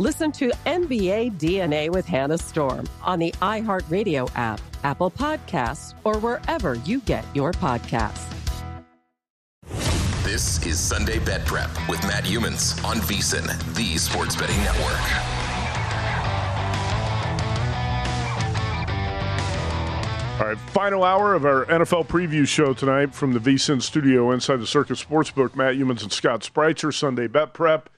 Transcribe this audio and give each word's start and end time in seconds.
Listen 0.00 0.30
to 0.30 0.52
NBA 0.64 1.40
DNA 1.40 1.90
with 1.90 2.06
Hannah 2.06 2.38
Storm 2.38 2.88
on 3.02 3.18
the 3.18 3.32
iHeartRadio 3.42 4.30
app, 4.36 4.60
Apple 4.84 5.10
Podcasts, 5.10 5.92
or 6.04 6.20
wherever 6.20 6.74
you 6.74 7.00
get 7.00 7.24
your 7.34 7.50
podcasts. 7.50 8.32
This 10.22 10.64
is 10.64 10.78
Sunday 10.78 11.18
Bet 11.18 11.44
Prep 11.46 11.68
with 11.88 12.00
Matt 12.04 12.22
Youmans 12.26 12.80
on 12.84 12.98
VSIN, 12.98 13.48
the 13.74 13.98
Sports 13.98 14.36
Betting 14.36 14.56
Network. 14.58 15.00
All 20.40 20.46
right, 20.46 20.58
final 20.70 21.02
hour 21.02 21.34
of 21.34 21.44
our 21.44 21.64
NFL 21.64 22.06
preview 22.06 22.46
show 22.46 22.72
tonight 22.72 23.16
from 23.16 23.32
the 23.32 23.40
VSIN 23.40 23.82
studio 23.82 24.30
inside 24.30 24.58
the 24.58 24.66
Circa 24.68 24.92
Sportsbook. 24.92 25.56
Matt 25.56 25.74
Youmans 25.74 26.04
and 26.04 26.12
Scott 26.12 26.42
Spreitzer, 26.42 26.94
Sunday 26.94 27.26
Bet 27.26 27.52
Prep. 27.52 27.90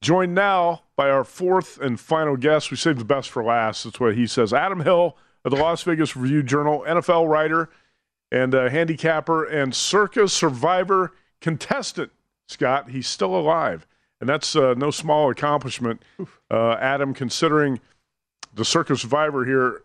Joined 0.00 0.34
now 0.34 0.82
by 0.96 1.10
our 1.10 1.24
fourth 1.24 1.80
and 1.80 1.98
final 1.98 2.36
guest. 2.36 2.70
We 2.70 2.76
saved 2.76 3.00
the 3.00 3.04
best 3.04 3.30
for 3.30 3.42
last. 3.42 3.84
That's 3.84 3.98
what 3.98 4.14
he 4.14 4.26
says. 4.26 4.52
Adam 4.52 4.80
Hill 4.80 5.16
of 5.44 5.50
the 5.50 5.56
Las 5.56 5.82
Vegas 5.82 6.16
Review 6.16 6.42
Journal, 6.42 6.84
NFL 6.86 7.28
writer 7.28 7.68
and 8.30 8.54
uh, 8.54 8.68
handicapper 8.68 9.44
and 9.44 9.74
Circa 9.74 10.28
Survivor 10.28 11.12
contestant. 11.40 12.12
Scott, 12.46 12.90
he's 12.90 13.06
still 13.06 13.34
alive, 13.34 13.86
and 14.20 14.28
that's 14.28 14.56
uh, 14.56 14.74
no 14.74 14.90
small 14.90 15.30
accomplishment. 15.30 16.02
Uh, 16.50 16.72
Adam, 16.80 17.12
considering 17.12 17.78
the 18.54 18.64
Circa 18.64 18.96
Survivor 18.96 19.44
here 19.44 19.82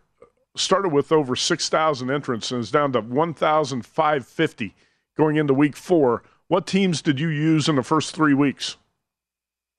started 0.56 0.90
with 0.92 1.12
over 1.12 1.36
6,000 1.36 2.10
entrants 2.10 2.50
and 2.50 2.60
is 2.60 2.70
down 2.70 2.92
to 2.92 3.00
1,550 3.02 4.74
going 5.16 5.36
into 5.36 5.52
week 5.52 5.76
four. 5.76 6.22
What 6.48 6.66
teams 6.66 7.02
did 7.02 7.20
you 7.20 7.28
use 7.28 7.68
in 7.68 7.76
the 7.76 7.82
first 7.82 8.14
three 8.14 8.32
weeks? 8.32 8.76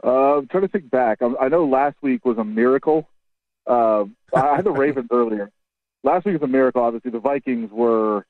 Uh, 0.06 0.38
I'm 0.38 0.48
trying 0.48 0.64
to 0.64 0.70
think 0.70 0.90
back. 0.92 1.22
I, 1.22 1.34
I 1.42 1.48
know 1.48 1.66
last 1.66 1.96
week 2.02 2.26
was 2.26 2.38
a 2.38 2.44
miracle. 2.44 3.10
Uh, 3.66 4.06
I 4.36 4.58
had 4.58 4.66
the 4.66 4.72
Ravens 4.72 5.08
earlier. 5.12 5.52
Last 6.04 6.26
week 6.26 6.40
was 6.40 6.48
a 6.48 6.52
miracle. 6.52 6.84
Obviously, 6.84 7.10
the 7.12 7.20
Vikings 7.20 7.72
were 7.72 8.26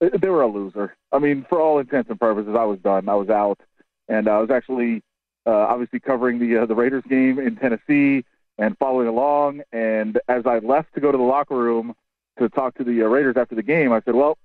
they 0.00 0.28
were 0.28 0.42
a 0.42 0.48
loser. 0.48 0.96
I 1.12 1.18
mean, 1.18 1.44
for 1.48 1.60
all 1.60 1.78
intents 1.78 2.08
and 2.08 2.18
purposes, 2.18 2.54
I 2.56 2.64
was 2.64 2.78
done. 2.78 3.08
I 3.08 3.14
was 3.14 3.28
out, 3.28 3.60
and 4.08 4.28
I 4.28 4.38
was 4.38 4.50
actually 4.50 5.02
uh, 5.44 5.50
obviously 5.50 6.00
covering 6.00 6.38
the 6.38 6.62
uh, 6.62 6.66
the 6.66 6.74
Raiders 6.74 7.04
game 7.08 7.38
in 7.38 7.56
Tennessee 7.56 8.24
and 8.56 8.78
following 8.78 9.08
along. 9.08 9.62
And 9.72 10.18
as 10.28 10.46
I 10.46 10.58
left 10.60 10.94
to 10.94 11.00
go 11.00 11.12
to 11.12 11.18
the 11.18 11.24
locker 11.24 11.56
room 11.56 11.94
to 12.38 12.48
talk 12.48 12.76
to 12.76 12.84
the 12.84 13.02
uh, 13.02 13.06
Raiders 13.06 13.36
after 13.36 13.54
the 13.54 13.62
game, 13.62 13.92
I 13.92 14.00
said, 14.02 14.14
"Well, 14.14 14.38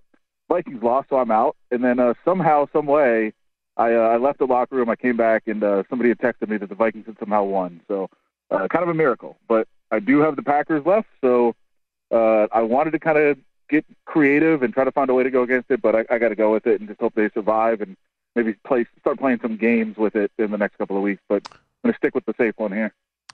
Vikings 0.50 0.84
lost, 0.84 1.10
so 1.10 1.18
I'm 1.18 1.32
out." 1.32 1.56
And 1.72 1.84
then 1.84 2.00
uh, 2.00 2.16
somehow, 2.26 2.68
some 2.74 2.88
way, 2.88 3.34
I, 3.78 3.94
uh, 3.94 4.00
I 4.00 4.18
left 4.18 4.40
the 4.40 4.46
locker 4.46 4.76
room. 4.76 4.90
I 4.90 4.96
came 4.96 5.18
back, 5.18 5.44
and 5.48 5.64
uh, 5.64 5.84
somebody 5.90 6.10
had 6.10 6.20
texted 6.20 6.50
me 6.50 6.58
that 6.58 6.70
the 6.70 6.76
Vikings 6.76 7.06
had 7.06 7.18
somehow 7.20 7.44
won. 7.44 7.82
So, 7.88 8.10
uh, 8.52 8.68
kind 8.68 8.84
of 8.84 8.90
a 8.90 8.94
miracle. 8.94 9.38
But 9.48 9.68
I 9.92 10.00
do 10.00 10.20
have 10.20 10.36
the 10.36 10.44
Packers 10.44 10.86
left, 10.86 11.08
so 11.22 11.56
uh, 12.12 12.48
I 12.52 12.62
wanted 12.62 12.92
to 12.92 13.00
kind 13.00 13.18
of 13.18 13.38
get 13.70 13.86
creative 14.06 14.62
and 14.62 14.74
try 14.74 14.84
to 14.84 14.92
find 14.92 15.10
a 15.10 15.14
way 15.14 15.24
to 15.24 15.32
go 15.32 15.44
against 15.44 15.72
it. 15.72 15.82
But 15.82 15.96
I, 15.96 16.06
I 16.10 16.18
got 16.20 16.30
to 16.30 16.36
go 16.36 16.52
with 16.52 16.68
it 16.68 16.80
and 16.80 16.88
just 16.88 17.00
hope 17.00 17.16
they 17.16 17.30
survive 17.30 17.82
and 17.82 17.98
maybe 18.36 18.54
play 18.66 18.86
start 19.00 19.20
playing 19.20 19.40
some 19.42 19.58
games 19.58 19.98
with 19.98 20.16
it 20.16 20.32
in 20.38 20.52
the 20.52 20.58
next 20.58 20.78
couple 20.78 20.98
of 20.98 21.04
weeks. 21.04 21.22
But 21.28 21.48
I'm 21.52 21.90
going 21.90 21.94
to 21.94 21.98
stick 21.98 22.16
with 22.16 22.26
the 22.26 22.34
safe 22.38 22.54
one 22.58 22.72
here. 22.72 22.94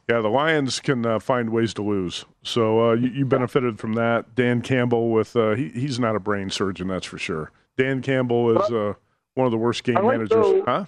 Yeah, 0.10 0.22
the 0.22 0.30
Lions 0.30 0.80
can 0.80 1.06
uh, 1.06 1.20
find 1.20 1.52
ways 1.52 1.74
to 1.76 1.84
lose. 1.84 2.26
So 2.42 2.90
uh, 2.90 2.94
you, 2.94 3.10
you, 3.10 3.26
benefited 3.26 3.78
from 3.78 3.94
that. 3.94 4.34
Dan 4.34 4.64
Campbell 4.64 5.12
with 5.12 5.36
uh, 5.36 5.54
he, 5.54 5.70
he's 5.70 6.00
not 6.00 6.16
a 6.16 6.20
brain 6.20 6.50
surgeon, 6.50 6.88
that's 6.88 7.06
for 7.06 7.20
sure. 7.20 7.52
Dan 7.78 8.02
Campbell 8.02 8.58
is 8.58 8.72
uh, 8.72 8.96
one 9.40 9.48
of 9.48 9.52
the 9.52 9.58
worst 9.58 9.84
game 9.84 9.96
like 9.96 10.04
managers. 10.04 10.30
Though, 10.30 10.64
huh? 10.66 10.86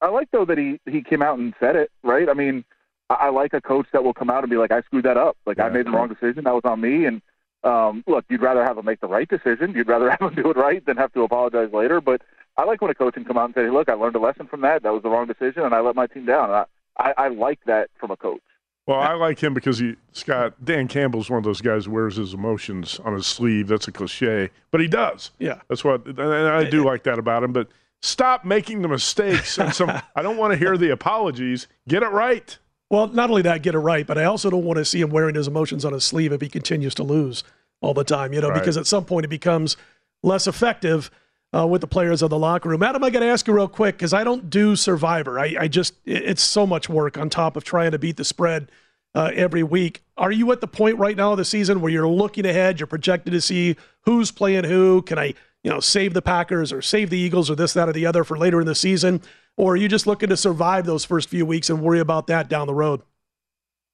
I 0.00 0.08
like 0.08 0.30
though 0.30 0.44
that 0.44 0.58
he 0.58 0.80
he 0.90 1.02
came 1.02 1.22
out 1.22 1.38
and 1.38 1.54
said 1.60 1.76
it. 1.76 1.90
Right? 2.02 2.28
I 2.28 2.34
mean, 2.34 2.64
I, 3.10 3.14
I 3.14 3.28
like 3.30 3.52
a 3.52 3.60
coach 3.60 3.86
that 3.92 4.02
will 4.02 4.14
come 4.14 4.30
out 4.30 4.42
and 4.42 4.50
be 4.50 4.56
like, 4.56 4.72
"I 4.72 4.80
screwed 4.82 5.04
that 5.04 5.16
up. 5.16 5.36
Like 5.46 5.58
yeah. 5.58 5.66
I 5.66 5.68
made 5.68 5.86
the 5.86 5.90
wrong 5.90 6.08
decision. 6.08 6.44
That 6.44 6.54
was 6.54 6.64
on 6.64 6.80
me." 6.80 7.04
And 7.04 7.22
um, 7.62 8.02
look, 8.06 8.24
you'd 8.28 8.42
rather 8.42 8.64
have 8.64 8.78
him 8.78 8.86
make 8.86 9.00
the 9.00 9.06
right 9.06 9.28
decision. 9.28 9.74
You'd 9.74 9.88
rather 9.88 10.10
have 10.18 10.20
him 10.20 10.34
do 10.34 10.50
it 10.50 10.56
right 10.56 10.84
than 10.84 10.96
have 10.96 11.12
to 11.12 11.22
apologize 11.22 11.72
later. 11.72 12.00
But 12.00 12.22
I 12.56 12.64
like 12.64 12.80
when 12.80 12.90
a 12.90 12.94
coach 12.94 13.14
can 13.14 13.24
come 13.24 13.38
out 13.38 13.44
and 13.44 13.54
say, 13.54 13.64
hey, 13.64 13.70
"Look, 13.70 13.88
I 13.88 13.94
learned 13.94 14.16
a 14.16 14.20
lesson 14.20 14.46
from 14.46 14.62
that. 14.62 14.82
That 14.82 14.92
was 14.92 15.02
the 15.02 15.10
wrong 15.10 15.26
decision, 15.26 15.62
and 15.62 15.74
I 15.74 15.80
let 15.80 15.94
my 15.94 16.06
team 16.06 16.26
down." 16.26 16.50
I, 16.50 16.64
I, 16.96 17.14
I 17.16 17.28
like 17.28 17.60
that 17.66 17.90
from 18.00 18.10
a 18.10 18.16
coach. 18.16 18.40
Well, 18.88 18.98
I 18.98 19.12
like 19.12 19.38
him 19.38 19.52
because 19.52 19.78
he, 19.78 19.96
Scott, 20.12 20.54
Dan 20.64 20.88
Campbell's 20.88 21.28
one 21.28 21.36
of 21.36 21.44
those 21.44 21.60
guys 21.60 21.84
who 21.84 21.90
wears 21.90 22.16
his 22.16 22.32
emotions 22.32 22.98
on 23.04 23.12
his 23.12 23.26
sleeve. 23.26 23.68
That's 23.68 23.86
a 23.86 23.92
cliche, 23.92 24.48
but 24.70 24.80
he 24.80 24.88
does. 24.88 25.30
Yeah. 25.38 25.60
That's 25.68 25.84
what, 25.84 26.06
and 26.06 26.18
I 26.18 26.64
do 26.64 26.82
like 26.82 27.02
that 27.02 27.18
about 27.18 27.44
him. 27.44 27.52
But 27.52 27.68
stop 28.00 28.46
making 28.46 28.80
the 28.80 28.88
mistakes. 28.88 29.58
And 29.58 29.74
some, 29.74 29.90
I 30.16 30.22
don't 30.22 30.38
want 30.38 30.54
to 30.54 30.58
hear 30.58 30.78
the 30.78 30.88
apologies. 30.88 31.68
Get 31.86 32.02
it 32.02 32.08
right. 32.08 32.56
Well, 32.88 33.08
not 33.08 33.28
only 33.28 33.42
that, 33.42 33.60
get 33.60 33.74
it 33.74 33.80
right, 33.80 34.06
but 34.06 34.16
I 34.16 34.24
also 34.24 34.48
don't 34.48 34.64
want 34.64 34.78
to 34.78 34.86
see 34.86 35.02
him 35.02 35.10
wearing 35.10 35.34
his 35.34 35.48
emotions 35.48 35.84
on 35.84 35.92
his 35.92 36.04
sleeve 36.04 36.32
if 36.32 36.40
he 36.40 36.48
continues 36.48 36.94
to 36.94 37.02
lose 37.02 37.44
all 37.82 37.92
the 37.92 38.04
time, 38.04 38.32
you 38.32 38.40
know, 38.40 38.48
right. 38.48 38.58
because 38.58 38.78
at 38.78 38.86
some 38.86 39.04
point 39.04 39.26
it 39.26 39.28
becomes 39.28 39.76
less 40.22 40.46
effective 40.46 41.10
uh, 41.54 41.66
with 41.66 41.80
the 41.80 41.86
players 41.86 42.22
of 42.22 42.30
the 42.30 42.38
locker 42.38 42.68
room. 42.68 42.82
Adam, 42.82 43.02
I 43.02 43.10
got 43.10 43.20
to 43.20 43.26
ask 43.26 43.46
you 43.46 43.54
real 43.54 43.68
quick 43.68 43.96
because 43.96 44.12
I 44.12 44.24
don't 44.24 44.50
do 44.50 44.76
Survivor. 44.76 45.38
I, 45.38 45.56
I, 45.60 45.68
just 45.68 45.94
it's 46.04 46.42
so 46.42 46.66
much 46.66 46.88
work 46.88 47.16
on 47.16 47.30
top 47.30 47.56
of 47.56 47.64
trying 47.64 47.92
to 47.92 47.98
beat 47.98 48.16
the 48.16 48.24
spread 48.24 48.70
uh, 49.14 49.30
every 49.34 49.62
week. 49.62 50.02
Are 50.16 50.32
you 50.32 50.52
at 50.52 50.60
the 50.60 50.68
point 50.68 50.98
right 50.98 51.16
now 51.16 51.32
of 51.32 51.38
the 51.38 51.44
season 51.44 51.80
where 51.80 51.90
you're 51.90 52.08
looking 52.08 52.44
ahead? 52.46 52.78
You're 52.78 52.86
projected 52.86 53.32
to 53.32 53.40
see 53.40 53.76
who's 54.02 54.30
playing 54.30 54.64
who. 54.64 55.02
Can 55.02 55.18
I, 55.18 55.34
you 55.62 55.70
know, 55.70 55.80
save 55.80 56.14
the 56.14 56.22
Packers 56.22 56.72
or 56.72 56.82
save 56.82 57.10
the 57.10 57.18
Eagles 57.18 57.50
or 57.50 57.54
this, 57.54 57.72
that, 57.72 57.88
or 57.88 57.92
the 57.92 58.06
other 58.06 58.24
for 58.24 58.36
later 58.36 58.60
in 58.60 58.66
the 58.66 58.74
season? 58.74 59.22
or 59.58 59.72
are 59.72 59.76
you 59.76 59.88
just 59.88 60.06
looking 60.06 60.30
to 60.30 60.36
survive 60.36 60.86
those 60.86 61.04
first 61.04 61.28
few 61.28 61.44
weeks 61.44 61.68
and 61.68 61.82
worry 61.82 61.98
about 61.98 62.28
that 62.28 62.48
down 62.48 62.66
the 62.66 62.74
road? 62.74 63.02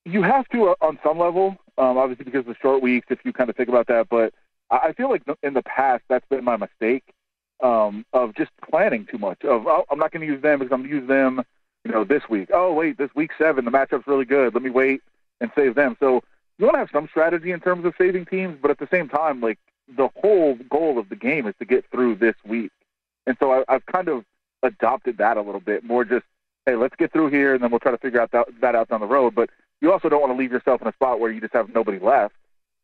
You 0.05 0.23
have 0.23 0.47
to 0.51 0.69
uh, 0.69 0.75
on 0.83 0.99
some 1.03 1.19
level, 1.19 1.57
um, 1.79 1.97
obviously 1.97 2.27
because 2.27 2.41
of 2.41 2.47
the 2.47 2.57
short 2.61 2.83
weeks. 2.83 3.07
If 3.11 3.21
you 3.25 3.33
kind 3.33 3.49
of 3.49 3.57
think 3.57 3.71
about 3.71 3.89
that, 3.89 4.09
but 4.11 4.35
I 4.71 4.93
feel 4.93 5.11
like 5.11 5.23
in 5.43 5.55
the 5.55 5.63
past 5.63 6.05
that's 6.09 6.27
been 6.29 6.45
my 6.45 6.59
mistake 6.59 7.05
um, 7.63 8.05
of 8.13 8.35
just 8.35 8.51
planning 8.69 9.07
too 9.11 9.19
much. 9.19 9.43
Of 9.45 9.67
oh, 9.67 9.85
I'm 9.91 9.99
not 9.99 10.13
going 10.13 10.27
to 10.27 10.33
use 10.33 10.43
them 10.43 10.59
because 10.59 10.73
I'm 10.73 10.81
going 10.81 10.91
to 10.91 10.97
use 10.97 11.09
them, 11.09 11.43
you 11.85 11.93
know, 11.93 12.05
this 12.05 12.23
week. 12.29 12.51
Oh 12.53 12.73
wait, 12.73 12.99
this 12.99 13.11
week 13.15 13.31
seven 13.39 13.65
the 13.65 13.71
matchup's 13.71 14.07
really 14.07 14.25
good. 14.25 14.55
Let 14.55 14.63
me 14.63 14.71
wait 14.71 15.03
and 15.41 15.51
save 15.55 15.75
them. 15.75 15.97
So 16.01 16.23
you 16.59 16.67
want 16.67 16.75
to 16.75 16.79
have 16.79 16.91
some 16.93 17.09
strategy 17.09 17.51
in 17.51 17.61
terms 17.61 17.85
of 17.85 17.95
saving 17.99 18.27
teams, 18.27 18.59
but 18.61 18.71
at 18.71 18.79
the 18.79 18.89
same 18.91 19.09
time, 19.09 19.41
like 19.41 19.59
the 19.97 20.09
whole 20.21 20.57
goal 20.71 20.99
of 20.99 21.09
the 21.09 21.17
game 21.17 21.47
is 21.47 21.55
to 21.59 21.65
get 21.65 21.85
through 21.91 22.17
this 22.17 22.35
week. 22.47 22.71
And 23.27 23.37
so 23.41 23.53
I, 23.53 23.65
I've 23.69 23.87
kind 23.87 24.09
of 24.09 24.25
adopted 24.63 25.19
that 25.19 25.37
a 25.37 25.43
little 25.43 25.61
bit 25.61 25.85
more 25.85 26.05
just, 26.05 26.25
hey, 26.67 26.77
let's 26.77 26.97
get 26.97 27.13
through 27.13 27.31
here 27.31 27.55
and 27.55 27.63
then 27.63 27.71
we'll 27.71 27.81
try 27.81 27.93
to 27.93 27.99
figure 27.99 28.21
out 28.21 28.31
that, 28.33 28.47
that 28.61 28.75
out 28.75 28.89
down 28.89 29.01
the 29.01 29.07
road. 29.07 29.35
But 29.35 29.51
you 29.81 29.93
also 29.93 30.09
don't 30.09 30.21
want 30.21 30.33
to 30.33 30.39
leave 30.39 30.53
yourself 30.53 30.81
in 30.81 30.89
a 30.89 30.93
spot 30.93 31.21
where 31.21 31.31
you 31.31 31.41
just 31.41 31.53
have 31.53 31.75
nobody 31.75 31.99
left 31.99 32.35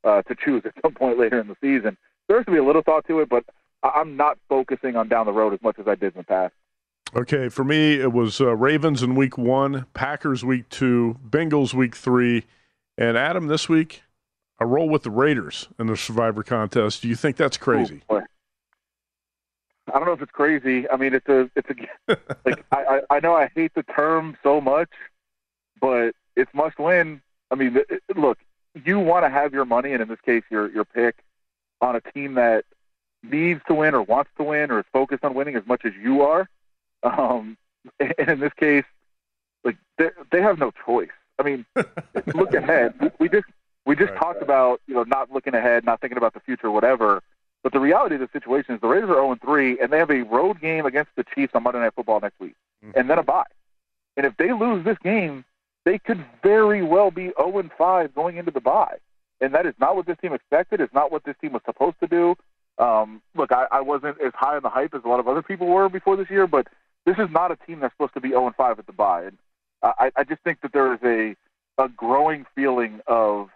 uh, 0.04 0.22
to 0.22 0.34
choose 0.34 0.62
at 0.64 0.74
some 0.82 0.92
point 0.92 1.18
later 1.20 1.40
in 1.40 1.48
the 1.48 1.56
season. 1.60 1.96
There 2.28 2.36
has 2.36 2.46
to 2.46 2.52
be 2.52 2.58
a 2.58 2.64
little 2.64 2.82
thought 2.82 3.06
to 3.08 3.20
it, 3.20 3.28
but 3.28 3.44
I'm 3.82 4.16
not 4.16 4.38
focusing 4.48 4.96
on 4.96 5.08
down 5.08 5.26
the 5.26 5.32
road 5.32 5.54
as 5.54 5.62
much 5.62 5.78
as 5.78 5.88
I 5.88 5.94
did 5.94 6.14
in 6.14 6.18
the 6.18 6.24
past. 6.24 6.54
Okay, 7.14 7.48
for 7.48 7.64
me, 7.64 7.94
it 7.94 8.12
was 8.12 8.40
uh, 8.40 8.54
Ravens 8.54 9.02
in 9.02 9.16
week 9.16 9.36
one, 9.36 9.86
Packers 9.94 10.44
week 10.44 10.68
two, 10.68 11.18
Bengals 11.28 11.74
week 11.74 11.96
three, 11.96 12.44
and 12.96 13.16
Adam 13.16 13.48
this 13.48 13.68
week, 13.68 14.02
I 14.60 14.64
roll 14.64 14.88
with 14.88 15.02
the 15.02 15.10
Raiders 15.10 15.68
in 15.78 15.86
the 15.86 15.96
Survivor 15.96 16.42
contest. 16.42 17.02
Do 17.02 17.08
you 17.08 17.16
think 17.16 17.36
that's 17.36 17.56
crazy? 17.56 18.02
Ooh, 18.12 18.20
I 19.88 19.92
don't 19.94 20.04
know 20.04 20.12
if 20.12 20.22
it's 20.22 20.30
crazy. 20.30 20.88
I 20.88 20.96
mean, 20.96 21.14
it's 21.14 21.28
a, 21.28 21.50
it's 21.56 21.68
a, 21.70 22.16
like 22.44 22.64
I, 22.70 23.00
I 23.10 23.20
know 23.20 23.34
I 23.34 23.50
hate 23.54 23.74
the 23.74 23.82
term 23.82 24.36
so 24.42 24.60
much, 24.60 24.90
but 25.80 26.14
it's 26.36 26.52
must 26.54 26.78
win. 26.78 27.22
I 27.50 27.56
mean, 27.56 27.76
look, 28.14 28.38
you 28.84 29.00
want 29.00 29.24
to 29.24 29.30
have 29.30 29.52
your 29.52 29.64
money, 29.64 29.92
and 29.92 30.02
in 30.02 30.08
this 30.08 30.20
case, 30.20 30.44
your 30.50 30.70
your 30.70 30.84
pick 30.84 31.24
on 31.80 31.96
a 31.96 32.00
team 32.00 32.34
that 32.34 32.64
needs 33.22 33.60
to 33.68 33.74
win 33.74 33.94
or 33.94 34.02
wants 34.02 34.30
to 34.36 34.44
win 34.44 34.70
or 34.70 34.80
is 34.80 34.86
focused 34.92 35.24
on 35.24 35.34
winning 35.34 35.56
as 35.56 35.66
much 35.66 35.84
as 35.84 35.92
you 36.00 36.22
are. 36.22 36.48
Um, 37.02 37.56
and 37.98 38.14
in 38.28 38.40
this 38.40 38.52
case, 38.54 38.84
like 39.64 39.76
they, 39.98 40.10
they 40.32 40.42
have 40.42 40.58
no 40.58 40.72
choice. 40.84 41.10
I 41.38 41.42
mean, 41.42 41.64
look 42.34 42.54
ahead. 42.54 43.12
We 43.18 43.28
just 43.28 43.46
we 43.86 43.96
just 43.96 44.10
right, 44.10 44.18
talked 44.18 44.36
right. 44.36 44.42
about 44.42 44.80
you 44.86 44.94
know 44.94 45.04
not 45.04 45.30
looking 45.30 45.54
ahead, 45.54 45.84
not 45.84 46.00
thinking 46.00 46.18
about 46.18 46.34
the 46.34 46.40
future, 46.40 46.70
whatever. 46.70 47.22
But 47.62 47.72
the 47.72 47.80
reality 47.80 48.14
of 48.14 48.22
the 48.22 48.28
situation 48.32 48.74
is 48.74 48.80
the 48.80 48.88
Raiders 48.88 49.10
are 49.10 49.16
0 49.16 49.36
3, 49.42 49.80
and 49.80 49.92
they 49.92 49.98
have 49.98 50.10
a 50.10 50.22
road 50.22 50.60
game 50.60 50.86
against 50.86 51.10
the 51.16 51.24
Chiefs 51.34 51.54
on 51.54 51.62
Monday 51.62 51.80
Night 51.80 51.92
Football 51.94 52.20
next 52.20 52.40
week, 52.40 52.54
mm-hmm. 52.84 52.98
and 52.98 53.10
then 53.10 53.18
a 53.18 53.22
bye. 53.22 53.44
And 54.16 54.24
if 54.24 54.36
they 54.38 54.52
lose 54.52 54.84
this 54.84 54.96
game, 54.98 55.44
they 55.84 55.98
could 55.98 56.24
very 56.42 56.82
well 56.82 57.10
be 57.10 57.32
0 57.38 57.70
5 57.76 58.14
going 58.14 58.36
into 58.36 58.50
the 58.50 58.60
bye. 58.60 58.96
And 59.40 59.54
that 59.54 59.66
is 59.66 59.74
not 59.80 59.96
what 59.96 60.06
this 60.06 60.18
team 60.18 60.32
expected. 60.32 60.80
It's 60.80 60.92
not 60.92 61.10
what 61.10 61.24
this 61.24 61.36
team 61.40 61.52
was 61.52 61.62
supposed 61.64 61.98
to 62.00 62.06
do. 62.06 62.36
Um, 62.78 63.22
look, 63.34 63.52
I, 63.52 63.66
I 63.70 63.80
wasn't 63.80 64.20
as 64.20 64.32
high 64.34 64.56
on 64.56 64.62
the 64.62 64.70
hype 64.70 64.94
as 64.94 65.02
a 65.04 65.08
lot 65.08 65.20
of 65.20 65.28
other 65.28 65.42
people 65.42 65.66
were 65.66 65.88
before 65.88 66.16
this 66.16 66.30
year, 66.30 66.46
but 66.46 66.66
this 67.04 67.16
is 67.18 67.28
not 67.30 67.50
a 67.50 67.56
team 67.56 67.80
that's 67.80 67.92
supposed 67.94 68.14
to 68.14 68.20
be 68.20 68.30
0 68.30 68.52
5 68.56 68.78
at 68.78 68.86
the 68.86 68.92
bye. 68.92 69.24
And 69.24 69.38
I, 69.82 70.10
I 70.16 70.24
just 70.24 70.42
think 70.42 70.60
that 70.62 70.72
there 70.72 70.94
is 70.94 71.00
a, 71.02 71.82
a 71.82 71.88
growing 71.88 72.46
feeling 72.54 73.00
of 73.06 73.50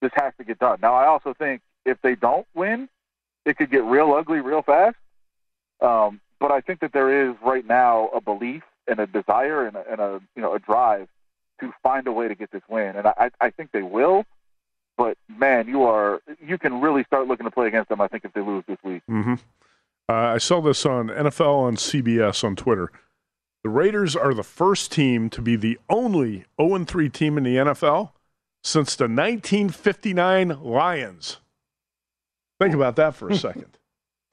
this 0.00 0.12
has 0.14 0.32
to 0.38 0.44
get 0.44 0.58
done. 0.58 0.78
Now, 0.80 0.94
I 0.94 1.06
also 1.06 1.34
think 1.34 1.62
if 1.84 1.98
they 2.02 2.14
don't 2.14 2.46
win, 2.54 2.88
it 3.44 3.56
could 3.56 3.70
get 3.70 3.84
real 3.84 4.12
ugly 4.12 4.40
real 4.40 4.62
fast. 4.62 4.96
Um, 5.80 6.20
but 6.40 6.50
I 6.50 6.60
think 6.60 6.80
that 6.80 6.92
there 6.92 7.30
is 7.30 7.36
right 7.44 7.66
now 7.66 8.08
a 8.14 8.20
belief 8.20 8.62
and 8.86 8.98
a 9.00 9.06
desire 9.06 9.66
and 9.66 9.76
a, 9.76 9.90
and 9.90 10.00
a 10.00 10.20
you 10.36 10.42
know 10.42 10.54
a 10.54 10.58
drive 10.58 11.08
to 11.60 11.72
find 11.82 12.06
a 12.06 12.12
way 12.12 12.28
to 12.28 12.34
get 12.34 12.50
this 12.50 12.62
win, 12.68 12.96
and 12.96 13.06
I, 13.06 13.30
I 13.40 13.50
think 13.50 13.72
they 13.72 13.82
will. 13.82 14.24
But 14.98 15.16
man, 15.28 15.68
you 15.68 15.84
are 15.84 16.20
you 16.44 16.58
can 16.58 16.80
really 16.80 17.04
start 17.04 17.28
looking 17.28 17.44
to 17.44 17.50
play 17.50 17.68
against 17.68 17.88
them. 17.88 18.00
I 18.00 18.08
think 18.08 18.24
if 18.24 18.32
they 18.34 18.42
lose 18.42 18.64
this 18.66 18.78
week. 18.82 19.02
Mm-hmm. 19.08 19.34
Uh, 20.10 20.12
I 20.12 20.38
saw 20.38 20.60
this 20.60 20.84
on 20.84 21.08
NFL 21.08 21.60
on 21.60 21.76
CBS 21.76 22.42
on 22.42 22.56
Twitter. 22.56 22.90
The 23.62 23.70
Raiders 23.70 24.16
are 24.16 24.34
the 24.34 24.42
first 24.42 24.90
team 24.90 25.30
to 25.30 25.40
be 25.40 25.54
the 25.54 25.78
only 25.88 26.44
0 26.60 26.84
3 26.84 27.08
team 27.10 27.38
in 27.38 27.44
the 27.44 27.56
NFL 27.56 28.10
since 28.64 28.96
the 28.96 29.04
1959 29.04 30.60
Lions. 30.62 31.38
Think 32.60 32.74
about 32.74 32.96
that 32.96 33.14
for 33.14 33.30
a 33.30 33.36
second. 33.38 33.78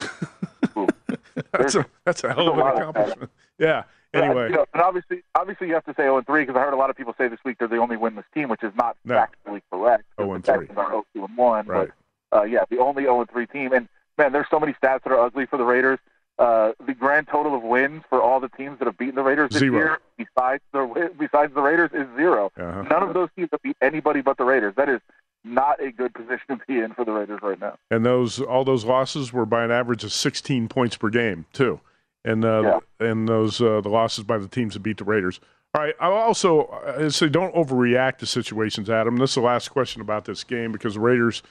that's 1.52 1.76
a 1.76 1.86
that's 2.04 2.24
a 2.24 2.32
hell 2.32 2.48
of 2.48 2.58
an 2.58 2.66
accomplishment. 2.66 3.30
Yeah. 3.58 3.84
Anyway, 4.24 4.48
you 4.50 4.56
know, 4.56 4.66
and 4.72 4.82
obviously, 4.82 5.22
obviously, 5.34 5.68
you 5.68 5.74
have 5.74 5.84
to 5.84 5.92
say 5.92 6.04
0 6.04 6.22
3 6.22 6.42
because 6.42 6.56
I 6.56 6.60
heard 6.60 6.74
a 6.74 6.76
lot 6.76 6.90
of 6.90 6.96
people 6.96 7.14
say 7.18 7.28
this 7.28 7.38
week 7.44 7.58
they're 7.58 7.68
the 7.68 7.78
only 7.78 7.96
winless 7.96 8.24
team, 8.34 8.48
which 8.48 8.62
is 8.62 8.72
not 8.76 8.96
no. 9.04 9.14
factually 9.14 9.62
correct. 9.70 10.04
0 10.18 10.32
and 10.34 10.44
3. 10.44 10.54
Are 10.54 10.90
0 10.90 11.04
and 11.14 11.36
1. 11.36 11.66
Right. 11.66 11.90
But 12.30 12.38
uh, 12.38 12.42
yeah, 12.44 12.64
the 12.70 12.78
only 12.78 13.04
0 13.04 13.26
3 13.30 13.46
team. 13.46 13.72
And 13.72 13.88
man, 14.18 14.32
there's 14.32 14.46
so 14.50 14.60
many 14.60 14.72
stats 14.72 15.02
that 15.04 15.12
are 15.12 15.20
ugly 15.20 15.46
for 15.46 15.56
the 15.56 15.64
Raiders. 15.64 15.98
Uh, 16.38 16.72
the 16.86 16.92
grand 16.92 17.26
total 17.28 17.54
of 17.54 17.62
wins 17.62 18.02
for 18.10 18.20
all 18.20 18.40
the 18.40 18.50
teams 18.50 18.78
that 18.78 18.84
have 18.84 18.98
beaten 18.98 19.14
the 19.14 19.22
Raiders 19.22 19.50
this 19.50 19.60
zero. 19.60 19.78
year, 19.78 19.98
besides 20.18 20.62
the 20.72 21.10
besides 21.18 21.54
the 21.54 21.62
Raiders, 21.62 21.90
is 21.94 22.06
0 22.14 22.52
uh-huh. 22.54 22.82
None 22.82 23.02
of 23.02 23.14
those 23.14 23.30
teams 23.34 23.48
have 23.52 23.62
beat 23.62 23.76
anybody 23.80 24.20
but 24.20 24.36
the 24.36 24.44
Raiders. 24.44 24.74
That 24.76 24.90
is 24.90 25.00
not 25.44 25.80
a 25.80 25.90
good 25.90 26.12
position 26.12 26.58
to 26.58 26.60
be 26.68 26.78
in 26.80 26.92
for 26.92 27.06
the 27.06 27.12
Raiders 27.12 27.40
right 27.42 27.58
now. 27.58 27.78
And 27.90 28.04
those 28.04 28.40
all 28.40 28.64
those 28.64 28.84
losses 28.84 29.32
were 29.32 29.46
by 29.46 29.64
an 29.64 29.70
average 29.70 30.04
of 30.04 30.12
16 30.12 30.68
points 30.68 30.96
per 30.96 31.08
game 31.08 31.46
too, 31.54 31.80
and 32.26 32.44
uh, 32.44 32.80
yeah. 33.00 33.08
and 33.08 33.26
those 33.28 33.60
uh, 33.62 33.80
the 33.80 33.88
losses 33.88 34.24
by 34.24 34.36
the 34.36 34.48
teams 34.48 34.74
that 34.74 34.80
beat 34.80 34.98
the 34.98 35.04
Raiders. 35.04 35.40
All 35.74 35.82
right. 35.82 35.94
I 36.00 36.08
also 36.08 36.66
I 36.98 37.08
say 37.08 37.28
don't 37.28 37.54
overreact 37.54 38.18
to 38.18 38.26
situations, 38.26 38.90
Adam. 38.90 39.16
This 39.16 39.30
is 39.30 39.34
the 39.36 39.40
last 39.42 39.70
question 39.70 40.02
about 40.02 40.26
this 40.26 40.44
game 40.44 40.72
because 40.72 40.94
the 40.94 41.00
Raiders 41.00 41.42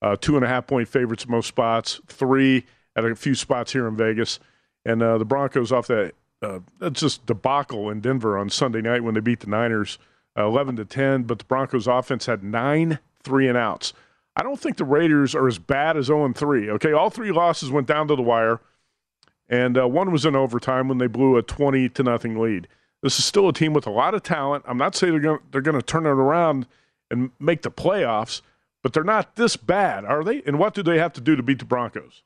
uh, 0.00 0.16
two 0.18 0.36
and 0.36 0.44
a 0.44 0.48
half 0.48 0.66
point 0.66 0.88
favorites 0.88 1.24
in 1.24 1.30
most 1.30 1.48
spots, 1.48 2.00
three 2.06 2.64
at 2.96 3.04
a 3.04 3.14
few 3.14 3.34
spots 3.34 3.72
here 3.72 3.86
in 3.86 3.96
Vegas, 3.96 4.38
and 4.84 5.02
uh, 5.02 5.18
the 5.18 5.24
Broncos 5.24 5.72
off 5.72 5.88
that 5.88 6.14
uh, 6.42 6.60
that's 6.78 7.00
just 7.00 7.26
debacle 7.26 7.90
in 7.90 8.00
Denver 8.00 8.38
on 8.38 8.48
Sunday 8.48 8.80
night 8.80 9.04
when 9.04 9.14
they 9.14 9.20
beat 9.20 9.40
the 9.40 9.46
Niners. 9.46 9.98
Uh, 10.38 10.46
11 10.46 10.76
to 10.76 10.84
10, 10.84 11.24
but 11.24 11.40
the 11.40 11.44
Broncos 11.44 11.88
offense 11.88 12.26
had 12.26 12.44
nine 12.44 13.00
three 13.24 13.48
and 13.48 13.58
outs. 13.58 13.92
I 14.36 14.42
don't 14.42 14.60
think 14.60 14.76
the 14.76 14.84
Raiders 14.84 15.34
are 15.34 15.48
as 15.48 15.58
bad 15.58 15.96
as 15.96 16.06
0 16.06 16.32
3. 16.32 16.70
Okay, 16.70 16.92
all 16.92 17.10
three 17.10 17.32
losses 17.32 17.70
went 17.70 17.88
down 17.88 18.08
to 18.08 18.16
the 18.16 18.22
wire, 18.22 18.60
and 19.50 19.76
uh, 19.76 19.86
one 19.88 20.12
was 20.12 20.24
in 20.24 20.36
overtime 20.36 20.88
when 20.88 20.98
they 20.98 21.08
blew 21.08 21.36
a 21.36 21.42
20 21.42 21.88
to 21.90 22.02
nothing 22.04 22.38
lead. 22.38 22.68
This 23.02 23.18
is 23.18 23.24
still 23.24 23.48
a 23.48 23.52
team 23.52 23.72
with 23.72 23.86
a 23.86 23.90
lot 23.90 24.14
of 24.14 24.22
talent. 24.22 24.64
I'm 24.66 24.78
not 24.78 24.94
saying 24.94 25.12
they're 25.12 25.20
going 25.20 25.40
they're 25.50 25.60
going 25.60 25.78
to 25.78 25.82
turn 25.82 26.06
it 26.06 26.10
around 26.10 26.66
and 27.10 27.32
make 27.40 27.62
the 27.62 27.70
playoffs, 27.70 28.40
but 28.82 28.92
they're 28.92 29.04
not 29.04 29.36
this 29.36 29.56
bad, 29.56 30.04
are 30.04 30.22
they? 30.22 30.42
And 30.46 30.58
what 30.58 30.74
do 30.74 30.82
they 30.82 30.98
have 30.98 31.12
to 31.14 31.20
do 31.20 31.34
to 31.34 31.42
beat 31.42 31.58
the 31.58 31.64
Broncos? 31.64 32.22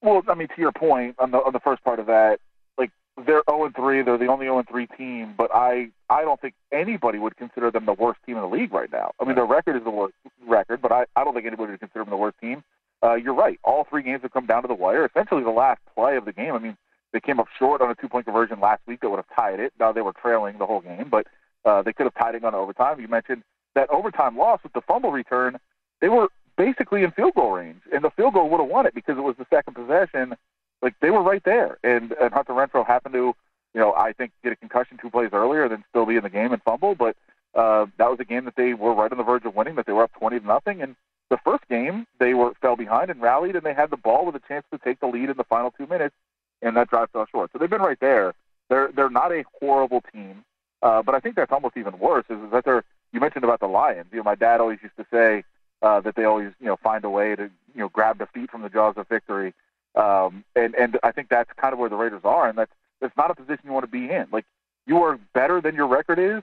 Well, 0.00 0.22
I 0.28 0.34
mean, 0.34 0.48
to 0.48 0.54
your 0.60 0.72
point 0.72 1.16
on 1.18 1.32
the 1.32 1.38
on 1.38 1.52
the 1.52 1.60
first 1.60 1.82
part 1.82 1.98
of 1.98 2.06
that, 2.06 2.38
like 2.78 2.90
they're 3.26 3.42
0 3.50 3.72
3. 3.74 4.02
They're 4.02 4.18
the 4.18 4.26
only 4.26 4.46
0 4.46 4.62
3 4.68 4.86
team, 4.98 5.34
but 5.36 5.50
I 5.52 5.88
I 6.10 6.22
don't 6.22 6.40
think 6.40 6.54
anybody 6.70 7.18
would 7.18 7.36
consider 7.36 7.70
them 7.70 7.86
the 7.86 7.94
worst 7.94 8.20
team 8.26 8.36
in 8.36 8.42
the 8.42 8.48
league 8.48 8.72
right 8.72 8.92
now. 8.92 9.12
I 9.20 9.24
mean, 9.24 9.34
their 9.34 9.46
record 9.46 9.76
is 9.76 9.84
the 9.84 9.90
worst 9.90 10.14
record, 10.46 10.82
but 10.82 10.92
I, 10.92 11.06
I 11.16 11.24
don't 11.24 11.34
think 11.34 11.46
anybody 11.46 11.72
would 11.72 11.80
consider 11.80 12.04
them 12.04 12.10
the 12.10 12.16
worst 12.16 12.38
team. 12.40 12.62
Uh, 13.02 13.14
you're 13.14 13.34
right. 13.34 13.58
All 13.64 13.84
three 13.84 14.02
games 14.02 14.22
have 14.22 14.32
come 14.32 14.46
down 14.46 14.62
to 14.62 14.68
the 14.68 14.74
wire. 14.74 15.04
Essentially, 15.04 15.42
the 15.42 15.50
last 15.50 15.80
play 15.94 16.16
of 16.16 16.24
the 16.24 16.32
game. 16.32 16.54
I 16.54 16.58
mean, 16.58 16.76
they 17.12 17.20
came 17.20 17.40
up 17.40 17.48
short 17.58 17.80
on 17.80 17.90
a 17.90 17.94
two 17.94 18.08
point 18.08 18.26
conversion 18.26 18.60
last 18.60 18.80
week 18.86 19.00
that 19.00 19.10
would 19.10 19.16
have 19.16 19.36
tied 19.36 19.60
it. 19.60 19.72
Now 19.78 19.92
they 19.92 20.02
were 20.02 20.12
trailing 20.12 20.58
the 20.58 20.66
whole 20.66 20.80
game, 20.80 21.08
but 21.10 21.26
uh, 21.64 21.82
they 21.82 21.92
could 21.92 22.04
have 22.06 22.14
tied 22.14 22.34
it 22.34 22.44
on 22.44 22.54
overtime. 22.54 23.00
You 23.00 23.08
mentioned 23.08 23.42
that 23.74 23.90
overtime 23.90 24.36
loss 24.36 24.60
with 24.62 24.72
the 24.72 24.80
fumble 24.80 25.12
return. 25.12 25.58
They 26.00 26.08
were 26.08 26.28
basically 26.56 27.02
in 27.02 27.10
field 27.12 27.34
goal 27.34 27.52
range, 27.52 27.82
and 27.92 28.04
the 28.04 28.10
field 28.10 28.34
goal 28.34 28.48
would 28.50 28.60
have 28.60 28.68
won 28.68 28.86
it 28.86 28.94
because 28.94 29.18
it 29.18 29.22
was 29.22 29.36
the 29.36 29.46
second 29.50 29.74
possession 29.74 30.34
like 30.80 30.94
they 31.00 31.10
were 31.10 31.22
right 31.22 31.42
there. 31.44 31.78
And 31.82 32.12
and 32.12 32.32
Hunter 32.32 32.52
Renfrow 32.52 32.86
happened 32.86 33.14
to, 33.14 33.34
you 33.74 33.80
know, 33.80 33.92
I 33.94 34.12
think 34.12 34.32
get 34.42 34.52
a 34.52 34.56
concussion 34.56 34.98
two 35.00 35.10
plays 35.10 35.30
earlier, 35.32 35.68
then 35.68 35.84
still 35.90 36.06
be 36.06 36.16
in 36.16 36.22
the 36.22 36.30
game 36.30 36.52
and 36.52 36.62
fumble. 36.62 36.94
But 36.94 37.16
uh, 37.54 37.86
that 37.98 38.10
was 38.10 38.18
a 38.20 38.24
game 38.24 38.44
that 38.46 38.56
they 38.56 38.74
were 38.74 38.94
right 38.94 39.10
on 39.10 39.18
the 39.18 39.24
verge 39.24 39.44
of 39.44 39.54
winning. 39.54 39.76
That 39.76 39.86
they 39.86 39.92
were 39.92 40.04
up 40.04 40.12
twenty 40.12 40.40
to 40.40 40.46
nothing. 40.46 40.82
And 40.82 40.96
the 41.32 41.38
first 41.38 41.66
game 41.66 42.06
they 42.20 42.34
were 42.34 42.52
fell 42.60 42.76
behind 42.76 43.10
and 43.10 43.18
rallied, 43.22 43.56
and 43.56 43.64
they 43.64 43.72
had 43.72 43.88
the 43.88 43.96
ball 43.96 44.26
with 44.26 44.36
a 44.36 44.42
chance 44.46 44.66
to 44.70 44.76
take 44.76 45.00
the 45.00 45.06
lead 45.06 45.30
in 45.30 45.36
the 45.38 45.44
final 45.44 45.70
two 45.70 45.86
minutes, 45.86 46.14
and 46.60 46.76
that 46.76 46.90
drive 46.90 47.08
fell 47.10 47.24
short. 47.24 47.50
So 47.50 47.58
they've 47.58 47.70
been 47.70 47.80
right 47.80 47.98
there. 48.00 48.34
They're 48.68 48.92
they're 48.94 49.08
not 49.08 49.32
a 49.32 49.42
horrible 49.58 50.02
team, 50.12 50.44
uh, 50.82 51.02
but 51.02 51.14
I 51.14 51.20
think 51.20 51.36
that's 51.36 51.50
almost 51.50 51.78
even 51.78 51.98
worse. 51.98 52.26
Is, 52.28 52.36
that 52.52 52.66
they're 52.66 52.84
you 53.14 53.20
mentioned 53.20 53.44
about 53.44 53.60
the 53.60 53.66
Lions. 53.66 54.08
You 54.12 54.18
know, 54.18 54.24
my 54.24 54.34
dad 54.34 54.60
always 54.60 54.78
used 54.82 54.96
to 54.98 55.06
say 55.10 55.42
uh, 55.80 56.00
that 56.00 56.16
they 56.16 56.24
always 56.24 56.52
you 56.60 56.66
know 56.66 56.76
find 56.76 57.02
a 57.02 57.08
way 57.08 57.34
to 57.34 57.44
you 57.44 57.80
know 57.80 57.88
grab 57.88 58.18
defeat 58.18 58.50
from 58.50 58.60
the 58.60 58.68
jaws 58.68 58.94
of 58.98 59.08
victory. 59.08 59.54
Um, 59.94 60.44
and 60.54 60.74
and 60.74 60.98
I 61.02 61.12
think 61.12 61.30
that's 61.30 61.50
kind 61.56 61.72
of 61.72 61.78
where 61.78 61.88
the 61.88 61.96
Raiders 61.96 62.22
are, 62.24 62.46
and 62.46 62.58
that's 62.58 62.72
that's 63.00 63.16
not 63.16 63.30
a 63.30 63.34
position 63.34 63.60
you 63.64 63.72
want 63.72 63.84
to 63.84 63.90
be 63.90 64.10
in. 64.10 64.26
Like 64.30 64.44
you 64.86 64.98
are 64.98 65.18
better 65.32 65.62
than 65.62 65.74
your 65.76 65.86
record 65.86 66.18
is, 66.18 66.42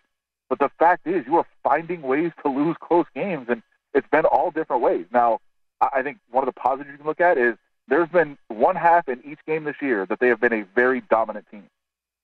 but 0.50 0.58
the 0.58 0.70
fact 0.80 1.06
is 1.06 1.28
you 1.28 1.38
are 1.38 1.46
finding 1.64 2.02
ways 2.02 2.32
to 2.44 2.50
lose 2.50 2.76
close 2.80 3.06
games, 3.14 3.50
and 3.50 3.62
it's 3.94 4.08
been 4.10 4.26
all 4.26 4.52
different 4.52 4.82
ways. 4.82 5.06
Now, 5.12 5.40
I 5.82 6.02
think 6.02 6.18
one 6.32 6.48
of 6.48 6.54
the 6.54 6.60
positives 6.60 6.92
you 6.92 6.98
can 6.98 7.08
look 7.08 7.22
at 7.22 7.38
is 7.38 7.56
there's 7.88 8.10
been 8.10 8.38
one 8.48 8.76
half 8.76 9.08
in 9.08 9.22
each 9.26 9.40
game 9.48 9.64
this 9.64 9.78
year 9.82 10.06
that 10.06 10.20
they 10.20 10.28
have 10.28 10.40
been 10.40 10.54
a 10.54 10.64
very 10.76 11.02
dominant 11.10 11.46
team. 11.50 11.64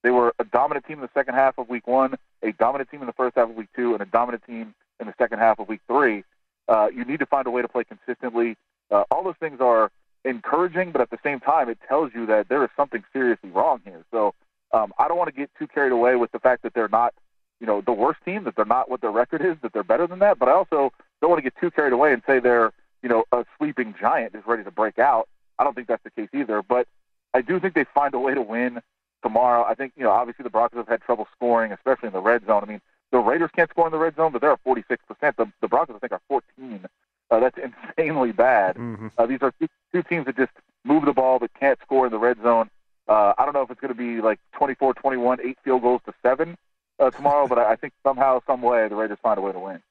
They 0.04 0.12
were 0.12 0.34
a 0.38 0.44
dominant 0.44 0.86
team 0.86 0.98
in 0.98 1.02
the 1.02 1.10
second 1.14 1.34
half 1.34 1.58
of 1.58 1.68
week 1.68 1.88
one, 1.88 2.16
a 2.44 2.52
dominant 2.52 2.92
team 2.92 3.02
in 3.02 3.08
the 3.08 3.14
first 3.14 3.36
half 3.36 3.50
of 3.50 3.56
week 3.56 3.70
two, 3.76 3.94
and 3.94 4.02
a 4.02 4.06
dominant 4.06 4.44
team 4.46 4.76
in 5.00 5.08
the 5.08 5.14
second 5.18 5.40
half 5.40 5.60
of 5.60 5.68
week 5.68 5.82
three. 5.88 6.24
Uh, 6.68 6.88
you 6.94 7.04
need 7.06 7.20
to 7.20 7.26
find 7.26 7.48
a 7.48 7.52
way 7.52 7.62
to 7.62 7.68
play 7.68 7.84
consistently. 7.84 8.56
Uh, 8.92 9.04
all 9.10 9.24
those 9.24 9.36
things 9.40 9.60
are 9.60 9.92
encouraging, 10.24 10.92
but 10.92 11.02
at 11.02 11.10
the 11.10 11.18
same 11.24 11.40
time, 11.40 11.70
it 11.70 11.80
tells 11.88 12.12
you 12.14 12.26
that 12.28 12.50
there 12.50 12.64
is 12.64 12.70
something 12.76 13.04
seriously 13.14 13.50
wrong 13.50 13.82
here. 13.84 14.04
So 14.12 14.34
um, 14.72 14.94
I 15.00 15.08
don't 15.08 15.18
want 15.18 15.34
to 15.34 15.36
get 15.36 15.50
too 15.58 15.68
carried 15.68 15.92
away 15.92 16.16
with 16.16 16.32
the 16.32 16.40
fact 16.40 16.64
that 16.64 16.74
they're 16.74 16.88
not, 16.90 17.14
you 17.60 17.68
know, 17.68 17.82
the 17.82 17.94
worst 17.94 18.20
team, 18.26 18.44
that 18.44 18.56
they're 18.56 18.66
not 18.66 18.90
what 18.90 19.02
their 19.02 19.12
record 19.12 19.42
is, 19.42 19.56
that 19.62 19.74
they're 19.74 19.84
better 19.84 20.06
than 20.06 20.20
that. 20.20 20.38
But 20.38 20.50
I 20.50 20.52
also 20.52 20.92
don't 21.26 21.32
want 21.32 21.44
to 21.44 21.50
get 21.50 21.60
too 21.60 21.72
carried 21.72 21.92
away 21.92 22.14
and 22.14 22.22
say 22.28 22.40
they're, 22.40 22.72
you 23.02 23.10
know, 23.10 23.24
a 23.32 23.46
sleeping 23.58 23.96
giant 24.00 24.36
is 24.36 24.44
ready 24.46 24.64
to 24.64 24.70
break 24.70 25.00
out. 25.00 25.28
I 25.58 25.64
don't 25.64 25.74
think 25.74 25.88
that's 25.88 26.04
the 26.04 26.12
case 26.12 26.30
either. 26.34 26.62
But 26.62 26.88
I 27.34 27.42
do 27.42 27.60
think 27.60 27.74
they 27.74 27.86
find 27.96 28.14
a 28.14 28.20
way 28.20 28.36
to 28.36 28.42
win 28.44 28.80
tomorrow. 29.24 29.64
I 29.64 29.74
think, 29.74 29.94
you 29.96 30.04
know, 30.04 30.12
obviously 30.12 30.44
the 30.44 30.52
Broncos 30.52 30.78
have 30.78 30.88
had 30.88 31.02
trouble 31.02 31.28
scoring, 31.36 31.72
especially 31.72 32.08
in 32.08 32.14
the 32.14 32.22
red 32.22 32.46
zone. 32.46 32.62
I 32.64 32.68
mean, 32.68 32.82
the 33.12 33.18
Raiders 33.18 33.50
can't 33.56 33.70
score 33.72 33.88
in 33.88 33.92
the 33.92 33.98
red 33.98 34.16
zone, 34.16 34.32
but 34.32 34.42
they're 34.42 34.52
at 34.52 34.64
46%. 34.64 34.86
The, 35.36 35.52
the 35.62 35.68
Broncos, 35.68 35.96
I 35.96 36.00
think, 36.00 36.12
are 36.12 36.22
14. 36.28 36.86
Uh, 37.32 37.40
that's 37.40 37.58
insanely 37.98 38.32
bad. 38.32 38.76
Mm-hmm. 38.76 39.08
Uh, 39.18 39.26
these 39.26 39.40
are 39.42 39.52
two, 39.60 39.68
two 39.94 40.04
teams 40.04 40.28
that 40.28 40.38
just 40.38 40.52
move 40.84 41.06
the 41.06 41.14
ball 41.14 41.40
but 41.40 41.52
can't 41.60 41.80
score 41.82 42.06
in 42.06 42.12
the 42.12 42.20
red 42.20 42.38
zone. 42.44 42.70
Uh, 43.08 43.34
I 43.38 43.46
don't 43.46 43.54
know 43.54 43.64
if 43.64 43.72
it's 43.72 43.82
going 43.82 43.94
to 43.94 43.98
be 43.98 44.22
like 44.22 44.40
24 44.58 44.94
21, 44.94 45.40
eight 45.42 45.58
field 45.64 45.82
goals 45.82 46.02
to 46.06 46.14
seven 46.22 46.56
uh, 47.00 47.10
tomorrow, 47.10 47.48
but 47.50 47.58
I 47.58 47.76
think 47.76 47.94
somehow, 48.04 48.42
some 48.46 48.62
way, 48.62 48.88
the 48.88 48.96
Raiders 48.96 49.18
find 49.22 49.38
a 49.38 49.42
way 49.42 49.52
to 49.52 49.60
win. 49.60 49.82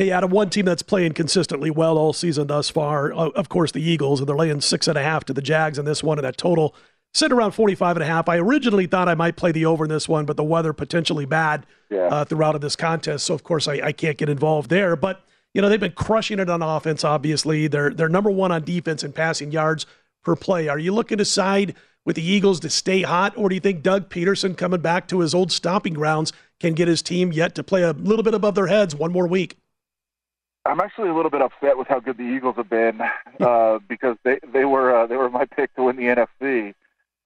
Hey, 0.00 0.10
Adam, 0.10 0.30
one 0.30 0.48
team 0.48 0.64
that's 0.64 0.80
playing 0.80 1.12
consistently 1.12 1.70
well 1.70 1.98
all 1.98 2.14
season 2.14 2.46
thus 2.46 2.70
far, 2.70 3.12
of 3.12 3.50
course, 3.50 3.70
the 3.70 3.82
Eagles, 3.82 4.18
and 4.18 4.26
they're 4.26 4.34
laying 4.34 4.62
six 4.62 4.88
and 4.88 4.96
a 4.96 5.02
half 5.02 5.26
to 5.26 5.34
the 5.34 5.42
Jags 5.42 5.78
in 5.78 5.84
this 5.84 6.02
one, 6.02 6.16
and 6.16 6.24
that 6.24 6.38
total 6.38 6.74
sitting 7.12 7.36
around 7.36 7.52
45 7.52 7.98
and 7.98 8.04
a 8.04 8.06
half. 8.06 8.26
I 8.26 8.38
originally 8.38 8.86
thought 8.86 9.10
I 9.10 9.14
might 9.14 9.36
play 9.36 9.52
the 9.52 9.66
over 9.66 9.84
in 9.84 9.90
this 9.90 10.08
one, 10.08 10.24
but 10.24 10.38
the 10.38 10.42
weather 10.42 10.72
potentially 10.72 11.26
bad 11.26 11.66
yeah. 11.90 12.06
uh, 12.06 12.24
throughout 12.24 12.54
of 12.54 12.62
this 12.62 12.76
contest, 12.76 13.26
so 13.26 13.34
of 13.34 13.44
course 13.44 13.68
I, 13.68 13.74
I 13.74 13.92
can't 13.92 14.16
get 14.16 14.30
involved 14.30 14.70
there. 14.70 14.96
But 14.96 15.22
you 15.52 15.60
know 15.60 15.68
they've 15.68 15.78
been 15.78 15.92
crushing 15.92 16.38
it 16.38 16.48
on 16.48 16.62
offense. 16.62 17.04
Obviously, 17.04 17.66
they're 17.66 17.90
they're 17.90 18.08
number 18.08 18.30
one 18.30 18.52
on 18.52 18.64
defense 18.64 19.04
in 19.04 19.12
passing 19.12 19.52
yards 19.52 19.84
per 20.24 20.34
play. 20.34 20.68
Are 20.68 20.78
you 20.78 20.94
looking 20.94 21.18
to 21.18 21.26
side 21.26 21.74
with 22.06 22.16
the 22.16 22.24
Eagles 22.24 22.60
to 22.60 22.70
stay 22.70 23.02
hot, 23.02 23.36
or 23.36 23.50
do 23.50 23.54
you 23.54 23.60
think 23.60 23.82
Doug 23.82 24.08
Pederson 24.08 24.56
coming 24.56 24.80
back 24.80 25.08
to 25.08 25.20
his 25.20 25.34
old 25.34 25.52
stomping 25.52 25.92
grounds 25.92 26.32
can 26.58 26.72
get 26.72 26.88
his 26.88 27.02
team 27.02 27.34
yet 27.34 27.54
to 27.54 27.62
play 27.62 27.82
a 27.82 27.92
little 27.92 28.22
bit 28.22 28.32
above 28.32 28.54
their 28.54 28.68
heads 28.68 28.94
one 28.94 29.12
more 29.12 29.26
week? 29.26 29.58
I'm 30.70 30.80
actually 30.80 31.08
a 31.08 31.14
little 31.14 31.30
bit 31.30 31.42
upset 31.42 31.76
with 31.76 31.88
how 31.88 31.98
good 31.98 32.16
the 32.16 32.22
Eagles 32.22 32.54
have 32.56 32.70
been 32.70 33.00
uh, 33.40 33.80
because 33.88 34.16
they 34.22 34.38
they 34.52 34.64
were 34.64 34.96
uh, 34.96 35.06
they 35.06 35.16
were 35.16 35.28
my 35.28 35.44
pick 35.44 35.74
to 35.74 35.84
win 35.84 35.96
the 35.96 36.04
NFC. 36.04 36.74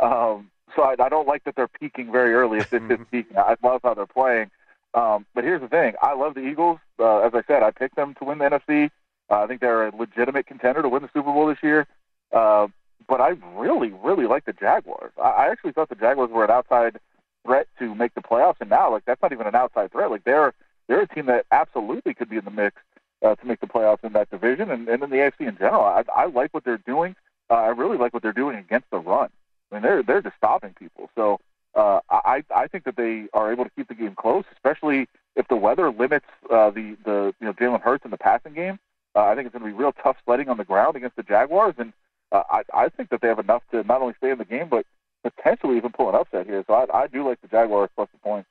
Um, 0.01 0.51
so 0.75 0.83
I, 0.83 0.97
I 0.99 1.09
don't 1.11 1.29
like 1.29 1.45
that 1.45 1.55
they're 1.55 1.69
peaking 1.69 2.11
very 2.11 2.33
early. 2.33 2.59
If 2.59 2.71
this 2.71 2.83
is 2.83 2.99
peaking, 3.11 3.37
I 3.37 3.57
love 3.63 3.83
how 3.85 3.95
they're 3.95 4.07
playing. 4.07 4.51
Um, 4.95 5.27
but 5.35 5.45
here's 5.45 5.61
the 5.61 5.69
thing: 5.69 5.95
I 6.01 6.15
love 6.15 6.35
the 6.35 6.41
Eagles. 6.41 6.79
Uh, 6.99 7.19
as 7.19 7.33
I 7.35 7.43
said, 7.47 7.63
I 7.63 7.71
picked 7.71 7.97
them 7.97 8.15
to 8.15 8.25
win 8.25 8.39
the 8.39 8.47
NFC. 8.47 8.91
Uh, 9.31 9.43
I 9.43 9.47
think 9.47 9.61
they're 9.61 9.89
a 9.89 9.95
legitimate 9.95 10.47
contender 10.47 10.81
to 10.81 10.89
win 10.89 11.03
the 11.03 11.11
Super 11.13 11.33
Bowl 11.33 11.47
this 11.47 11.63
year. 11.63 11.87
Uh, 12.33 12.69
but 13.07 13.21
I 13.21 13.35
really, 13.55 13.93
really 14.03 14.27
like 14.27 14.47
the 14.47 14.55
Jaguars. 14.55 15.13
I, 15.23 15.29
I 15.29 15.49
actually 15.51 15.73
thought 15.73 15.91
the 15.91 15.95
Jaguars 15.95 16.31
were 16.31 16.45
an 16.45 16.51
outside 16.51 16.99
threat 17.45 17.69
to 17.79 17.95
make 17.95 18.15
the 18.15 18.23
playoffs, 18.23 18.57
and 18.61 18.71
now 18.71 18.91
like 18.91 19.05
that's 19.05 19.21
not 19.21 19.33
even 19.33 19.47
an 19.47 19.55
outside 19.55 19.93
threat. 19.93 20.11
Like 20.11 20.25
they're 20.25 20.55
they're 20.89 21.03
a 21.03 21.09
team 21.09 21.27
that 21.27 21.45
absolutely 21.51 22.15
could 22.15 22.31
be 22.31 22.39
in 22.39 22.45
the 22.45 22.51
mix 22.51 22.77
uh, 23.23 23.35
to 23.35 23.47
make 23.47 23.61
the 23.61 23.67
playoffs 23.67 24.05
in 24.05 24.13
that 24.13 24.31
division 24.31 24.71
and, 24.71 24.89
and 24.89 25.03
in 25.03 25.11
the 25.11 25.17
AFC 25.17 25.49
in 25.49 25.57
general. 25.57 25.85
I, 25.85 26.05
I 26.15 26.27
like 26.27 26.53
what 26.53 26.65
they're 26.65 26.79
doing. 26.79 27.17
Uh, 27.51 27.55
I 27.55 27.69
really 27.69 27.99
like 27.99 28.13
what 28.13 28.23
they're 28.23 28.33
doing 28.33 28.57
against 28.57 28.91
the 28.91 28.99
run. 28.99 29.31
I 29.71 29.75
mean, 29.75 29.83
they're 29.83 30.03
they're 30.03 30.23
just 30.23 30.37
stopping 30.37 30.75
people. 30.79 31.11
So 31.15 31.41
uh, 31.75 32.01
I 32.11 32.45
I 32.55 32.67
think 32.69 32.85
that 32.85 32.97
they 32.97 33.27
are 33.33 33.53
able 33.53 33.65
to 33.65 33.71
keep 33.71 33.89
the 33.89 33.95
game 33.95 34.15
close, 34.15 34.45
especially 34.53 35.09
if 35.37 35.49
the 35.49 35.57
weather 35.57 35.91
limits 35.91 36.27
uh, 36.51 36.71
the 36.71 36.97
the 37.05 37.35
you 37.41 37.47
know 37.47 37.53
Jalen 37.53 37.81
Hurts 37.81 38.05
in 38.05 38.11
the 38.11 38.19
passing 38.19 38.55
game. 38.55 38.79
Uh, 39.17 39.25
I 39.25 39.35
think 39.35 39.47
it's 39.47 39.53
going 39.53 39.65
to 39.65 39.77
be 39.77 39.81
real 39.81 39.93
tough 39.93 40.17
sledding 40.25 40.49
on 40.49 40.57
the 40.57 40.65
ground 40.65 40.97
against 40.97 41.17
the 41.17 41.23
Jaguars, 41.23 41.75
and 41.79 41.93
uh, 42.33 42.43
I 42.51 42.63
I 42.73 42.89
think 42.89 43.11
that 43.11 43.21
they 43.21 43.29
have 43.29 43.39
enough 43.39 43.63
to 43.73 43.83
not 43.85 44.03
only 44.03 44.15
stay 44.19 44.31
in 44.31 44.39
the 44.39 44.45
game 44.45 44.69
but 44.69 44.87
potentially 45.23 45.77
even 45.77 45.91
pull 45.91 46.09
an 46.09 46.15
upset 46.15 46.47
here. 46.47 46.63
So 46.67 46.75
I, 46.75 47.03
I 47.03 47.07
do 47.07 47.27
like 47.27 47.41
the 47.41 47.49
Jaguars 47.49 47.91
plus 47.97 48.09
the 48.13 48.19
points. 48.19 48.49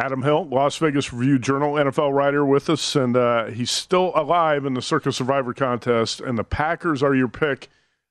Adam 0.00 0.22
Hill, 0.22 0.48
Las 0.48 0.78
Vegas 0.78 1.12
Review 1.12 1.38
Journal 1.38 1.74
NFL 1.74 2.14
writer, 2.14 2.42
with 2.42 2.70
us, 2.70 2.96
and 2.96 3.14
uh, 3.14 3.46
he's 3.46 3.70
still 3.70 4.12
alive 4.14 4.64
in 4.64 4.72
the 4.72 4.80
Circa 4.80 5.12
Survivor 5.12 5.52
contest. 5.52 6.22
And 6.22 6.38
the 6.38 6.44
Packers 6.44 7.02
are 7.02 7.14
your 7.14 7.28
pick 7.28 7.68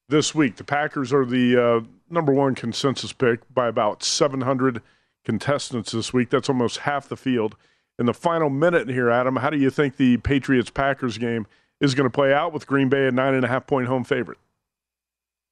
this 0.07 0.35
week. 0.35 0.57
The 0.57 0.63
Packers 0.63 1.11
are 1.11 1.25
the 1.25 1.57
uh, 1.57 1.81
number 2.07 2.31
one 2.31 2.53
consensus 2.53 3.11
pick 3.11 3.39
by 3.51 3.67
about 3.67 4.03
700 4.03 4.83
contestants 5.25 5.91
this 5.91 6.13
week. 6.13 6.29
That's 6.29 6.47
almost 6.47 6.77
half 6.77 7.09
the 7.09 7.17
field. 7.17 7.55
In 7.97 8.05
the 8.05 8.13
final 8.13 8.51
minute 8.51 8.87
here, 8.87 9.09
Adam, 9.09 9.37
how 9.37 9.49
do 9.49 9.57
you 9.57 9.71
think 9.71 9.97
the 9.97 10.17
Patriots 10.17 10.69
Packers 10.69 11.17
game 11.17 11.47
is 11.81 11.95
going 11.95 12.05
to 12.05 12.13
play 12.13 12.31
out 12.31 12.53
with 12.53 12.67
Green 12.67 12.89
Bay 12.89 13.07
a 13.07 13.11
nine 13.11 13.33
and 13.33 13.43
a 13.43 13.47
half 13.47 13.65
point 13.65 13.87
home 13.87 14.03
favorite? 14.03 14.37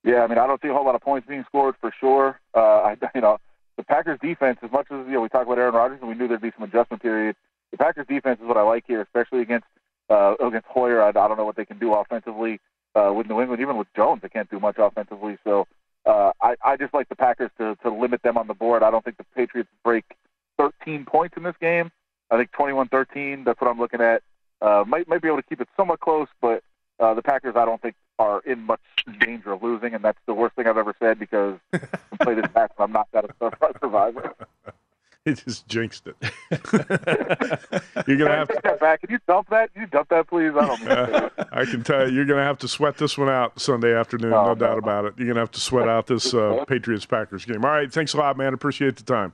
Yeah, 0.03 0.21
I 0.23 0.27
mean, 0.27 0.37
I 0.37 0.45
don't 0.45 0.61
see 0.61 0.67
a 0.67 0.73
whole 0.73 0.85
lot 0.85 0.93
of 0.93 1.01
points 1.01 1.27
being 1.27 1.45
scored 1.47 1.73
for 1.81 1.91
sure. 1.99 2.39
Uh, 2.53 2.59
I, 2.59 2.97
you 3.15 3.21
know, 3.21 3.39
the 3.77 3.83
Packers 3.83 4.19
defense, 4.21 4.59
as 4.61 4.71
much 4.71 4.87
as 4.91 5.05
you 5.05 5.13
know, 5.13 5.21
we 5.21 5.29
talk 5.29 5.45
about 5.45 5.57
Aaron 5.57 5.75
Rodgers 5.75 5.99
and 6.01 6.09
we 6.09 6.15
knew 6.15 6.27
there'd 6.27 6.41
be 6.41 6.51
some 6.57 6.63
adjustment 6.63 7.01
period. 7.01 7.35
The 7.71 7.77
Packers 7.77 8.07
defense 8.07 8.39
is 8.41 8.47
what 8.47 8.57
I 8.57 8.63
like 8.63 8.85
here, 8.87 9.01
especially 9.01 9.41
against 9.41 9.67
uh, 10.09 10.35
against 10.39 10.67
Hoyer. 10.67 11.01
I, 11.01 11.09
I 11.09 11.11
don't 11.11 11.37
know 11.37 11.45
what 11.45 11.55
they 11.55 11.65
can 11.65 11.79
do 11.79 11.93
offensively 11.93 12.59
uh, 12.97 13.13
with 13.13 13.27
New 13.27 13.39
England, 13.41 13.61
even 13.61 13.77
with 13.77 13.87
Jones, 13.95 14.21
they 14.21 14.29
can't 14.29 14.49
do 14.49 14.59
much 14.59 14.77
offensively. 14.77 15.37
So 15.43 15.67
uh, 16.05 16.31
I, 16.41 16.55
I 16.63 16.77
just 16.77 16.93
like 16.93 17.09
the 17.09 17.15
Packers 17.15 17.51
to, 17.57 17.75
to 17.83 17.91
limit 17.91 18.23
them 18.23 18.37
on 18.37 18.47
the 18.47 18.53
board. 18.53 18.83
I 18.83 18.91
don't 18.91 19.03
think 19.03 19.17
the 19.17 19.25
Patriots 19.35 19.69
break 19.83 20.05
13 20.57 21.05
points 21.05 21.37
in 21.37 21.43
this 21.43 21.55
game. 21.59 21.91
I 22.31 22.37
think 22.37 22.51
21-13. 22.51 23.45
That's 23.45 23.59
what 23.61 23.69
I'm 23.69 23.79
looking 23.79 24.01
at. 24.01 24.23
Uh, 24.61 24.83
might 24.87 25.07
might 25.07 25.21
be 25.21 25.27
able 25.27 25.37
to 25.37 25.43
keep 25.43 25.61
it 25.61 25.69
somewhat 25.77 25.99
close, 25.99 26.27
but 26.41 26.63
uh, 26.99 27.13
the 27.13 27.21
Packers 27.21 27.55
I 27.55 27.63
don't 27.63 27.79
think 27.79 27.93
are 28.19 28.41
in 28.41 28.63
much 28.63 28.81
danger 29.19 29.53
of 29.53 29.63
losing, 29.63 29.93
and 29.93 30.03
that's 30.03 30.19
the 30.25 30.33
worst 30.33 30.55
thing 30.55 30.67
I've 30.67 30.77
ever 30.77 30.95
said 30.99 31.19
because 31.19 31.57
I 31.73 31.79
play 32.21 32.35
this 32.35 32.51
back, 32.53 32.71
I'm 32.77 32.91
not 32.91 33.07
that 33.13 33.25
a 33.25 33.79
survivor. 33.79 34.33
It 35.25 35.43
just 35.45 35.67
jinxed 35.67 36.07
it. 36.07 36.15
you're 38.07 38.17
gonna 38.17 38.33
have 38.33 38.47
to 38.47 38.61
that 38.63 38.79
back. 38.79 39.01
Can 39.01 39.11
you 39.11 39.19
dump 39.27 39.49
that? 39.49 39.73
Can 39.73 39.81
you 39.81 39.87
dump 39.89 40.07
that, 40.07 40.25
please? 40.29 40.53
I 40.57 40.65
don't. 40.65 40.87
Uh, 40.87 41.29
I 41.51 41.65
can 41.65 41.83
tell 41.83 42.07
you, 42.07 42.15
you're 42.15 42.23
gonna 42.23 42.45
have 42.45 42.59
to 42.59 42.67
sweat 42.69 42.97
this 42.97 43.17
one 43.17 43.27
out 43.27 43.59
Sunday 43.59 43.93
afternoon. 43.93 44.31
Oh, 44.31 44.43
no, 44.43 44.47
no, 44.53 44.55
doubt 44.55 44.71
no. 44.71 44.77
about 44.77 45.03
it. 45.03 45.15
You're 45.17 45.27
gonna 45.27 45.41
have 45.41 45.51
to 45.51 45.59
sweat 45.59 45.89
out 45.89 46.07
this 46.07 46.33
uh, 46.33 46.63
Patriots 46.65 47.05
Packers 47.05 47.43
game. 47.43 47.65
All 47.65 47.71
right, 47.71 47.91
thanks 47.91 48.13
a 48.13 48.17
lot, 48.17 48.37
man. 48.37 48.53
Appreciate 48.53 48.95
the 48.95 49.03
time. 49.03 49.33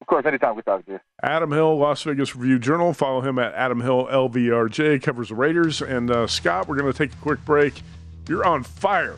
Of 0.00 0.06
course, 0.06 0.24
anytime 0.24 0.56
we 0.56 0.62
talk 0.62 0.86
to 0.86 0.92
you. 0.92 1.00
Adam 1.22 1.52
Hill, 1.52 1.76
Las 1.76 2.02
Vegas 2.04 2.34
Review 2.34 2.58
Journal. 2.58 2.94
Follow 2.94 3.20
him 3.20 3.38
at 3.38 3.52
Adam 3.52 3.82
Hill 3.82 4.06
LVRJ. 4.06 5.02
Covers 5.02 5.28
the 5.28 5.34
Raiders. 5.34 5.82
And 5.82 6.10
uh, 6.10 6.26
Scott, 6.26 6.68
we're 6.68 6.78
going 6.78 6.90
to 6.90 6.96
take 6.96 7.12
a 7.12 7.20
quick 7.20 7.44
break. 7.44 7.82
You're 8.28 8.44
on 8.44 8.62
fire. 8.62 9.16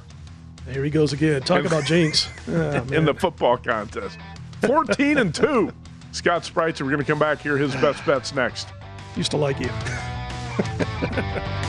There 0.67 0.85
he 0.85 0.91
goes 0.91 1.13
again. 1.13 1.43
Talk 1.43 1.65
about 1.65 1.85
jinx 1.85 2.29
oh, 2.49 2.87
in 2.93 3.05
the 3.05 3.15
football 3.15 3.57
contest. 3.57 4.19
14 4.61 5.19
and 5.19 5.35
two. 5.35 5.73
Scott 6.13 6.43
Spreitzer, 6.43 6.83
we're 6.83 6.91
going 6.91 6.99
to 6.99 7.05
come 7.05 7.19
back 7.19 7.41
here. 7.41 7.57
His 7.57 7.75
best 7.77 8.05
bets 8.07 8.35
next. 8.35 8.69
Used 9.17 9.31
to 9.33 9.37
like 9.37 9.59
you. 9.59 9.71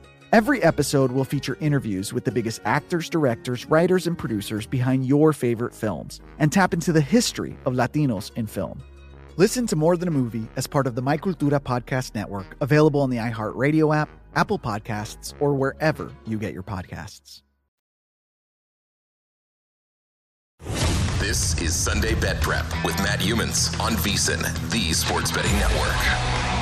Every 0.31 0.63
episode 0.63 1.11
will 1.11 1.25
feature 1.25 1.57
interviews 1.59 2.13
with 2.13 2.23
the 2.23 2.31
biggest 2.31 2.61
actors, 2.63 3.09
directors, 3.09 3.65
writers, 3.65 4.07
and 4.07 4.17
producers 4.17 4.65
behind 4.65 5.05
your 5.05 5.33
favorite 5.33 5.75
films 5.75 6.21
and 6.39 6.49
tap 6.49 6.73
into 6.73 6.93
the 6.93 7.01
history 7.01 7.57
of 7.65 7.73
Latinos 7.73 8.31
in 8.37 8.47
film. 8.47 8.81
Listen 9.35 9.67
to 9.67 9.75
More 9.75 9.97
Than 9.97 10.07
a 10.07 10.11
Movie 10.11 10.47
as 10.55 10.67
part 10.67 10.87
of 10.87 10.95
the 10.95 11.01
My 11.01 11.17
Cultura 11.17 11.59
Podcast 11.59 12.15
Network, 12.15 12.55
available 12.61 13.01
on 13.01 13.09
the 13.09 13.17
iHeartRadio 13.17 13.93
app, 13.93 14.07
Apple 14.35 14.57
Podcasts, 14.57 15.33
or 15.41 15.53
wherever 15.53 16.13
you 16.25 16.37
get 16.37 16.53
your 16.53 16.63
podcasts. 16.63 17.41
This 21.19 21.61
is 21.61 21.75
Sunday 21.75 22.15
Bet 22.15 22.39
Prep 22.41 22.65
with 22.85 22.97
Matt 22.99 23.19
Youmans 23.19 23.77
on 23.81 23.93
VSIN, 23.95 24.41
the 24.71 24.93
Sports 24.93 25.29
Betting 25.29 25.51
Network. 25.59 26.60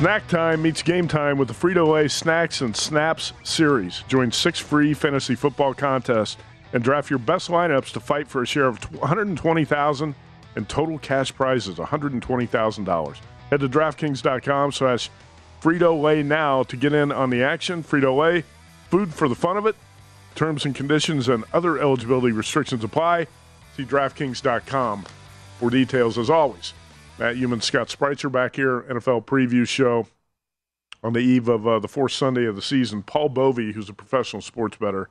Snack 0.00 0.26
time 0.28 0.62
meets 0.62 0.82
game 0.82 1.06
time 1.06 1.36
with 1.36 1.48
the 1.48 1.52
Frito 1.52 1.86
Lay 1.86 2.08
Snacks 2.08 2.62
and 2.62 2.74
Snaps 2.74 3.34
series. 3.42 4.02
Join 4.08 4.32
six 4.32 4.58
free 4.58 4.94
fantasy 4.94 5.34
football 5.34 5.74
contests 5.74 6.38
and 6.72 6.82
draft 6.82 7.10
your 7.10 7.18
best 7.18 7.50
lineups 7.50 7.92
to 7.92 8.00
fight 8.00 8.26
for 8.26 8.40
a 8.40 8.46
share 8.46 8.64
of 8.64 8.78
120,000 8.94 10.14
and 10.56 10.68
total 10.70 10.98
cash 10.98 11.34
prizes 11.34 11.74
$120,000. 11.74 13.16
Head 13.50 13.60
to 13.60 13.68
DraftKings.com 13.68 14.72
slash 14.72 15.10
Frito 15.60 16.00
Lay 16.00 16.22
now 16.22 16.62
to 16.62 16.78
get 16.78 16.94
in 16.94 17.12
on 17.12 17.28
the 17.28 17.42
action. 17.42 17.84
Frito 17.84 18.16
Lay, 18.16 18.44
food 18.88 19.12
for 19.12 19.28
the 19.28 19.34
fun 19.34 19.58
of 19.58 19.66
it. 19.66 19.76
Terms 20.34 20.64
and 20.64 20.74
conditions 20.74 21.28
and 21.28 21.44
other 21.52 21.78
eligibility 21.78 22.32
restrictions 22.32 22.82
apply. 22.82 23.26
See 23.76 23.84
DraftKings.com 23.84 25.04
for 25.58 25.68
details 25.68 26.16
as 26.16 26.30
always. 26.30 26.72
Matt 27.20 27.36
Youmans, 27.36 27.64
Scott 27.64 27.88
Spreitzer 27.88 28.32
back 28.32 28.56
here, 28.56 28.80
NFL 28.88 29.26
preview 29.26 29.68
show 29.68 30.06
on 31.02 31.12
the 31.12 31.20
eve 31.20 31.48
of 31.48 31.66
uh, 31.68 31.78
the 31.78 31.86
fourth 31.86 32.12
Sunday 32.12 32.46
of 32.46 32.56
the 32.56 32.62
season. 32.62 33.02
Paul 33.02 33.28
Bovi, 33.28 33.74
who's 33.74 33.90
a 33.90 33.92
professional 33.92 34.40
sports 34.40 34.78
bettor 34.78 35.10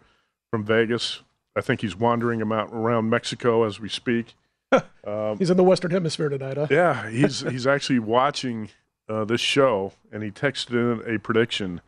from 0.49 0.63
Vegas, 0.63 1.21
I 1.55 1.61
think 1.61 1.81
he's 1.81 1.95
wandering 1.95 2.41
about 2.41 2.69
around 2.73 3.11
Mexico 3.11 3.63
as 3.63 3.79
we 3.79 3.87
speak. 3.87 4.35
Um, 5.07 5.39
he's 5.39 5.49
in 5.49 5.57
the 5.57 5.63
Western 5.63 5.89
Hemisphere 5.89 6.29
tonight, 6.29 6.55
huh? 6.57 6.67
Yeah, 6.69 7.09
he's 7.09 7.39
he's 7.39 7.65
actually 7.65 7.97
watching 7.97 8.69
uh, 9.07 9.25
this 9.25 9.41
show, 9.41 9.93
and 10.11 10.21
he 10.21 10.29
texted 10.29 10.73
in 10.73 11.15
a 11.15 11.17
prediction 11.17 11.81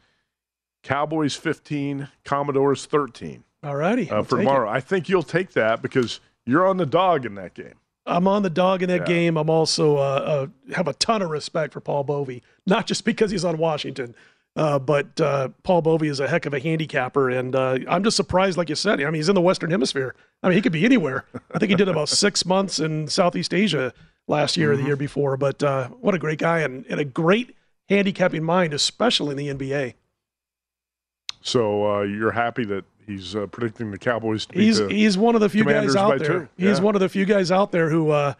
Cowboys 0.81 1.35
15, 1.35 2.07
Commanders 2.23 2.87
13. 2.87 3.43
All 3.63 3.75
righty. 3.75 4.09
Uh, 4.09 4.23
for 4.23 4.37
tomorrow. 4.37 4.67
It. 4.67 4.73
I 4.73 4.79
think 4.79 5.09
you'll 5.09 5.21
take 5.21 5.51
that 5.51 5.83
because 5.83 6.21
you're 6.45 6.65
on 6.65 6.77
the 6.77 6.87
dog 6.87 7.25
in 7.25 7.35
that 7.35 7.53
game. 7.53 7.75
I'm 8.05 8.27
on 8.27 8.43
the 8.43 8.49
dog 8.49 8.81
in 8.81 8.89
that 8.89 9.01
yeah. 9.01 9.15
game. 9.15 9.37
I'm 9.37 9.49
also 9.49 9.97
uh, 9.97 9.99
uh, 9.99 10.73
have 10.73 10.87
a 10.87 10.93
ton 10.93 11.21
of 11.21 11.29
respect 11.29 11.73
for 11.73 11.81
Paul 11.81 12.03
Bovi, 12.03 12.41
not 12.65 12.87
just 12.87 13.05
because 13.05 13.31
he's 13.31 13.45
on 13.45 13.57
Washington, 13.57 14.15
uh, 14.55 14.79
but 14.79 15.21
uh, 15.21 15.49
Paul 15.63 15.81
Bovi 15.81 16.09
is 16.09 16.19
a 16.19 16.27
heck 16.27 16.45
of 16.45 16.53
a 16.53 16.59
handicapper, 16.59 17.29
and 17.29 17.55
uh, 17.55 17.77
I'm 17.87 18.03
just 18.03 18.17
surprised, 18.17 18.57
like 18.57 18.69
you 18.69 18.75
said. 18.75 19.01
I 19.01 19.05
mean, 19.05 19.15
he's 19.15 19.29
in 19.29 19.35
the 19.35 19.41
Western 19.41 19.69
Hemisphere. 19.69 20.15
I 20.43 20.49
mean, 20.49 20.55
he 20.55 20.61
could 20.61 20.71
be 20.71 20.83
anywhere. 20.83 21.25
I 21.53 21.59
think 21.59 21.69
he 21.69 21.75
did 21.75 21.87
about 21.87 22.09
six 22.09 22.45
months 22.45 22.79
in 22.79 23.07
Southeast 23.07 23.53
Asia 23.53 23.93
last 24.27 24.57
year 24.57 24.69
mm-hmm. 24.69 24.79
or 24.79 24.81
the 24.81 24.87
year 24.87 24.95
before. 24.95 25.37
But 25.37 25.61
uh, 25.63 25.89
what 25.89 26.15
a 26.15 26.19
great 26.19 26.39
guy 26.39 26.59
and, 26.59 26.85
and 26.87 26.99
a 26.99 27.05
great 27.05 27.55
handicapping 27.87 28.43
mind, 28.43 28.73
especially 28.73 29.31
in 29.31 29.57
the 29.57 29.65
NBA. 29.65 29.93
So 31.41 31.95
uh, 31.95 32.01
you're 32.01 32.31
happy 32.31 32.65
that 32.65 32.85
he's 33.11 33.35
uh, 33.35 33.47
predicting 33.47 33.91
the 33.91 33.97
Cowboys 33.97 34.45
to 34.47 34.59
he's, 34.59 34.79
the 34.79 34.89
He's 34.89 35.17
one 35.17 35.35
of 35.35 35.41
the 35.41 35.49
few 35.49 35.63
guys 35.63 35.95
out 35.95 36.19
there. 36.19 36.49
Yeah. 36.57 36.69
He's 36.69 36.81
one 36.81 36.95
of 36.95 37.01
the 37.01 37.09
few 37.09 37.25
guys 37.25 37.51
out 37.51 37.71
there 37.71 37.89
who, 37.89 38.11
uh, 38.11 38.33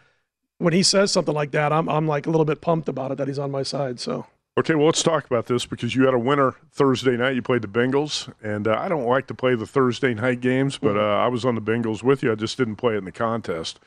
when 0.58 0.72
he 0.72 0.82
says 0.82 1.10
something 1.10 1.34
like 1.34 1.50
that, 1.52 1.72
I'm 1.72 1.88
I'm 1.88 2.06
like 2.06 2.26
a 2.26 2.30
little 2.30 2.44
bit 2.44 2.60
pumped 2.60 2.88
about 2.88 3.10
it 3.10 3.18
that 3.18 3.28
he's 3.28 3.38
on 3.38 3.50
my 3.50 3.62
side. 3.62 4.00
So. 4.00 4.26
Okay, 4.58 4.74
well, 4.74 4.84
let's 4.84 5.02
talk 5.02 5.24
about 5.24 5.46
this 5.46 5.64
because 5.64 5.94
you 5.94 6.04
had 6.04 6.12
a 6.12 6.18
winner 6.18 6.54
Thursday 6.70 7.16
night. 7.16 7.34
You 7.34 7.40
played 7.40 7.62
the 7.62 7.68
Bengals, 7.68 8.30
and 8.42 8.68
uh, 8.68 8.76
I 8.78 8.88
don't 8.88 9.06
like 9.06 9.26
to 9.28 9.34
play 9.34 9.54
the 9.54 9.66
Thursday 9.66 10.12
night 10.12 10.42
games, 10.42 10.76
but 10.76 10.90
mm-hmm. 10.90 10.98
uh, 10.98 11.24
I 11.24 11.28
was 11.28 11.46
on 11.46 11.54
the 11.54 11.62
Bengals 11.62 12.02
with 12.02 12.22
you. 12.22 12.30
I 12.30 12.34
just 12.34 12.58
didn't 12.58 12.76
play 12.76 12.94
it 12.94 12.98
in 12.98 13.06
the 13.06 13.12
contest. 13.12 13.80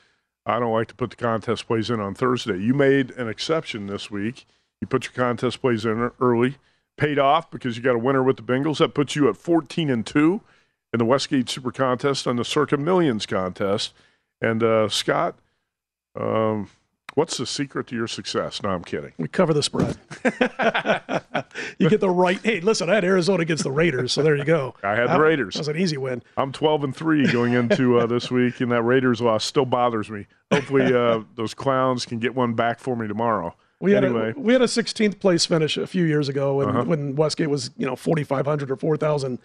I 0.43 0.59
don't 0.59 0.73
like 0.73 0.87
to 0.87 0.95
put 0.95 1.11
the 1.11 1.17
contest 1.17 1.67
plays 1.67 1.91
in 1.91 1.99
on 1.99 2.15
Thursday. 2.15 2.57
You 2.57 2.73
made 2.73 3.11
an 3.11 3.29
exception 3.29 3.85
this 3.85 4.09
week. 4.09 4.47
You 4.81 4.87
put 4.87 5.05
your 5.05 5.13
contest 5.13 5.61
plays 5.61 5.85
in 5.85 6.11
early 6.19 6.57
paid 6.97 7.19
off 7.19 7.51
because 7.51 7.77
you 7.77 7.83
got 7.83 7.95
a 7.95 7.99
winner 7.99 8.23
with 8.23 8.37
the 8.37 8.43
Bengals. 8.43 8.77
That 8.77 8.93
puts 8.93 9.15
you 9.15 9.29
at 9.29 9.37
14 9.37 9.89
and 9.89 10.05
2 10.05 10.41
in 10.95 10.99
the 10.99 11.05
Westgate 11.05 11.49
Super 11.49 11.73
Contest 11.73 12.25
and 12.25 12.39
the 12.39 12.45
Circa 12.45 12.77
Millions 12.77 13.25
contest. 13.25 13.93
And 14.39 14.63
uh, 14.63 14.87
Scott, 14.87 15.35
um, 16.17 16.69
what's 17.15 17.37
the 17.37 17.45
secret 17.45 17.87
to 17.87 17.95
your 17.95 18.07
success? 18.07 18.63
No, 18.63 18.69
I'm 18.69 18.83
kidding. 18.85 19.11
We 19.17 19.27
cover 19.27 19.53
the 19.53 19.61
spread. 19.61 19.97
you 21.79 21.89
get 21.89 21.99
the 21.99 22.09
right. 22.09 22.39
Hey, 22.41 22.61
listen, 22.61 22.89
I 22.89 22.95
had 22.95 23.03
Arizona 23.03 23.41
against 23.41 23.63
the 23.63 23.73
Raiders, 23.73 24.13
so 24.13 24.23
there 24.23 24.37
you 24.37 24.45
go. 24.45 24.73
I 24.83 24.95
had 24.95 25.09
the 25.09 25.19
Raiders. 25.19 25.55
That 25.55 25.59
was 25.59 25.67
an 25.67 25.75
easy 25.75 25.97
win. 25.97 26.23
I'm 26.37 26.53
12 26.53 26.85
and 26.85 26.95
three 26.95 27.29
going 27.29 27.51
into 27.51 27.99
uh, 27.99 28.05
this 28.05 28.31
week, 28.31 28.61
and 28.61 28.71
that 28.71 28.83
Raiders 28.83 29.19
loss 29.19 29.43
still 29.43 29.65
bothers 29.65 30.09
me. 30.09 30.27
Hopefully, 30.53 30.93
uh, 30.93 31.23
those 31.35 31.53
clowns 31.53 32.05
can 32.05 32.19
get 32.19 32.33
one 32.33 32.53
back 32.53 32.79
for 32.79 32.95
me 32.95 33.05
tomorrow. 33.09 33.53
We 33.81 33.93
anyway. 33.93 34.33
a, 34.33 34.39
we 34.39 34.53
had 34.53 34.61
a 34.61 34.67
16th 34.67 35.19
place 35.19 35.45
finish 35.45 35.75
a 35.75 35.85
few 35.85 36.05
years 36.05 36.29
ago 36.29 36.55
when, 36.55 36.69
uh-huh. 36.69 36.83
when 36.85 37.15
Westgate 37.17 37.49
was 37.49 37.71
you 37.75 37.85
know 37.85 37.97
4,500 37.97 38.71
or 38.71 38.77
4,000 38.77 39.39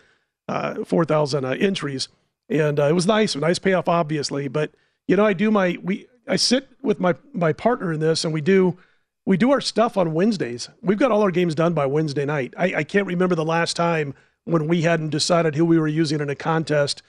uh, 0.50 0.84
4,000 0.84 1.44
uh, 1.44 1.50
entries, 1.50 2.08
and 2.48 2.80
uh, 2.80 2.84
it 2.84 2.92
was 2.92 3.06
nice, 3.06 3.34
a 3.34 3.38
nice 3.38 3.58
payoff, 3.58 3.88
obviously. 3.88 4.48
But 4.48 4.72
you 5.06 5.16
know, 5.16 5.24
I 5.24 5.32
do 5.32 5.50
my 5.50 5.78
we 5.82 6.06
I 6.26 6.36
sit 6.36 6.68
with 6.82 7.00
my 7.00 7.14
my 7.32 7.52
partner 7.52 7.92
in 7.92 8.00
this, 8.00 8.24
and 8.24 8.34
we 8.34 8.40
do 8.40 8.76
we 9.24 9.36
do 9.36 9.50
our 9.52 9.60
stuff 9.60 9.96
on 9.96 10.12
Wednesdays. 10.12 10.68
We've 10.82 10.98
got 10.98 11.12
all 11.12 11.22
our 11.22 11.30
games 11.30 11.54
done 11.54 11.72
by 11.72 11.86
Wednesday 11.86 12.24
night. 12.24 12.54
I, 12.56 12.74
I 12.76 12.84
can't 12.84 13.06
remember 13.06 13.34
the 13.34 13.44
last 13.44 13.76
time 13.76 14.14
when 14.44 14.66
we 14.66 14.82
hadn't 14.82 15.10
decided 15.10 15.54
who 15.54 15.64
we 15.64 15.78
were 15.78 15.86
using 15.86 16.20
in 16.20 16.28
a 16.28 16.34
contest 16.34 17.02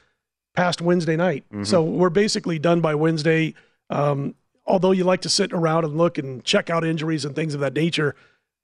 past 0.56 0.82
Wednesday 0.82 1.16
night. 1.16 1.46
Mm-hmm. 1.52 1.64
So 1.64 1.82
we're 1.82 2.10
basically 2.10 2.60
done 2.60 2.82
by 2.82 2.94
Wednesday. 2.94 3.56
Um, 3.90 4.36
although 4.66 4.92
you 4.92 5.04
like 5.04 5.22
to 5.22 5.30
sit 5.30 5.52
around 5.54 5.86
and 5.86 5.98
look 5.98 6.18
and 6.18 6.44
check 6.44 6.70
out 6.70 6.84
injuries 6.84 7.26
and 7.26 7.36
things 7.36 7.54
of 7.54 7.62
that 7.62 7.74
nature, 7.74 8.16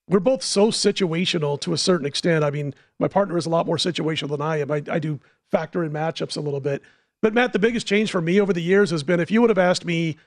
we're 0.09 0.19
both 0.19 0.41
so 0.41 0.67
situational 0.67 1.59
to 1.61 1.73
a 1.73 1.77
certain 1.77 2.05
extent. 2.05 2.43
I 2.43 2.49
mean, 2.49 2.73
my 2.99 3.07
partner 3.07 3.37
is 3.37 3.45
a 3.45 3.49
lot 3.49 3.65
more 3.65 3.77
situational 3.77 4.29
than 4.29 4.41
I 4.41 4.57
am. 4.57 4.71
I, 4.71 4.81
I 4.89 4.99
do 4.99 5.19
factor 5.51 5.83
in 5.83 5.91
matchups 5.91 6.37
a 6.37 6.41
little 6.41 6.59
bit. 6.59 6.81
But 7.21 7.33
Matt, 7.33 7.53
the 7.53 7.59
biggest 7.59 7.87
change 7.87 8.11
for 8.11 8.21
me 8.21 8.39
over 8.39 8.53
the 8.53 8.61
years 8.61 8.91
has 8.91 9.03
been 9.03 9.19
if 9.19 9.31
you 9.31 9.41
would 9.41 9.49
have 9.49 9.57
asked 9.57 9.85
me 9.85 10.17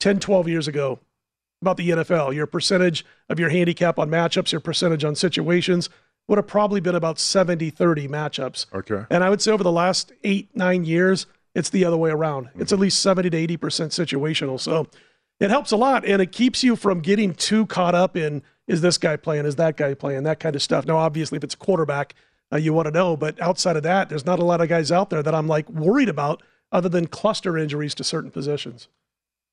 10, 0.00 0.18
12 0.18 0.48
years 0.48 0.66
ago 0.68 0.98
about 1.60 1.76
the 1.76 1.90
NFL, 1.90 2.34
your 2.34 2.46
percentage 2.46 3.04
of 3.28 3.38
your 3.38 3.50
handicap 3.50 3.98
on 3.98 4.08
matchups, 4.08 4.52
your 4.52 4.60
percentage 4.60 5.04
on 5.04 5.14
situations 5.14 5.88
would 6.26 6.38
have 6.38 6.46
probably 6.46 6.80
been 6.80 6.94
about 6.94 7.18
70 7.18 7.70
30 7.70 8.08
matchups. 8.08 8.66
Okay. 8.72 9.04
And 9.10 9.24
I 9.24 9.30
would 9.30 9.42
say 9.42 9.50
over 9.50 9.64
the 9.64 9.72
last 9.72 10.12
eight, 10.24 10.48
nine 10.54 10.84
years, 10.84 11.26
it's 11.54 11.70
the 11.70 11.84
other 11.84 11.96
way 11.96 12.10
around. 12.10 12.48
It's 12.54 12.72
mm-hmm. 12.72 12.74
at 12.74 12.80
least 12.80 13.02
70 13.02 13.30
to 13.30 13.58
80% 13.58 13.58
situational. 13.58 14.60
So 14.60 14.86
it 15.40 15.50
helps 15.50 15.72
a 15.72 15.76
lot 15.76 16.04
and 16.04 16.22
it 16.22 16.32
keeps 16.32 16.62
you 16.62 16.76
from 16.76 17.00
getting 17.00 17.34
too 17.34 17.66
caught 17.66 17.94
up 17.94 18.16
in 18.16 18.42
is 18.68 18.80
this 18.80 18.98
guy 18.98 19.16
playing, 19.16 19.46
is 19.46 19.56
that 19.56 19.76
guy 19.76 19.94
playing, 19.94 20.22
that 20.22 20.38
kind 20.38 20.54
of 20.54 20.62
stuff. 20.62 20.86
Now, 20.86 20.98
obviously, 20.98 21.36
if 21.38 21.42
it's 21.44 21.54
a 21.54 21.58
quarterback, 21.58 22.14
uh, 22.52 22.56
you 22.56 22.72
want 22.72 22.86
to 22.86 22.92
know, 22.92 23.16
but 23.16 23.40
outside 23.40 23.76
of 23.76 23.82
that, 23.82 24.08
there's 24.08 24.24
not 24.24 24.38
a 24.38 24.44
lot 24.44 24.60
of 24.60 24.68
guys 24.68 24.92
out 24.92 25.10
there 25.10 25.22
that 25.22 25.34
I'm 25.34 25.48
like 25.48 25.68
worried 25.68 26.08
about 26.08 26.42
other 26.70 26.88
than 26.88 27.06
cluster 27.08 27.58
injuries 27.58 27.94
to 27.96 28.04
certain 28.04 28.30
positions. 28.30 28.88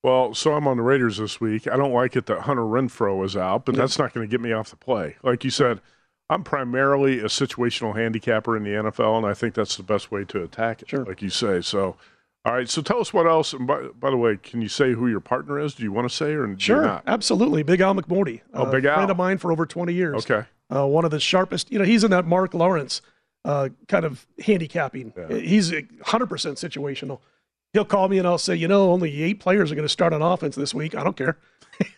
Well, 0.04 0.36
so 0.36 0.54
I'm 0.54 0.67
on 0.67 0.78
the 0.78 0.84
Raiders 0.84 1.17
this 1.17 1.41
week. 1.41 1.67
I 1.67 1.78
don't 1.78 1.93
like 1.93 2.15
it 2.15 2.28
that 2.28 2.41
Hunter 2.41 2.62
Renfrow 2.62 3.25
is 3.25 3.36
out, 3.36 3.65
but 3.65 3.73
Yeah. 3.73 3.82
that's 3.82 3.97
not 3.97 4.13
going 4.13 4.28
to 4.28 4.32
get 4.32 4.39
me 4.41 4.51
off 4.51 4.69
the 4.69 4.75
play. 4.75 5.15
Like 5.23 5.43
you 5.43 5.49
said, 5.49 5.82
I'm 6.30 6.43
primarily 6.43 7.19
a 7.19 7.25
situational 7.25 7.95
handicapper 7.95 8.56
in 8.56 8.63
the 8.63 8.71
NFL, 8.71 9.17
and 9.17 9.25
I 9.25 9.34
think 9.34 9.56
that's 9.56 9.78
the 9.78 9.84
best 9.84 10.12
way 10.12 10.23
to 10.25 10.43
attack 10.43 10.82
it, 10.84 11.08
like 11.08 11.21
you 11.21 11.30
say. 11.30 11.62
So, 11.62 11.97
all 12.46 12.54
right. 12.54 12.70
So 12.70 12.82
tell 12.82 13.00
us 13.00 13.12
what 13.14 13.26
else. 13.28 13.54
And 13.54 13.66
by, 13.68 13.88
by 14.00 14.10
the 14.12 14.18
way, 14.18 14.38
can 14.38 14.62
you 14.62 14.68
say 14.70 14.94
who 14.94 15.08
your 15.08 15.20
partner 15.20 15.60
is? 15.60 15.74
Do 15.76 15.84
you 15.84 15.92
want 15.92 16.08
to 16.10 16.16
say 16.16 16.34
or 16.34 16.58
Sure, 16.60 16.82
not? 16.84 17.04
absolutely. 17.08 17.64
Big 17.64 17.82
Al 17.82 17.96
McMordie. 17.96 18.42
Oh, 18.54 18.70
Big 18.72 18.86
Al. 18.86 18.96
friend 18.96 19.12
of 19.12 19.18
mine 19.18 19.38
for 19.38 19.52
over 19.52 19.66
20 19.66 19.94
years. 19.94 20.24
Okay. 20.30 20.48
Uh, 20.74 20.86
one 20.88 21.06
of 21.06 21.12
the 21.12 21.20
sharpest, 21.20 21.72
you 21.72 21.78
know, 21.80 21.86
he's 21.86 22.04
in 22.04 22.12
that 22.12 22.26
Mark 22.26 22.54
Lawrence 22.54 23.02
uh, 23.44 23.70
kind 23.88 24.06
of 24.06 24.26
handicapping. 24.44 25.14
He's 25.30 25.72
a 25.72 25.84
100% 25.84 26.28
situational. 26.28 27.20
He'll 27.74 27.86
call 27.86 28.08
me 28.08 28.18
and 28.18 28.28
I'll 28.28 28.38
say, 28.38 28.56
you 28.56 28.68
know, 28.68 28.92
only 28.92 29.22
eight 29.24 29.40
players 29.40 29.72
are 29.72 29.76
going 29.76 29.86
to 29.86 29.90
start 29.90 30.14
on 30.14 30.22
offense 30.22 30.56
this 30.56 30.74
week. 30.74 30.96
I 30.96 31.04
don't 31.04 31.18
care. 31.18 31.38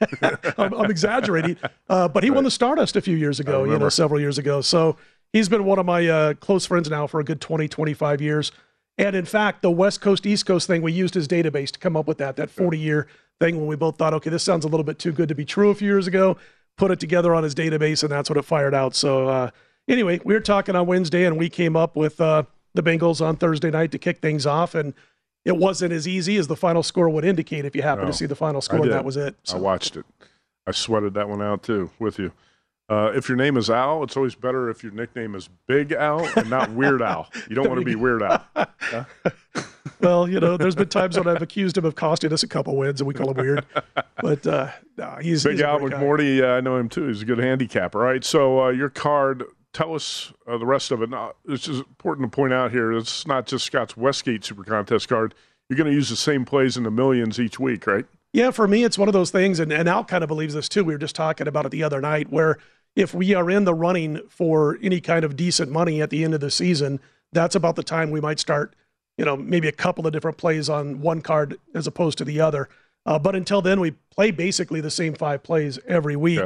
I'm, 0.58 0.74
I'm 0.74 0.90
exaggerating, 0.90 1.56
uh, 1.88 2.08
but 2.08 2.24
he 2.24 2.32
won 2.32 2.44
the 2.44 2.50
Stardust 2.52 2.96
a 2.96 3.02
few 3.02 3.16
years 3.16 3.40
ago, 3.40 3.64
you 3.64 3.78
know, 3.78 3.90
several 3.90 4.20
years 4.20 4.38
ago. 4.40 4.60
So 4.62 4.98
he's 5.34 5.48
been 5.50 5.66
one 5.66 5.78
of 5.78 5.86
my 5.86 6.08
uh, 6.08 6.34
close 6.34 6.66
friends 6.66 6.90
now 6.90 7.06
for 7.06 7.20
a 7.20 7.24
good 7.24 7.40
20, 7.40 7.68
25 7.68 8.22
years. 8.22 8.52
And 8.98 9.16
in 9.16 9.26
fact, 9.26 9.62
the 9.62 9.72
West 9.72 10.02
Coast 10.02 10.26
East 10.26 10.46
Coast 10.46 10.68
thing, 10.68 10.82
we 10.82 10.92
used 10.92 11.14
his 11.14 11.28
database 11.28 11.72
to 11.72 11.80
come 11.80 11.96
up 11.96 12.08
with 12.08 12.18
that, 12.18 12.36
that 12.38 12.50
40 12.50 12.78
year 12.78 13.08
thing 13.40 13.58
when 13.58 13.68
we 13.68 13.76
both 13.76 13.98
thought, 13.98 14.14
okay, 14.16 14.30
this 14.30 14.44
sounds 14.44 14.66
a 14.66 14.68
little 14.68 14.84
bit 14.84 14.98
too 14.98 15.12
good 15.12 15.30
to 15.30 15.36
be 15.36 15.46
true 15.46 15.70
a 15.70 15.76
few 15.76 15.88
years 15.88 16.08
ago. 16.08 16.38
Put 16.78 16.92
it 16.92 17.00
together 17.00 17.34
on 17.34 17.44
his 17.44 17.56
database, 17.56 18.04
and 18.04 18.12
that's 18.12 18.30
what 18.30 18.38
it 18.38 18.46
fired 18.46 18.74
out. 18.74 18.96
So, 18.96 19.28
uh, 19.28 19.50
anyway, 19.88 20.20
we 20.24 20.34
were 20.34 20.40
talking 20.40 20.76
on 20.76 20.86
Wednesday, 20.86 21.26
and 21.26 21.38
we 21.38 21.50
came 21.50 21.76
up 21.76 21.96
with 21.96 22.20
uh, 22.22 22.44
the 22.74 22.84
Bengals 22.84 23.26
on 23.26 23.36
Thursday 23.36 23.72
night 23.72 23.92
to 23.92 23.98
kick 24.00 24.20
things 24.20 24.46
off. 24.46 24.76
And 24.76 24.94
it 25.46 25.58
wasn't 25.58 25.94
as 25.94 26.08
easy 26.08 26.38
as 26.38 26.48
the 26.48 26.56
final 26.56 26.84
score 26.84 27.10
would 27.10 27.26
indicate 27.26 27.66
if 27.66 27.76
you 27.76 27.82
happen 27.82 28.06
No, 28.06 28.12
to 28.12 28.18
see 28.18 28.26
the 28.26 28.36
final 28.36 28.62
score, 28.62 28.82
and 28.82 28.92
that 28.92 29.06
was 29.06 29.18
it. 29.18 29.36
I 29.52 29.58
watched 29.58 29.96
it. 29.96 30.06
I 30.68 30.72
sweated 30.72 31.14
that 31.14 31.30
one 31.30 31.42
out 31.42 31.64
too 31.64 31.90
with 32.00 32.20
you. 32.20 32.32
Uh, 32.90 33.12
if 33.14 33.28
your 33.28 33.36
name 33.36 33.58
is 33.58 33.70
Al, 33.70 34.02
it's 34.04 34.16
always 34.16 34.34
better 34.34 34.70
if 34.70 34.82
your 34.82 34.94
nickname 34.94 35.36
is 35.36 35.50
Big 35.68 35.92
Al 35.92 36.26
and 36.38 36.50
not 36.50 36.72
Weird 36.72 37.02
Al. 37.02 37.30
You 37.50 37.56
don't 37.56 37.68
want 37.68 37.80
to 37.80 37.86
be 37.86 37.96
Weird 37.96 38.24
Al. 38.24 38.46
Huh? 38.56 39.04
well, 40.00 40.30
you 40.30 40.40
know, 40.40 40.56
there's 40.56 40.76
been 40.76 40.88
times 40.88 41.18
when 41.18 41.28
I've 41.28 41.42
accused 41.42 41.78
him 41.78 41.84
of 41.84 41.96
costing 41.96 42.32
us 42.32 42.44
a 42.44 42.48
couple 42.48 42.78
wins, 42.78 43.02
and 43.02 43.08
we 43.08 43.14
call 43.14 43.32
him 43.32 43.38
weird. 43.38 43.66
But 44.22 44.48
uh, 44.48 44.72
no, 44.98 45.18
he's 45.22 45.44
Big 45.44 45.54
he's 45.54 45.62
Al. 45.62 45.80
McMordie, 45.80 46.42
uh, 46.42 46.58
I 46.58 46.62
know 46.62 46.78
him 46.78 46.88
too. 46.88 47.08
He's 47.08 47.22
a 47.22 47.26
good 47.26 47.40
handicapper. 47.40 48.00
All 48.00 48.12
right, 48.12 48.24
so 48.24 48.66
uh, 48.66 48.70
your 48.70 48.90
card, 48.90 49.44
tell 49.74 49.94
us 49.94 50.32
uh, 50.48 50.58
the 50.58 50.66
rest 50.66 50.92
of 50.92 51.02
it. 51.02 51.10
Now, 51.10 51.34
it's 51.46 51.66
just 51.66 51.80
important 51.80 52.32
to 52.32 52.36
point 52.36 52.54
out 52.54 52.72
here, 52.72 52.94
it's 52.94 53.28
not 53.28 53.48
just 53.48 53.66
Scott's 53.66 53.98
Westgate 53.98 54.46
Super 54.46 54.64
Contest 54.64 55.10
card. 55.10 55.36
You're 55.70 55.78
going 55.78 55.90
to 55.90 55.96
use 55.96 56.10
the 56.10 56.16
same 56.16 56.46
plays 56.46 56.78
in 56.78 56.84
the 56.84 56.92
millions 56.92 57.38
each 57.38 57.60
week, 57.60 57.86
right? 57.86 58.06
Yeah, 58.34 58.52
for 58.52 58.68
me, 58.68 58.84
it's 58.84 58.98
one 58.98 59.10
of 59.10 59.14
those 59.14 59.32
things, 59.32 59.60
and, 59.60 59.72
and 59.72 59.90
Al 59.90 60.06
kind 60.06 60.24
of 60.24 60.28
believes 60.28 60.54
this 60.54 60.70
too. 60.70 60.84
We 60.84 60.94
were 60.94 61.00
just 61.00 61.16
talking 61.16 61.48
about 61.48 61.66
it 61.66 61.72
the 61.72 61.84
other 61.84 62.00
night, 62.00 62.30
where 62.30 62.58
if 62.98 63.14
we 63.14 63.36
are 63.36 63.50
in 63.50 63.64
the 63.64 63.76
running 63.76 64.20
for 64.28 64.80
any 64.82 65.00
kind 65.00 65.24
of 65.24 65.36
decent 65.36 65.72
money 65.72 66.02
at 66.02 66.10
the 66.10 66.24
end 66.24 66.34
of 66.34 66.40
the 66.40 66.50
season, 66.50 67.00
that's 67.32 67.54
about 67.54 67.76
the 67.76 67.84
time 67.84 68.10
we 68.10 68.20
might 68.20 68.40
start, 68.40 68.76
you 69.20 69.24
know, 69.24 69.38
maybe 69.38 69.68
a 69.68 69.72
couple 69.72 70.08
of 70.08 70.14
different 70.14 70.38
plays 70.38 70.68
on 70.68 71.00
one 71.00 71.22
card 71.22 71.60
as 71.76 71.86
opposed 71.86 72.18
to 72.18 72.26
the 72.26 72.42
other. 72.42 72.68
Uh, 73.06 73.20
but 73.20 73.36
until 73.36 73.62
then, 73.62 73.80
we 73.80 73.92
play 74.10 74.32
basically 74.32 74.82
the 74.82 74.90
same 74.90 75.14
five 75.14 75.44
plays 75.44 75.78
every 75.88 76.16
week. 76.16 76.40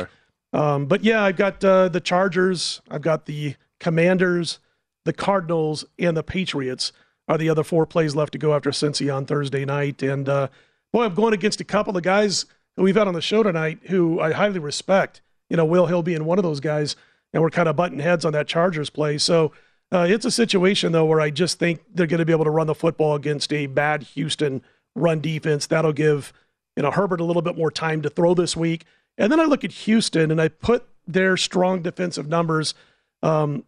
Um, 0.51 0.87
but 0.87 1.05
yeah, 1.05 1.23
I've 1.23 1.37
got 1.37 1.63
uh, 1.63 1.87
the 1.87 2.01
Chargers, 2.01 2.81
I've 2.91 3.01
got 3.01 3.27
the 3.27 3.55
Commanders, 3.79 4.59
the 5.05 5.13
Cardinals, 5.13 5.85
and 5.97 6.17
the 6.17 6.23
Patriots 6.23 6.91
are 7.29 7.37
the 7.37 7.49
other 7.49 7.63
four 7.63 7.85
plays 7.85 8.13
left 8.13 8.33
to 8.33 8.37
go 8.37 8.53
after 8.53 8.71
Cincy 8.71 9.13
on 9.15 9.25
Thursday 9.25 9.63
night. 9.63 10.03
And 10.03 10.27
uh, 10.27 10.49
boy, 10.91 11.05
I'm 11.05 11.15
going 11.15 11.33
against 11.33 11.61
a 11.61 11.63
couple 11.63 11.95
of 11.95 12.03
guys 12.03 12.45
who 12.75 12.83
we've 12.83 12.97
had 12.97 13.07
on 13.07 13.13
the 13.13 13.21
show 13.21 13.41
tonight 13.41 13.79
who 13.83 14.19
I 14.19 14.33
highly 14.33 14.59
respect. 14.59 15.21
You 15.51 15.57
know, 15.57 15.65
Will 15.65 15.85
Hill 15.85 16.01
being 16.01 16.23
one 16.23 16.39
of 16.39 16.43
those 16.43 16.61
guys, 16.61 16.95
and 17.33 17.43
we're 17.43 17.49
kind 17.49 17.67
of 17.67 17.75
butting 17.75 17.99
heads 17.99 18.23
on 18.23 18.31
that 18.31 18.47
Chargers 18.47 18.89
play. 18.89 19.17
So 19.17 19.51
uh, 19.91 20.07
it's 20.09 20.23
a 20.23 20.31
situation 20.31 20.93
though 20.93 21.03
where 21.03 21.19
I 21.19 21.29
just 21.29 21.59
think 21.59 21.81
they're 21.93 22.07
going 22.07 22.19
to 22.19 22.25
be 22.25 22.31
able 22.31 22.45
to 22.45 22.51
run 22.51 22.67
the 22.67 22.73
football 22.73 23.15
against 23.15 23.51
a 23.51 23.67
bad 23.67 24.03
Houston 24.03 24.61
run 24.95 25.19
defense. 25.19 25.67
That'll 25.67 25.91
give 25.91 26.31
you 26.77 26.83
know 26.83 26.91
Herbert 26.91 27.19
a 27.19 27.25
little 27.25 27.41
bit 27.41 27.57
more 27.57 27.69
time 27.69 28.01
to 28.03 28.09
throw 28.09 28.33
this 28.33 28.55
week. 28.55 28.85
And 29.17 29.29
then 29.29 29.41
I 29.41 29.43
look 29.43 29.65
at 29.65 29.73
Houston 29.73 30.31
and 30.31 30.41
I 30.41 30.47
put 30.47 30.87
their 31.05 31.35
strong 31.35 31.81
defensive 31.81 32.29
numbers 32.29 32.73
um, 33.21 33.65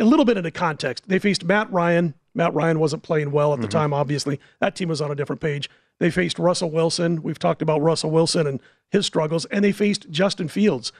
a 0.00 0.04
little 0.04 0.24
bit 0.24 0.36
into 0.36 0.50
context. 0.50 1.08
They 1.08 1.20
faced 1.20 1.44
Matt 1.44 1.72
Ryan. 1.72 2.14
Matt 2.34 2.54
Ryan 2.54 2.80
wasn't 2.80 3.04
playing 3.04 3.30
well 3.30 3.54
at 3.54 3.60
the 3.60 3.68
time, 3.68 3.92
obviously. 3.92 4.40
That 4.60 4.74
team 4.74 4.88
was 4.88 5.00
on 5.00 5.10
a 5.10 5.14
different 5.14 5.40
page. 5.40 5.70
They 5.98 6.10
faced 6.10 6.38
Russell 6.38 6.70
Wilson. 6.70 7.22
We've 7.22 7.38
talked 7.38 7.60
about 7.60 7.82
Russell 7.82 8.10
Wilson 8.10 8.46
and 8.46 8.60
his 8.90 9.04
struggles. 9.04 9.44
And 9.46 9.64
they 9.64 9.72
faced 9.72 10.10
Justin 10.10 10.48
Fields. 10.48 10.92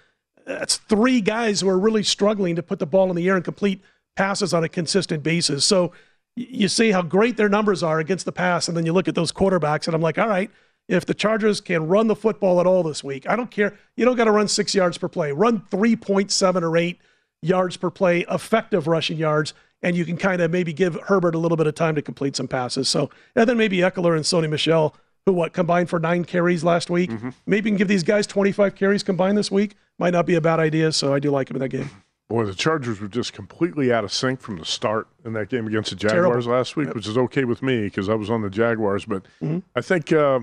That's 0.47 0.77
three 0.77 1.21
guys 1.21 1.61
who 1.61 1.69
are 1.69 1.79
really 1.79 2.03
struggling 2.03 2.57
to 2.57 2.63
put 2.63 2.79
the 2.79 2.87
ball 2.87 3.11
in 3.11 3.17
the 3.17 3.29
air 3.29 3.37
and 3.37 3.45
complete 3.45 3.83
passes 4.17 4.53
on 4.53 4.65
a 4.65 4.69
consistent 4.69 5.23
basis. 5.23 5.65
So 5.65 5.93
you 6.37 6.69
see 6.69 6.91
how 6.91 7.03
great 7.03 7.37
their 7.37 7.49
numbers 7.49 7.83
are 7.83 7.99
against 7.99 8.25
the 8.25 8.33
pass, 8.33 8.69
and 8.69 8.77
then 8.77 8.87
you 8.87 8.93
look 8.93 9.09
at 9.09 9.15
those 9.15 9.33
quarterbacks, 9.33 9.87
and 9.87 9.95
I'm 9.95 10.03
like, 10.03 10.19
all 10.19 10.29
right, 10.29 10.51
if 10.89 11.07
the 11.07 11.15
Chargers 11.15 11.61
can 11.61 11.87
run 11.87 12.09
the 12.09 12.17
football 12.17 12.61
at 12.61 12.67
all 12.67 12.83
this 12.83 13.05
week, 13.05 13.29
I 13.29 13.37
don't 13.37 13.51
care. 13.51 13.79
You 13.97 14.05
don't 14.05 14.17
got 14.17 14.25
to 14.25 14.33
run 14.33 14.49
six 14.49 14.75
yards 14.75 14.99
per 14.99 15.09
play. 15.09 15.33
Run 15.33 15.61
3.7 15.71 16.63
or 16.63 16.77
8 16.77 16.99
yards 17.43 17.77
per 17.77 17.91
play, 17.91 18.25
effective 18.31 18.87
rushing 18.87 19.17
yards, 19.17 19.55
and 19.83 19.97
you 19.97 20.05
can 20.05 20.17
kind 20.17 20.43
of 20.43 20.51
maybe 20.51 20.73
give 20.73 20.99
Herbert 21.07 21.35
a 21.35 21.39
little 21.39 21.57
bit 21.57 21.67
of 21.67 21.75
time 21.75 21.95
to 21.95 22.03
complete 22.03 22.37
some 22.37 22.49
passes. 22.49 22.89
So, 22.89 23.11
and 23.37 23.49
then 23.49 23.57
maybe 23.57 23.79
Ekeler 23.79 24.15
and 24.15 24.25
Sony 24.25 24.49
Michel, 24.49 24.95
who 25.27 25.33
what 25.33 25.53
combined 25.53 25.89
for 25.91 25.99
nine 25.99 26.25
carries 26.25 26.65
last 26.65 26.91
week. 26.91 27.11
Maybe 27.47 27.69
you 27.69 27.73
can 27.75 27.77
give 27.79 27.89
these 27.89 28.03
guys 28.03 28.27
25 28.27 28.75
carries 28.75 29.03
combined 29.03 29.37
this 29.37 29.51
week. 29.51 29.77
Might 29.99 30.13
not 30.13 30.27
be 30.27 30.35
a 30.35 30.41
bad 30.41 30.61
idea. 30.61 30.93
So 30.93 31.13
I 31.13 31.19
do 31.19 31.31
like 31.31 31.51
him 31.51 31.57
in 31.57 31.61
that 31.61 31.69
game. 31.69 31.91
Boy, 32.29 32.45
the 32.45 32.55
Chargers 32.55 33.01
were 33.01 33.09
just 33.09 33.33
completely 33.33 33.93
out 33.93 34.05
of 34.05 34.13
sync 34.13 34.41
from 34.41 34.57
the 34.57 34.65
start 34.65 35.09
in 35.25 35.33
that 35.33 35.49
game 35.49 35.67
against 35.67 35.91
the 35.91 35.97
Jaguars 35.97 36.45
Terrible. 36.45 36.53
last 36.53 36.77
week, 36.77 36.95
which 36.95 37.09
is 37.09 37.19
okay 37.19 37.45
with 37.45 37.61
me 37.63 37.83
because 37.85 38.09
I 38.09 38.15
was 38.15 38.31
on 38.31 38.43
the 38.43 38.51
Jaguars. 38.51 39.05
But 39.05 39.25
Mhm. 39.43 39.63
I 39.75 39.81
think 39.81 40.13
uh, 40.13 40.41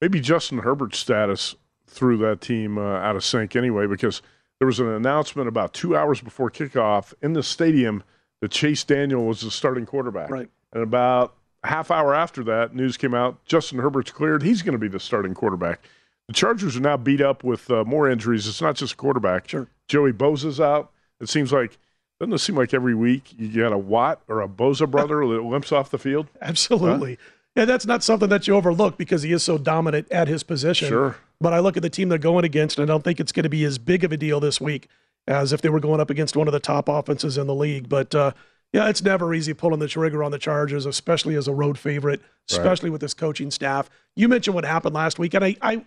maybe 0.00 0.20
Justin 0.20 0.58
Herbert's 0.58 0.98
status 0.98 1.54
threw 1.86 2.16
that 2.18 2.40
team 2.42 2.76
uh, 2.78 2.82
out 2.98 3.16
of 3.16 3.24
sync 3.24 3.56
anyway 3.56 3.86
because 3.86 4.20
there 4.58 4.66
was 4.66 4.78
an 4.78 4.86
announcement 4.88 5.48
about 5.48 5.72
two 5.72 5.96
hours 5.96 6.20
before 6.20 6.50
kickoff 6.50 7.14
in 7.22 7.32
the 7.32 7.42
stadium 7.42 8.02
that 8.42 8.50
Chase 8.50 8.84
Daniel 8.84 9.24
was 9.24 9.40
the 9.40 9.50
starting 9.50 9.86
quarterback. 9.86 10.30
Right. 10.30 10.48
And 10.74 10.82
about 10.82 11.34
a 11.62 11.68
half 11.68 11.90
hour 11.90 12.14
after 12.14 12.42
that, 12.44 12.74
news 12.74 12.96
came 12.96 13.14
out 13.14 13.44
Justin 13.44 13.78
Herbert's 13.78 14.10
cleared. 14.10 14.42
He's 14.42 14.62
going 14.62 14.72
to 14.72 14.78
be 14.78 14.88
the 14.88 15.00
starting 15.00 15.34
quarterback. 15.34 15.80
The 16.28 16.34
Chargers 16.34 16.76
are 16.76 16.80
now 16.80 16.96
beat 16.96 17.20
up 17.20 17.44
with 17.44 17.70
uh, 17.70 17.84
more 17.84 18.08
injuries. 18.08 18.46
It's 18.46 18.62
not 18.62 18.76
just 18.76 18.94
a 18.94 18.96
quarterback. 18.96 19.48
Sure. 19.48 19.68
Joey 19.88 20.12
Bosa's 20.12 20.60
out. 20.60 20.90
It 21.20 21.28
seems 21.28 21.52
like 21.52 21.78
doesn't 22.20 22.34
it 22.34 22.38
seem 22.38 22.56
like 22.56 22.72
every 22.72 22.94
week 22.94 23.34
you 23.36 23.60
got 23.62 23.72
a 23.72 23.78
Watt 23.78 24.22
or 24.28 24.40
a 24.42 24.48
Bosa 24.48 24.88
brother 24.88 25.26
that 25.26 25.42
limps 25.42 25.72
off 25.72 25.90
the 25.90 25.98
field? 25.98 26.28
Absolutely. 26.40 27.18
Yeah, 27.56 27.64
that's 27.64 27.84
not 27.84 28.02
something 28.02 28.28
that 28.28 28.46
you 28.46 28.54
overlook 28.54 28.96
because 28.96 29.22
he 29.22 29.32
is 29.32 29.42
so 29.42 29.58
dominant 29.58 30.10
at 30.10 30.28
his 30.28 30.42
position. 30.42 30.88
Sure. 30.88 31.16
But 31.40 31.52
I 31.52 31.58
look 31.58 31.76
at 31.76 31.82
the 31.82 31.90
team 31.90 32.08
they're 32.08 32.18
going 32.18 32.44
against, 32.44 32.78
and 32.78 32.88
I 32.88 32.92
don't 32.92 33.02
think 33.02 33.20
it's 33.20 33.32
going 33.32 33.42
to 33.42 33.50
be 33.50 33.64
as 33.64 33.76
big 33.78 34.04
of 34.04 34.12
a 34.12 34.16
deal 34.16 34.40
this 34.40 34.60
week 34.60 34.88
as 35.26 35.52
if 35.52 35.60
they 35.60 35.68
were 35.68 35.80
going 35.80 36.00
up 36.00 36.10
against 36.10 36.36
one 36.36 36.48
of 36.48 36.52
the 36.52 36.60
top 36.60 36.88
offenses 36.88 37.36
in 37.36 37.46
the 37.46 37.54
league. 37.54 37.88
But 37.88 38.14
uh, 38.14 38.32
Yeah, 38.72 38.88
it's 38.88 39.02
never 39.02 39.34
easy 39.34 39.52
pulling 39.52 39.80
the 39.80 39.88
trigger 39.88 40.24
on 40.24 40.30
the 40.30 40.38
Chargers, 40.38 40.86
especially 40.86 41.34
as 41.34 41.46
a 41.46 41.52
road 41.52 41.78
favorite, 41.78 42.22
especially 42.50 42.88
right. 42.88 42.92
with 42.92 43.00
this 43.02 43.12
coaching 43.12 43.50
staff. 43.50 43.90
You 44.16 44.28
mentioned 44.28 44.54
what 44.54 44.64
happened 44.64 44.94
last 44.94 45.18
week, 45.18 45.34
and 45.34 45.44
I, 45.44 45.56
I 45.60 45.84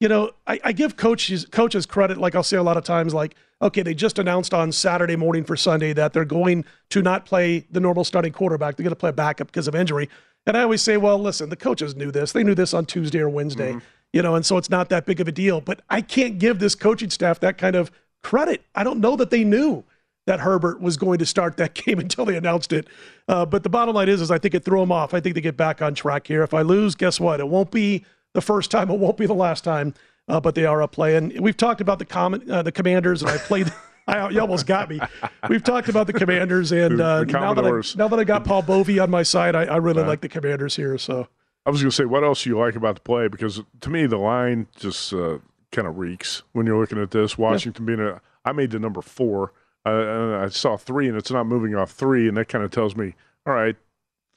you 0.00 0.08
know, 0.08 0.32
I, 0.46 0.58
I, 0.64 0.72
give 0.72 0.96
coaches 0.96 1.46
coaches 1.50 1.86
credit. 1.86 2.18
Like 2.18 2.34
I'll 2.34 2.42
say 2.42 2.56
a 2.56 2.62
lot 2.62 2.76
of 2.76 2.82
times, 2.82 3.14
like, 3.14 3.36
okay, 3.60 3.82
they 3.82 3.94
just 3.94 4.18
announced 4.18 4.52
on 4.52 4.72
Saturday 4.72 5.14
morning 5.14 5.44
for 5.44 5.56
Sunday 5.56 5.92
that 5.92 6.12
they're 6.12 6.24
going 6.24 6.64
to 6.90 7.02
not 7.02 7.24
play 7.24 7.66
the 7.70 7.78
normal 7.78 8.02
starting 8.02 8.32
quarterback. 8.32 8.76
They're 8.76 8.82
going 8.82 8.90
to 8.90 8.96
play 8.96 9.10
a 9.10 9.12
backup 9.12 9.46
because 9.46 9.68
of 9.68 9.76
injury. 9.76 10.08
And 10.44 10.56
I 10.56 10.62
always 10.62 10.82
say, 10.82 10.96
well, 10.96 11.18
listen, 11.18 11.50
the 11.50 11.56
coaches 11.56 11.94
knew 11.94 12.10
this. 12.10 12.32
They 12.32 12.42
knew 12.42 12.56
this 12.56 12.74
on 12.74 12.84
Tuesday 12.84 13.20
or 13.20 13.28
Wednesday, 13.28 13.74
mm-hmm. 13.74 13.86
you 14.12 14.22
know, 14.22 14.34
and 14.34 14.44
so 14.44 14.56
it's 14.56 14.68
not 14.68 14.88
that 14.88 15.06
big 15.06 15.20
of 15.20 15.28
a 15.28 15.32
deal. 15.32 15.60
But 15.60 15.82
I 15.88 16.00
can't 16.00 16.38
give 16.38 16.58
this 16.58 16.74
coaching 16.74 17.10
staff 17.10 17.38
that 17.38 17.56
kind 17.56 17.76
of 17.76 17.92
credit. 18.24 18.64
I 18.74 18.82
don't 18.82 18.98
know 18.98 19.14
that 19.14 19.30
they 19.30 19.44
knew 19.44 19.84
that 20.26 20.40
Herbert 20.40 20.80
was 20.80 20.96
going 20.96 21.18
to 21.18 21.26
start 21.26 21.56
that 21.56 21.74
game 21.86 21.98
until 21.98 22.24
they 22.24 22.36
announced 22.36 22.72
it. 22.72 22.88
Uh, 23.28 23.46
but 23.46 23.62
the 23.62 23.68
bottom 23.68 23.94
line 23.94 24.08
is, 24.08 24.20
is 24.20 24.30
I 24.30 24.38
think 24.38 24.54
it 24.54 24.64
threw 24.64 24.80
them 24.80 24.92
off. 24.92 25.14
I 25.14 25.20
think 25.20 25.34
they 25.34 25.40
get 25.40 25.56
back 25.56 25.82
on 25.82 25.94
track 25.94 26.26
here. 26.26 26.42
If 26.42 26.54
I 26.54 26.62
lose, 26.62 26.94
guess 26.94 27.20
what? 27.20 27.40
It 27.40 27.48
won't 27.48 27.70
be 27.70 28.04
the 28.32 28.40
first 28.40 28.70
time. 28.70 28.90
It 28.90 28.98
won't 28.98 29.16
be 29.16 29.26
the 29.26 29.34
last 29.34 29.64
time. 29.64 29.94
Uh, 30.28 30.40
but 30.40 30.54
they 30.54 30.64
are 30.64 30.82
up 30.82 30.96
and 30.98 31.38
We've 31.40 31.56
talked 31.56 31.80
about 31.80 31.98
the 31.98 32.04
com- 32.04 32.42
uh, 32.48 32.62
the 32.62 32.72
Commanders, 32.72 33.22
and 33.22 33.30
I 33.30 33.38
played. 33.38 33.72
I, 34.08 34.28
you 34.30 34.40
almost 34.40 34.66
got 34.66 34.88
me. 34.88 35.00
We've 35.48 35.62
talked 35.62 35.88
about 35.88 36.06
the 36.08 36.12
Commanders, 36.12 36.72
and 36.72 37.00
uh, 37.00 37.24
now 37.24 37.54
that 37.54 37.64
I 37.64 37.98
now 37.98 38.08
that 38.08 38.18
I 38.18 38.24
got 38.24 38.44
Paul 38.44 38.62
Bovi 38.62 39.02
on 39.02 39.10
my 39.10 39.22
side, 39.22 39.54
I, 39.54 39.64
I 39.64 39.76
really 39.76 40.02
like 40.02 40.20
the 40.20 40.28
Commanders 40.28 40.76
here. 40.76 40.96
So 40.98 41.28
I 41.66 41.70
was 41.70 41.80
going 41.80 41.90
to 41.90 41.96
say, 41.96 42.04
what 42.04 42.24
else 42.24 42.44
do 42.44 42.50
you 42.50 42.58
like 42.58 42.74
about 42.74 42.96
the 42.96 43.00
play? 43.00 43.28
Because 43.28 43.62
to 43.80 43.90
me, 43.90 44.06
the 44.06 44.16
line 44.16 44.66
just 44.76 45.12
uh, 45.12 45.38
kind 45.70 45.86
of 45.86 45.98
reeks 45.98 46.42
when 46.52 46.66
you're 46.66 46.80
looking 46.80 47.00
at 47.00 47.10
this. 47.10 47.38
Washington 47.38 47.86
yeah. 47.86 47.96
being 47.96 48.08
a, 48.08 48.20
I 48.44 48.52
made 48.52 48.70
the 48.70 48.78
number 48.78 49.02
four. 49.02 49.52
Uh, 49.84 50.38
I 50.44 50.48
saw 50.48 50.76
three, 50.76 51.08
and 51.08 51.16
it's 51.16 51.30
not 51.30 51.46
moving 51.46 51.74
off 51.74 51.90
three, 51.90 52.28
and 52.28 52.36
that 52.36 52.48
kind 52.48 52.64
of 52.64 52.70
tells 52.70 52.94
me, 52.94 53.14
all 53.46 53.52
right, 53.52 53.76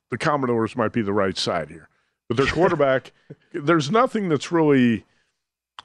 the 0.10 0.18
Commanders 0.18 0.76
might 0.76 0.92
be 0.92 1.02
the 1.02 1.14
right 1.14 1.38
side 1.38 1.70
here. 1.70 1.90
But 2.28 2.38
their 2.38 2.48
quarterback, 2.48 3.12
there's 3.54 3.92
nothing 3.92 4.30
that's 4.30 4.52
really, 4.52 5.06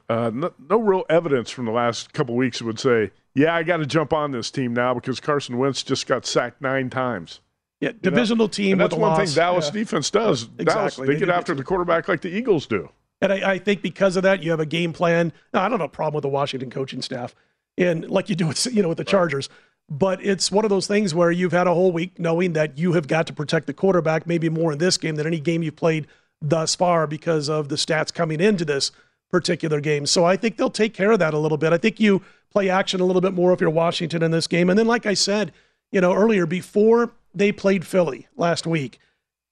uh, 0.09 0.31
no, 0.33 0.53
no, 0.69 0.81
real 0.81 1.05
evidence 1.11 1.51
from 1.51 1.67
the 1.67 1.73
last 1.73 2.13
couple 2.13 2.35
weeks 2.37 2.59
that 2.59 2.65
would 2.65 2.81
say, 2.81 3.11
yeah, 3.35 3.55
I 3.55 3.63
got 3.63 3.79
to 3.79 3.87
jump 3.87 4.13
on 4.13 4.33
this 4.33 4.51
team 4.51 4.73
now 4.73 4.95
because 4.95 5.21
Carson 5.21 5.59
Wentz 5.59 5.83
just 5.83 6.07
got 6.07 6.25
sacked 6.25 6.63
nine 6.63 6.89
times. 6.89 7.41
Yeah, 7.81 7.93
divisional 8.01 8.47
know? 8.47 8.51
team. 8.51 8.73
And 8.73 8.81
that's 8.81 8.95
one 8.95 9.13
loss. 9.13 9.19
thing 9.19 9.35
Dallas 9.35 9.67
yeah. 9.67 9.73
defense 9.73 10.11
does. 10.11 10.45
Exactly. 10.45 10.65
Dallas, 10.65 10.97
they, 10.97 11.07
they 11.07 11.17
get 11.19 11.29
after 11.29 11.55
the 11.55 11.65
quarterback 11.65 12.09
like 12.09 12.21
the 12.21 12.29
Eagles 12.29 12.67
do. 12.67 12.91
And 13.23 13.33
I, 13.33 13.53
I, 13.53 13.59
think 13.59 13.83
because 13.83 14.17
of 14.17 14.23
that, 14.23 14.43
you 14.43 14.51
have 14.51 14.61
a 14.61 14.67
game 14.67 14.93
plan. 14.93 15.33
Now, 15.53 15.63
I 15.63 15.69
don't 15.69 15.81
have 15.81 15.89
a 15.89 15.93
problem 15.93 16.15
with 16.15 16.23
the 16.23 16.29
Washington 16.29 16.71
coaching 16.71 17.03
staff 17.03 17.35
and 17.79 18.09
like 18.11 18.29
you 18.29 18.35
do 18.35 18.47
with 18.47 18.65
you 18.67 18.83
know 18.83 18.89
with 18.89 18.99
the 18.99 19.05
Chargers. 19.05 19.49
But 19.89 20.25
it's 20.25 20.53
one 20.53 20.65
of 20.65 20.69
those 20.69 20.87
things 20.87 21.15
where 21.15 21.33
you've 21.33 21.53
had 21.53 21.67
a 21.67 21.75
whole 21.75 21.91
week 21.91 22.19
knowing 22.19 22.53
that 22.53 22.79
you 22.79 22.93
have 22.93 23.09
got 23.09 23.27
to 23.27 23.33
protect 23.33 23.67
the 23.67 23.75
quarterback, 23.75 24.25
maybe 24.25 24.49
more 24.49 24.71
in 24.71 24.79
this 24.79 24.97
game 24.97 25.17
than 25.17 25.27
any 25.27 25.41
game 25.41 25.65
you've 25.65 25.75
played 25.75 26.07
thus 26.41 26.77
far 26.77 27.09
because 27.09 27.49
of 27.49 27.69
the 27.69 27.75
stats 27.75 28.15
coming 28.15 28.41
into 28.41 28.65
this 28.65 28.93
particular 29.31 29.81
game. 29.81 30.07
So 30.07 30.25
I 30.25 30.37
think 30.37 30.57
they'll 30.57 30.71
take 30.71 30.95
care 30.95 31.11
of 31.11 31.19
that 31.19 31.35
a 31.35 31.39
little 31.39 31.59
bit. 31.59 31.73
I 31.73 31.79
think 31.79 31.99
you 31.99 32.23
play 32.53 32.69
action 32.69 33.01
a 33.01 33.05
little 33.05 33.21
bit 33.21 33.35
more 33.35 33.53
if 33.53 33.61
you're 33.61 33.71
Washington 33.71 34.23
in 34.23 34.31
this 34.31 34.47
game. 34.47 34.71
And 34.71 34.79
then, 34.79 34.87
like 34.87 35.07
I 35.07 35.15
said, 35.15 35.53
you 35.91 36.01
know, 36.01 36.13
earlier 36.13 36.47
before 36.47 37.13
they 37.35 37.53
played 37.53 37.87
Philly 37.87 38.29
last 38.37 38.67
week, 38.67 38.99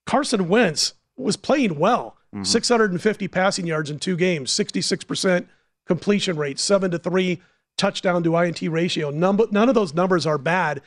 Carson 0.07 0.49
Wentz 0.49 0.95
was 1.17 1.37
playing 1.37 1.79
well. 1.79 2.17
Mm-hmm. 2.35 2.45
650 2.45 3.29
passing 3.29 3.67
yards 3.67 3.91
in 3.91 3.99
two 3.99 4.17
games, 4.17 4.53
66% 4.53 5.47
completion 5.87 6.37
rate, 6.37 6.59
seven 6.59 6.91
to 6.91 6.99
three 6.99 7.41
touchdown 7.79 8.23
to 8.25 8.37
INT 8.37 8.61
ratio. 8.63 9.11
None, 9.11 9.39
none 9.51 9.69
of 9.69 9.75
those 9.75 9.95
numbers 9.95 10.27
are 10.27 10.39
bad. 10.39 10.83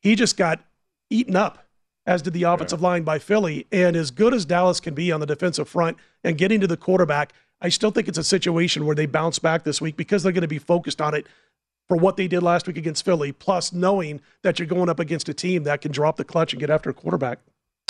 He 0.00 0.14
just 0.14 0.36
got 0.36 0.60
eaten 1.10 1.34
up, 1.34 1.66
as 2.06 2.22
did 2.22 2.34
the 2.34 2.44
offensive 2.44 2.80
yeah. 2.80 2.88
line 2.88 3.02
by 3.02 3.18
Philly. 3.18 3.66
And 3.72 3.96
as 3.96 4.10
good 4.10 4.34
as 4.34 4.44
Dallas 4.44 4.80
can 4.80 4.94
be 4.94 5.10
on 5.10 5.20
the 5.20 5.26
defensive 5.26 5.68
front 5.68 5.96
and 6.22 6.38
getting 6.38 6.60
to 6.60 6.66
the 6.66 6.76
quarterback, 6.76 7.32
I 7.60 7.70
still 7.70 7.90
think 7.90 8.08
it's 8.08 8.18
a 8.18 8.24
situation 8.24 8.84
where 8.84 8.94
they 8.94 9.06
bounce 9.06 9.38
back 9.38 9.64
this 9.64 9.80
week 9.80 9.96
because 9.96 10.22
they're 10.22 10.32
going 10.32 10.42
to 10.42 10.48
be 10.48 10.58
focused 10.58 11.00
on 11.00 11.14
it 11.14 11.26
for 11.88 11.96
what 11.96 12.16
they 12.16 12.28
did 12.28 12.42
last 12.42 12.66
week 12.66 12.76
against 12.76 13.04
Philly, 13.04 13.32
plus 13.32 13.72
knowing 13.72 14.20
that 14.42 14.58
you're 14.58 14.68
going 14.68 14.88
up 14.88 15.00
against 15.00 15.28
a 15.28 15.34
team 15.34 15.64
that 15.64 15.80
can 15.80 15.92
drop 15.92 16.16
the 16.16 16.24
clutch 16.24 16.52
and 16.52 16.60
get 16.60 16.70
after 16.70 16.90
a 16.90 16.94
quarterback. 16.94 17.38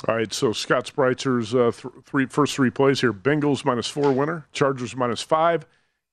All 0.07 0.15
right, 0.15 0.31
so 0.31 0.51
Scott 0.51 0.85
Spreitzer's 0.85 1.55
uh, 1.55 1.71
th- 1.71 2.03
three 2.03 2.25
first 2.25 2.55
three 2.55 2.69
plays 2.69 3.01
here: 3.01 3.13
Bengals 3.13 3.63
minus 3.65 3.87
four 3.87 4.11
winner, 4.11 4.45
Chargers 4.51 4.95
minus 4.95 5.21
five, 5.21 5.65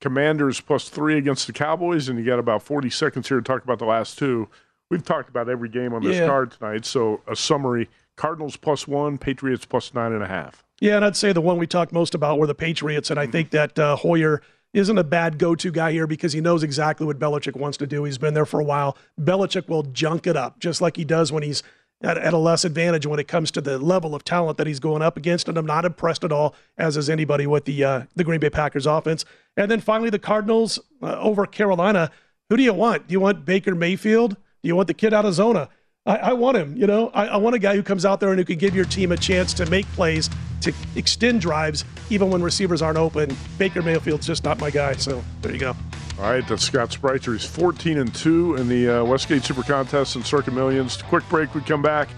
Commanders 0.03 0.61
plus 0.61 0.89
three 0.89 1.17
against 1.17 1.47
the 1.47 1.53
Cowboys, 1.53 2.09
and 2.09 2.19
you 2.19 2.27
got 2.27 2.41
about 2.41 2.63
40 2.63 2.91
seconds 2.91 3.29
here 3.29 3.39
to 3.39 3.43
talk 3.43 3.63
about 3.63 3.79
the 3.79 3.87
last 3.87 4.19
two. 4.19 4.49
We've 4.91 5.03
talked 5.03 5.31
about 5.31 5.49
every 5.49 5.69
game 5.69 5.95
on 5.95 6.03
this 6.03 6.17
yeah. 6.17 6.27
card 6.27 6.51
tonight, 6.51 6.85
so 6.85 7.23
a 7.27 7.37
summary 7.37 7.89
Cardinals 8.17 8.57
plus 8.57 8.87
one, 8.87 9.17
Patriots 9.17 9.65
plus 9.65 9.95
nine 9.95 10.13
and 10.13 10.23
a 10.23 10.27
half. 10.27 10.65
Yeah, 10.81 10.97
and 10.97 11.05
I'd 11.05 11.17
say 11.17 11.33
the 11.33 11.41
one 11.41 11.57
we 11.57 11.69
talked 11.69 11.93
most 11.93 12.15
about 12.15 12.39
were 12.39 12.49
the 12.49 12.55
Patriots, 12.55 13.11
and 13.11 13.19
I 13.19 13.29
think 13.29 13.51
that 13.51 13.79
uh, 13.79 13.97
Hoyer 13.97 14.43
isn't 14.75 14.99
a 14.99 15.05
bad 15.05 15.39
go-to 15.39 15.71
guy 15.71 15.93
here 15.93 16.09
because 16.09 16.33
he 16.33 16.41
knows 16.41 16.65
exactly 16.65 17.07
what 17.07 17.21
Belichick 17.21 17.55
wants 17.55 17.79
to 17.79 17.87
do. 17.87 18.03
He's 18.05 18.19
been 18.19 18.35
there 18.35 18.45
for 18.45 18.59
a 18.59 18.65
while. 18.65 18.99
Belichick 19.21 19.69
will 19.69 19.85
junk 19.85 20.27
it 20.27 20.37
up 20.37 20.59
just 20.59 20.81
like 20.81 20.97
he 20.97 21.05
does 21.05 21.31
when 21.31 21.45
he's 21.45 21.63
at, 22.03 22.19
at, 22.19 22.33
a 22.33 22.39
less 22.39 22.65
advantage 22.65 23.07
when 23.07 23.21
it 23.21 23.29
comes 23.29 23.51
to 23.53 23.61
the 23.61 23.79
level 23.79 24.15
of 24.15 24.25
talent 24.25 24.59
that 24.59 24.67
he's 24.67 24.81
going 24.81 25.03
up 25.03 25.17
against. 25.17 25.49
And 25.49 25.57
I'm 25.57 25.67
not 25.67 25.85
impressed 25.85 26.25
at 26.25 26.33
all, 26.33 26.55
as 26.77 26.97
is 26.97 27.09
anybody 27.09 27.47
with 27.47 27.65
the 27.65 27.85
uh, 27.85 28.03
the 28.17 28.25
Green 28.25 28.41
Bay 28.41 28.51
Packers 28.51 28.87
offense. 28.87 29.25
And 29.57 29.71
then 29.71 29.81
finally, 29.81 30.11
the 30.11 30.19
Cardinals 30.19 30.79
uh, 31.03 31.19
over 31.19 31.47
Carolina. 31.47 32.11
Who 32.51 32.57
do 32.57 32.63
you 32.63 32.75
want? 32.75 33.09
Do 33.09 33.13
you 33.13 33.21
want 33.21 33.45
Baker 33.45 33.75
Mayfield? 33.75 34.31
Do 34.35 34.69
you 34.69 34.77
want 34.77 34.89
the 34.89 34.95
kid 34.95 35.15
out 35.15 35.25
of 35.25 35.35
Zona? 35.35 35.69
I, 36.05 36.17
I 36.17 36.33
want 36.33 36.57
him. 36.57 36.77
You 36.77 36.87
know, 36.87 37.11
I, 37.15 37.29
I, 37.29 37.37
want 37.37 37.55
a 37.55 37.59
guy 37.59 37.77
who 37.77 37.83
comes 37.83 38.05
out 38.05 38.21
there 38.21 38.31
and 38.31 38.39
who 38.39 38.45
can 38.45 38.59
give 38.59 38.75
your 38.75 38.85
team 38.85 39.13
a 39.13 39.17
chance 39.17 39.55
to 39.55 39.67
make 39.67 39.87
plays, 39.93 40.29
to 40.63 40.73
extend 40.97 41.41
drives, 41.41 41.85
even 42.11 42.31
when 42.31 42.43
receivers 42.43 42.83
aren't 42.83 42.99
open. 42.99 43.37
Baker 43.57 43.83
Mayfield's 43.83 44.27
just 44.27 44.45
not 44.45 44.59
my 44.59 44.71
guy. 44.71 44.95
So 44.95 45.23
there 45.43 45.53
you 45.53 45.59
go. 45.59 45.77
All 46.19 46.31
right, 46.31 46.47
that's 46.47 46.65
Scott 46.65 46.91
Spreitzer. 46.91 47.33
He's 47.33 47.45
14 47.45 47.99
and 47.99 48.15
2 48.15 48.57
in 48.57 48.69
the 48.69 49.01
uh, 49.01 49.05
Westgate 49.05 49.43
Super 49.43 49.63
Contest 49.63 50.15
and 50.15 50.25
Circa 50.25 50.51
Millions. 50.51 51.01
Quick 51.03 51.29
break, 51.29 51.55
we 51.55 51.63
come 51.63 51.83
back. 51.83 52.09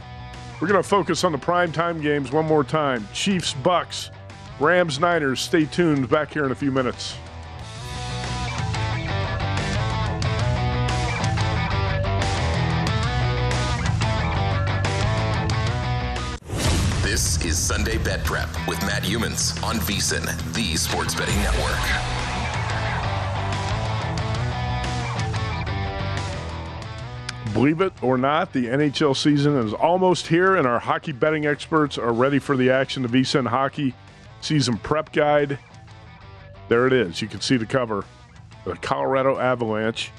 We're 0.60 0.68
going 0.68 0.82
to 0.82 0.88
focus 0.88 1.24
on 1.24 1.32
the 1.32 1.38
prime 1.38 1.72
time 1.72 2.00
games 2.00 2.32
one 2.32 2.46
more 2.46 2.64
time 2.64 3.06
Chiefs, 3.12 3.54
Bucks, 3.54 4.10
Rams, 4.60 4.98
Niners. 4.98 5.40
Stay 5.40 5.64
tuned. 5.64 6.08
Back 6.08 6.32
here 6.32 6.44
in 6.44 6.52
a 6.52 6.54
few 6.54 6.70
minutes. 6.70 7.16
This 17.02 17.44
is 17.44 17.56
Sunday 17.56 17.98
Bet 17.98 18.24
Prep 18.24 18.48
with 18.66 18.80
Matt 18.82 19.04
Youmans 19.04 19.62
on 19.62 19.76
VSIN, 19.76 20.24
the 20.52 20.76
Sports 20.76 21.14
Betting 21.14 21.36
Network. 21.36 22.23
Believe 27.54 27.80
it 27.80 27.92
or 28.02 28.18
not, 28.18 28.52
the 28.52 28.66
NHL 28.66 29.16
season 29.16 29.56
is 29.56 29.72
almost 29.72 30.26
here, 30.26 30.56
and 30.56 30.66
our 30.66 30.80
hockey 30.80 31.12
betting 31.12 31.46
experts 31.46 31.96
are 31.96 32.12
ready 32.12 32.40
for 32.40 32.56
the 32.56 32.68
action. 32.68 33.04
The 33.04 33.08
VSIN 33.08 33.46
Hockey 33.46 33.94
Season 34.40 34.76
Prep 34.76 35.12
Guide. 35.12 35.56
There 36.68 36.88
it 36.88 36.92
is. 36.92 37.22
You 37.22 37.28
can 37.28 37.40
see 37.40 37.56
the 37.56 37.64
cover. 37.64 38.04
The 38.64 38.74
Colorado 38.74 39.38
Avalanche. 39.38 40.10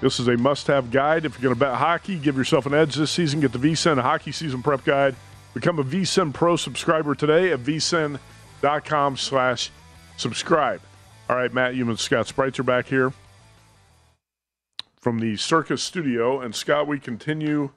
This 0.00 0.18
is 0.18 0.26
a 0.26 0.36
must 0.36 0.66
have 0.66 0.90
guide. 0.90 1.24
If 1.24 1.34
you're 1.34 1.42
going 1.42 1.54
to 1.54 1.60
bet 1.60 1.76
hockey, 1.76 2.18
give 2.18 2.36
yourself 2.36 2.66
an 2.66 2.74
edge 2.74 2.96
this 2.96 3.12
season. 3.12 3.38
Get 3.38 3.52
the 3.52 3.58
VSIN 3.60 4.02
Hockey 4.02 4.32
Season 4.32 4.64
Prep 4.64 4.84
Guide. 4.84 5.14
Become 5.54 5.78
a 5.78 5.84
VSIN 5.84 6.34
Pro 6.34 6.56
subscriber 6.56 7.14
today 7.14 7.52
at 7.52 7.60
vsin.com 7.60 9.16
slash 9.16 9.70
subscribe. 10.16 10.80
All 11.30 11.36
right, 11.36 11.52
Matt 11.52 11.74
Youmans, 11.74 12.00
Scott 12.00 12.26
Spreitzer 12.26 12.66
back 12.66 12.86
here 12.86 13.12
from 15.04 15.18
the 15.18 15.36
Circa 15.36 15.76
Studio. 15.76 16.40
And 16.40 16.54
Scott, 16.54 16.88
we 16.88 16.98
continue 16.98 17.70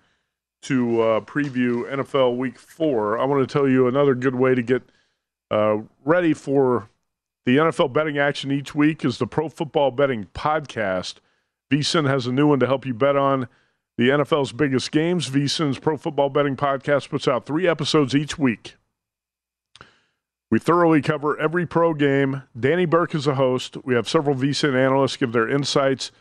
to 0.62 1.02
uh, 1.02 1.20
preview 1.20 1.84
NFL 1.92 2.38
Week 2.38 2.58
Four. 2.58 3.20
I 3.20 3.26
want 3.26 3.48
to 3.48 3.54
tell 3.54 3.68
you 3.68 3.86
another 3.86 4.16
good 4.16 4.34
way 4.34 4.56
to 4.56 4.62
get 4.62 4.82
uh, 5.52 5.80
ready 6.06 6.34
for 6.34 6.90
the 7.46 7.58
NFL 7.58 7.92
betting 7.92 8.18
action 8.18 8.50
each 8.50 8.74
week 8.74 9.04
is 9.04 9.18
the 9.18 9.28
Pro 9.28 9.50
Football 9.50 9.92
Betting 9.92 10.28
Podcast. 10.34 11.16
VSIN 11.70 12.08
has 12.08 12.28
a 12.28 12.32
new 12.32 12.48
one 12.48 12.62
to 12.62 12.66
help 12.66 12.86
you 12.86 12.94
bet 12.94 13.18
on 13.18 13.50
the 13.98 14.08
NFL's 14.08 14.54
biggest 14.54 14.94
games. 14.94 15.30
VSIN's 15.30 15.80
Pro 15.80 15.98
Football 15.98 16.30
Betting 16.30 16.56
Podcast 16.56 17.10
puts 17.10 17.28
out 17.28 17.46
three 17.46 17.68
episodes 17.68 18.16
each 18.16 18.40
week. 18.40 18.76
We 20.50 20.60
thoroughly 20.60 21.02
cover 21.02 21.38
every 21.38 21.66
pro 21.66 21.94
game. 21.94 22.44
Danny 22.58 22.86
Burke 22.86 23.16
is 23.16 23.28
a 23.28 23.36
host. 23.36 23.76
We 23.84 23.96
have 23.96 24.08
several 24.08 24.34
VSIN 24.34 24.76
analysts 24.76 25.18
give 25.18 25.34
their 25.34 25.50
insights 25.50 26.12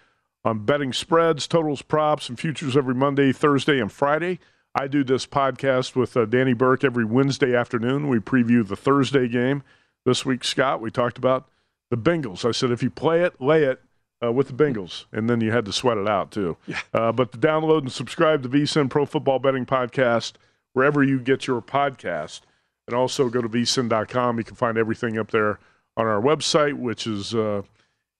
on 0.47 0.61
betting 0.61 0.93
spreads, 0.93 1.49
totals, 1.49 1.83
props, 1.83 2.29
and 2.29 2.39
futures 2.39 2.77
every 2.77 2.95
Monday, 2.95 3.33
Thursday, 3.33 3.81
and 3.81 3.91
Friday. 3.91 4.39
I 4.77 4.87
do 4.87 5.03
this 5.03 5.27
podcast 5.27 5.97
with 5.97 6.17
uh, 6.17 6.25
Danny 6.25 6.53
Burke 6.53 6.85
every 6.85 7.05
Wednesday 7.05 7.55
afternoon. 7.55 8.09
We 8.09 8.21
preview 8.21 8.67
the 8.67 8.77
Thursday 8.77 9.27
game. 9.27 9.65
This 10.05 10.25
week, 10.25 10.45
Scott, 10.45 10.81
we 10.81 10.93
talked 10.93 11.19
about 11.19 11.49
the 11.91 11.97
Bengals. 11.97 12.45
I 12.45 12.53
said 12.53 12.71
if 12.71 12.81
you 12.81 12.91
play 12.91 13.23
it, 13.23 13.41
lay 13.41 13.65
it, 13.65 13.83
uh, 14.25 14.31
with 14.31 14.47
the 14.47 14.53
Bengals, 14.53 15.07
and 15.11 15.29
then 15.29 15.41
you 15.41 15.51
had 15.51 15.65
to 15.65 15.73
sweat 15.73 15.99
it 15.99 16.07
out 16.07 16.31
too. 16.31 16.57
Yeah. 16.69 16.81
Uh, 16.95 17.11
but 17.11 17.33
to 17.33 17.39
download 17.39 17.81
and 17.81 17.93
subscribe 17.93 18.45
to 18.45 18.49
VSIN 18.49 18.89
Pro 18.89 19.05
Football 19.05 19.41
Betting 19.41 19.67
Podcast 19.67 20.35
wherever 20.75 21.03
you 21.03 21.19
get 21.19 21.49
your 21.49 21.61
podcast, 21.61 22.43
and 22.87 22.95
also 22.95 23.29
go 23.29 23.43
to 23.43 23.49
vsin.com. 23.49 24.39
You 24.39 24.45
can 24.45 24.55
find 24.55 24.79
everything 24.79 25.19
up 25.19 25.33
there 25.33 25.59
on 25.97 26.07
our 26.07 26.21
website, 26.21 26.75
which 26.75 27.05
has 27.05 27.35
uh, 27.35 27.63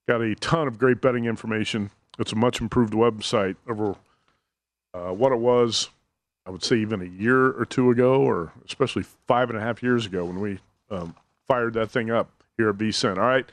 got 0.09 0.23
a 0.23 0.35
ton 0.35 0.67
of 0.67 0.77
great 0.77 1.01
betting 1.01 1.27
information. 1.27 1.91
It's 2.19 2.33
a 2.33 2.37
much 2.37 2.61
improved 2.61 2.93
website 2.93 3.57
over 3.69 3.97
uh, 4.95 5.13
what 5.13 5.33
it 5.33 5.39
was, 5.39 5.91
I 6.47 6.51
would 6.51 6.63
say, 6.65 6.77
even 6.77 7.03
a 7.03 7.05
year 7.05 7.53
or 7.53 7.67
two 7.67 7.91
ago, 7.91 8.23
or 8.23 8.53
especially 8.67 9.05
five 9.27 9.51
and 9.51 9.59
a 9.59 9.61
half 9.61 9.83
years 9.83 10.07
ago 10.07 10.25
when 10.25 10.41
we 10.41 10.59
um, 10.91 11.15
fired 11.47 11.75
that 11.75 11.91
thing 11.91 12.11
up 12.11 12.31
here 12.57 12.71
at 12.71 12.79
VSIN. 12.79 13.19
All 13.19 13.25
right. 13.25 13.47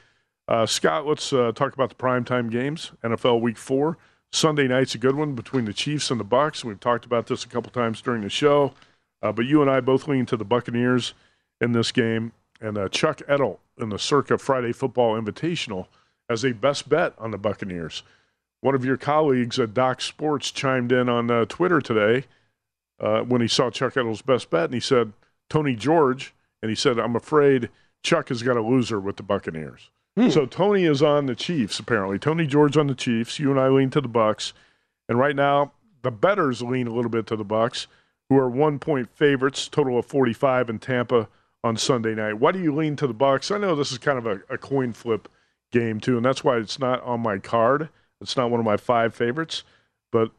Uh, 0.47 0.65
Scott, 0.65 1.06
let's 1.06 1.32
uh, 1.32 1.52
talk 1.54 1.73
about 1.73 1.89
the 1.89 1.95
primetime 1.95 2.49
games. 2.49 2.91
NFL 3.04 3.41
Week 3.41 3.58
Four. 3.58 3.97
Sunday 4.32 4.67
night's 4.67 4.95
a 4.95 4.97
good 4.97 5.15
one 5.15 5.36
between 5.36 5.65
the 5.65 5.73
Chiefs 5.73 6.10
and 6.10 6.19
the 6.19 6.26
Bucks. 6.26 6.65
We've 6.65 6.80
talked 6.80 7.06
about 7.06 7.28
this 7.28 7.43
a 7.43 7.47
couple 7.47 7.71
times 7.71 8.02
during 8.02 8.23
the 8.23 8.30
show, 8.30 8.73
uh, 9.21 9.32
but 9.32 9.45
you 9.45 9.62
and 9.62 9.69
I 9.69 9.80
both 9.80 10.08
lean 10.08 10.26
to 10.26 10.38
the 10.38 10.43
Buccaneers 10.43 11.13
in 11.62 11.71
this 11.71 11.91
game. 11.91 12.32
And 12.60 12.78
uh, 12.78 12.89
Chuck 12.89 13.21
Edel 13.28 13.60
in 13.78 13.89
the 13.89 13.99
Circa 13.99 14.38
Friday 14.38 14.71
Football 14.71 15.21
Invitational 15.21 15.88
as 16.30 16.43
a 16.43 16.52
best 16.52 16.89
bet 16.89 17.13
on 17.17 17.32
the 17.32 17.38
Buccaneers. 17.38 18.04
One 18.63 18.76
of 18.76 18.86
your 18.86 18.95
colleagues 18.95 19.60
at 19.60 19.73
Doc 19.73 19.99
Sports 19.99 20.49
chimed 20.49 20.93
in 20.93 21.10
on 21.10 21.30
uh, 21.30 21.43
Twitter 21.43 21.82
today 21.82 22.23
uh, 22.97 23.19
when 23.19 23.41
he 23.41 23.47
saw 23.49 23.69
Chuck 23.69 23.97
Edel's 23.97 24.21
best 24.21 24.49
bet, 24.49 24.63
and 24.63 24.73
he 24.73 24.80
said 24.80 25.12
Tony 25.49 25.76
George, 25.76 26.34
and 26.62 26.69
he 26.69 26.76
said, 26.76 26.97
"I'm 26.97 27.17
afraid 27.17 27.69
Chuck 28.04 28.30
has 28.30 28.41
got 28.41 28.56
a 28.56 28.62
loser 28.62 29.02
with 29.02 29.17
the 29.17 29.23
Buccaneers." 29.23 29.89
Hmm. 30.15 30.30
So 30.30 30.45
Tony 30.45 30.86
is 30.86 31.04
on 31.04 31.26
the 31.26 31.36
Chiefs 31.36 31.78
apparently. 31.78 32.17
Tony 32.17 32.47
George 32.47 32.78
on 32.78 32.88
the 32.88 32.95
Chiefs. 32.95 33.38
You 33.38 33.52
and 33.52 33.60
I 33.60 33.67
lean 33.67 33.89
to 33.89 33.99
the 33.99 34.08
Bucks, 34.08 34.54
and 35.10 35.19
right 35.19 35.36
now 35.36 35.73
the 36.02 36.12
betters 36.12 36.62
lean 36.62 36.88
a 36.88 36.93
little 36.93 37.12
bit 37.12 37.28
to 37.28 37.36
the 37.36 37.43
Bucks, 37.43 37.88
who 38.30 38.38
are 38.38 38.49
one 38.49 38.80
point 38.80 39.10
favorites, 39.13 39.67
total 39.67 39.99
of 39.99 40.06
45 40.06 40.69
in 40.69 40.80
Tampa 40.80 41.28
on 41.65 41.76
Sunday 41.76 42.15
night. 42.15 42.39
Why 42.39 42.54
do 42.54 42.60
you 42.60 42.73
lean 42.73 42.95
to 42.95 43.08
the 43.08 43.13
Bucks? 43.13 43.52
I 43.52 43.58
know 43.58 43.76
this 43.76 43.91
is 43.91 43.97
kind 43.97 44.17
of 44.17 44.26
a, 44.26 44.39
a 44.49 44.58
coin 44.58 44.93
flip 44.93 45.28
game 45.73 45.99
too, 45.99 46.15
and 46.15 46.26
that's 46.26 46.45
why 46.45 46.56
it's 46.60 46.80
not 46.80 47.04
on 47.04 47.19
my 47.19 47.39
card. 47.39 47.89
It's 48.23 48.36
not 48.36 48.49
one 48.49 48.59
of 48.59 48.65
my 48.65 48.77
five 48.77 49.13
favorites, 49.13 49.63
but 50.12 50.31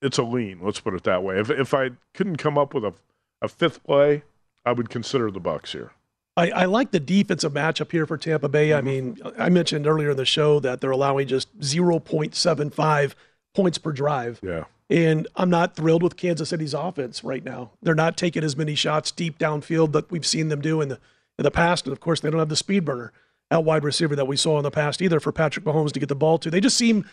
it's 0.00 0.18
a 0.18 0.22
lean. 0.22 0.60
Let's 0.62 0.80
put 0.80 0.94
it 0.94 1.04
that 1.04 1.22
way. 1.22 1.38
If 1.38 1.50
if 1.50 1.74
I 1.74 1.90
couldn't 2.14 2.36
come 2.36 2.56
up 2.56 2.72
with 2.72 2.84
a 2.84 2.94
a 3.42 3.48
fifth 3.48 3.84
play, 3.84 4.22
I 4.64 4.72
would 4.72 4.88
consider 4.88 5.30
the 5.30 5.40
Bucks 5.40 5.72
here. 5.72 5.92
I, 6.34 6.50
I, 6.50 6.64
like 6.64 6.92
the 6.92 7.00
defensive 7.00 7.52
matchup 7.52 7.92
here 7.92 8.06
for 8.06 8.16
Tampa 8.16 8.48
Bay. 8.48 8.70
Mm-hmm. 8.70 8.78
I 8.78 8.80
mean, 8.80 9.18
I 9.38 9.48
mentioned 9.50 9.86
earlier 9.86 10.12
in 10.12 10.16
the 10.16 10.24
show 10.24 10.60
that 10.60 10.80
they're 10.80 10.90
allowing 10.90 11.28
just 11.28 11.58
0.75 11.60 13.14
points 13.54 13.76
per 13.76 13.92
drive. 13.92 14.40
Yeah. 14.42 14.64
And 14.88 15.26
I'm 15.36 15.50
not 15.50 15.76
thrilled 15.76 16.02
with 16.02 16.16
Kansas 16.16 16.48
City's 16.48 16.72
offense 16.72 17.22
right 17.22 17.44
now. 17.44 17.72
They're 17.82 17.94
not 17.94 18.16
taking 18.16 18.44
as 18.44 18.56
many 18.56 18.74
shots 18.74 19.10
deep 19.10 19.38
downfield 19.38 19.92
that 19.92 20.10
we've 20.10 20.26
seen 20.26 20.48
them 20.48 20.62
do 20.62 20.80
in 20.80 20.88
the 20.88 20.98
in 21.38 21.44
the 21.44 21.50
past. 21.50 21.86
And 21.86 21.92
of 21.92 22.00
course, 22.00 22.20
they 22.20 22.30
don't 22.30 22.38
have 22.38 22.48
the 22.48 22.56
speed 22.56 22.84
burner 22.84 23.12
at 23.50 23.64
wide 23.64 23.84
receiver 23.84 24.16
that 24.16 24.26
we 24.26 24.36
saw 24.36 24.58
in 24.58 24.62
the 24.62 24.70
past 24.70 25.02
either 25.02 25.20
for 25.20 25.32
Patrick 25.32 25.64
Mahomes 25.64 25.92
to 25.92 26.00
get 26.00 26.08
the 26.08 26.14
ball 26.14 26.38
to. 26.38 26.50
They 26.50 26.60
just 26.60 26.76
seem, 26.76 27.08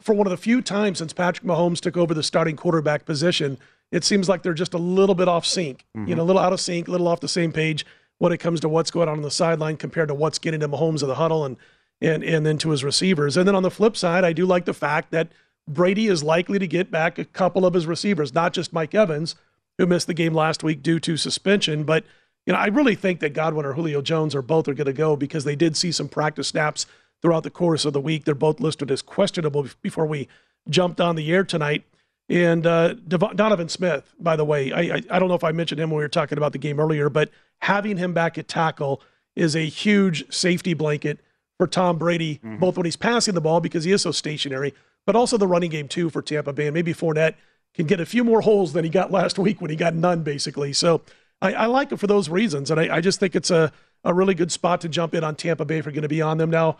for 0.00 0.14
one 0.14 0.26
of 0.26 0.30
the 0.30 0.36
few 0.36 0.62
times 0.62 0.98
since 0.98 1.12
Patrick 1.12 1.46
Mahomes 1.46 1.80
took 1.80 1.96
over 1.96 2.14
the 2.14 2.22
starting 2.22 2.56
quarterback 2.56 3.04
position, 3.04 3.58
it 3.92 4.04
seems 4.04 4.28
like 4.28 4.42
they're 4.42 4.54
just 4.54 4.74
a 4.74 4.78
little 4.78 5.14
bit 5.14 5.28
off 5.28 5.46
sync, 5.46 5.84
mm-hmm. 5.96 6.08
you 6.08 6.14
know, 6.14 6.22
a 6.22 6.24
little 6.24 6.42
out 6.42 6.52
of 6.52 6.60
sync, 6.60 6.88
a 6.88 6.90
little 6.90 7.08
off 7.08 7.20
the 7.20 7.28
same 7.28 7.52
page 7.52 7.84
when 8.18 8.32
it 8.32 8.38
comes 8.38 8.60
to 8.60 8.68
what's 8.68 8.90
going 8.90 9.08
on 9.08 9.16
on 9.16 9.22
the 9.22 9.30
sideline 9.30 9.76
compared 9.76 10.08
to 10.08 10.14
what's 10.14 10.38
getting 10.38 10.60
to 10.60 10.68
Mahomes 10.68 11.02
of 11.02 11.08
the 11.08 11.16
huddle 11.16 11.44
and 11.44 11.56
and 12.00 12.24
and 12.24 12.44
then 12.44 12.58
to 12.58 12.70
his 12.70 12.84
receivers. 12.84 13.36
And 13.36 13.46
then 13.46 13.54
on 13.54 13.62
the 13.62 13.70
flip 13.70 13.96
side, 13.96 14.24
I 14.24 14.32
do 14.32 14.46
like 14.46 14.64
the 14.64 14.74
fact 14.74 15.10
that 15.10 15.28
Brady 15.68 16.08
is 16.08 16.22
likely 16.22 16.58
to 16.58 16.66
get 16.66 16.90
back 16.90 17.18
a 17.18 17.24
couple 17.24 17.64
of 17.64 17.74
his 17.74 17.86
receivers, 17.86 18.34
not 18.34 18.52
just 18.52 18.72
Mike 18.72 18.94
Evans, 18.94 19.34
who 19.78 19.86
missed 19.86 20.06
the 20.06 20.14
game 20.14 20.34
last 20.34 20.62
week 20.62 20.82
due 20.82 21.00
to 21.00 21.16
suspension, 21.16 21.84
but 21.84 22.04
you 22.46 22.52
know, 22.52 22.58
I 22.58 22.66
really 22.66 22.94
think 22.94 23.20
that 23.20 23.32
Godwin 23.32 23.64
or 23.64 23.72
Julio 23.72 24.02
Jones 24.02 24.34
or 24.34 24.42
both 24.42 24.68
are 24.68 24.74
going 24.74 24.86
to 24.86 24.92
go 24.92 25.16
because 25.16 25.44
they 25.44 25.56
did 25.56 25.76
see 25.76 25.90
some 25.90 26.08
practice 26.08 26.48
snaps 26.48 26.86
throughout 27.24 27.42
the 27.42 27.50
course 27.50 27.86
of 27.86 27.94
the 27.94 28.00
week. 28.02 28.24
They're 28.24 28.34
both 28.34 28.60
listed 28.60 28.90
as 28.90 29.00
questionable 29.00 29.66
before 29.80 30.04
we 30.04 30.28
jumped 30.68 31.00
on 31.00 31.16
the 31.16 31.32
air 31.32 31.42
tonight. 31.42 31.84
And 32.28 32.66
uh, 32.66 32.94
Donovan 33.08 33.70
Smith, 33.70 34.14
by 34.20 34.36
the 34.36 34.44
way, 34.44 34.72
I, 34.72 34.96
I, 34.96 35.02
I 35.10 35.18
don't 35.18 35.28
know 35.28 35.34
if 35.34 35.42
I 35.42 35.50
mentioned 35.52 35.80
him 35.80 35.88
when 35.88 35.96
we 35.96 36.04
were 36.04 36.08
talking 36.08 36.36
about 36.36 36.52
the 36.52 36.58
game 36.58 36.78
earlier, 36.78 37.08
but 37.08 37.30
having 37.60 37.96
him 37.96 38.12
back 38.12 38.36
at 38.36 38.46
tackle 38.46 39.00
is 39.34 39.56
a 39.56 39.64
huge 39.64 40.30
safety 40.32 40.74
blanket 40.74 41.18
for 41.56 41.66
Tom 41.66 41.96
Brady, 41.96 42.36
mm-hmm. 42.36 42.58
both 42.58 42.76
when 42.76 42.84
he's 42.84 42.96
passing 42.96 43.32
the 43.32 43.40
ball 43.40 43.60
because 43.60 43.84
he 43.84 43.92
is 43.92 44.02
so 44.02 44.12
stationary, 44.12 44.74
but 45.06 45.16
also 45.16 45.38
the 45.38 45.46
running 45.46 45.70
game 45.70 45.88
too 45.88 46.10
for 46.10 46.20
Tampa 46.20 46.52
Bay. 46.52 46.66
And 46.66 46.74
maybe 46.74 46.92
Fournette 46.92 47.36
can 47.72 47.86
get 47.86 48.00
a 48.00 48.06
few 48.06 48.22
more 48.22 48.42
holes 48.42 48.74
than 48.74 48.84
he 48.84 48.90
got 48.90 49.10
last 49.10 49.38
week 49.38 49.62
when 49.62 49.70
he 49.70 49.76
got 49.76 49.94
none, 49.94 50.22
basically. 50.22 50.74
So 50.74 51.00
I, 51.40 51.54
I 51.54 51.66
like 51.66 51.90
it 51.90 51.98
for 51.98 52.06
those 52.06 52.28
reasons, 52.28 52.70
and 52.70 52.78
I, 52.78 52.96
I, 52.96 53.00
just 53.00 53.18
think 53.18 53.34
it's 53.34 53.50
a, 53.50 53.72
a 54.04 54.12
really 54.12 54.34
good 54.34 54.52
spot 54.52 54.82
to 54.82 54.90
jump 54.90 55.14
in 55.14 55.24
on 55.24 55.36
Tampa 55.36 55.64
Bay 55.64 55.78
if 55.78 55.86
you're 55.86 55.92
going 55.92 56.02
to 56.02 56.08
be 56.08 56.22
on 56.22 56.36
them. 56.36 56.50
Now, 56.50 56.76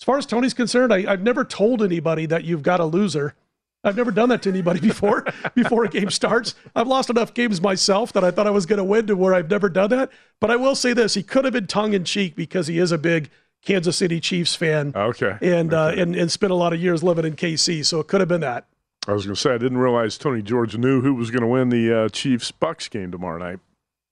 as 0.00 0.04
far 0.04 0.18
as 0.18 0.26
Tony's 0.26 0.54
concerned, 0.54 0.92
I, 0.92 1.10
I've 1.10 1.22
never 1.22 1.44
told 1.44 1.82
anybody 1.82 2.26
that 2.26 2.44
you've 2.44 2.62
got 2.62 2.80
a 2.80 2.84
loser. 2.84 3.34
I've 3.82 3.96
never 3.96 4.10
done 4.10 4.28
that 4.30 4.42
to 4.42 4.50
anybody 4.50 4.80
before. 4.86 5.24
before 5.54 5.84
a 5.84 5.88
game 5.88 6.10
starts, 6.10 6.54
I've 6.74 6.88
lost 6.88 7.08
enough 7.08 7.32
games 7.34 7.60
myself 7.60 8.12
that 8.12 8.24
I 8.24 8.30
thought 8.30 8.46
I 8.46 8.50
was 8.50 8.66
going 8.66 8.78
to 8.78 8.84
win 8.84 9.06
to 9.06 9.16
where 9.16 9.34
I've 9.34 9.50
never 9.50 9.68
done 9.68 9.90
that. 9.90 10.10
But 10.40 10.50
I 10.50 10.56
will 10.56 10.74
say 10.74 10.92
this: 10.92 11.14
he 11.14 11.22
could 11.22 11.44
have 11.44 11.54
been 11.54 11.66
tongue 11.66 11.94
in 11.94 12.04
cheek 12.04 12.36
because 12.36 12.66
he 12.66 12.78
is 12.78 12.92
a 12.92 12.98
big 12.98 13.30
Kansas 13.62 13.96
City 13.96 14.20
Chiefs 14.20 14.54
fan. 14.54 14.92
Okay, 14.94 15.36
and 15.40 15.72
okay. 15.72 16.00
Uh, 16.00 16.02
and 16.02 16.16
and 16.16 16.30
spent 16.30 16.52
a 16.52 16.56
lot 16.56 16.72
of 16.72 16.80
years 16.80 17.02
living 17.02 17.24
in 17.24 17.36
KC, 17.36 17.84
so 17.84 18.00
it 18.00 18.08
could 18.08 18.20
have 18.20 18.28
been 18.28 18.40
that. 18.42 18.66
I 19.08 19.12
was 19.12 19.24
going 19.24 19.36
to 19.36 19.40
say 19.40 19.54
I 19.54 19.58
didn't 19.58 19.78
realize 19.78 20.18
Tony 20.18 20.42
George 20.42 20.76
knew 20.76 21.00
who 21.00 21.14
was 21.14 21.30
going 21.30 21.42
to 21.42 21.46
win 21.46 21.68
the 21.68 21.96
uh, 21.96 22.08
Chiefs 22.08 22.50
Bucs 22.50 22.90
game 22.90 23.12
tomorrow 23.12 23.38
night. 23.38 23.60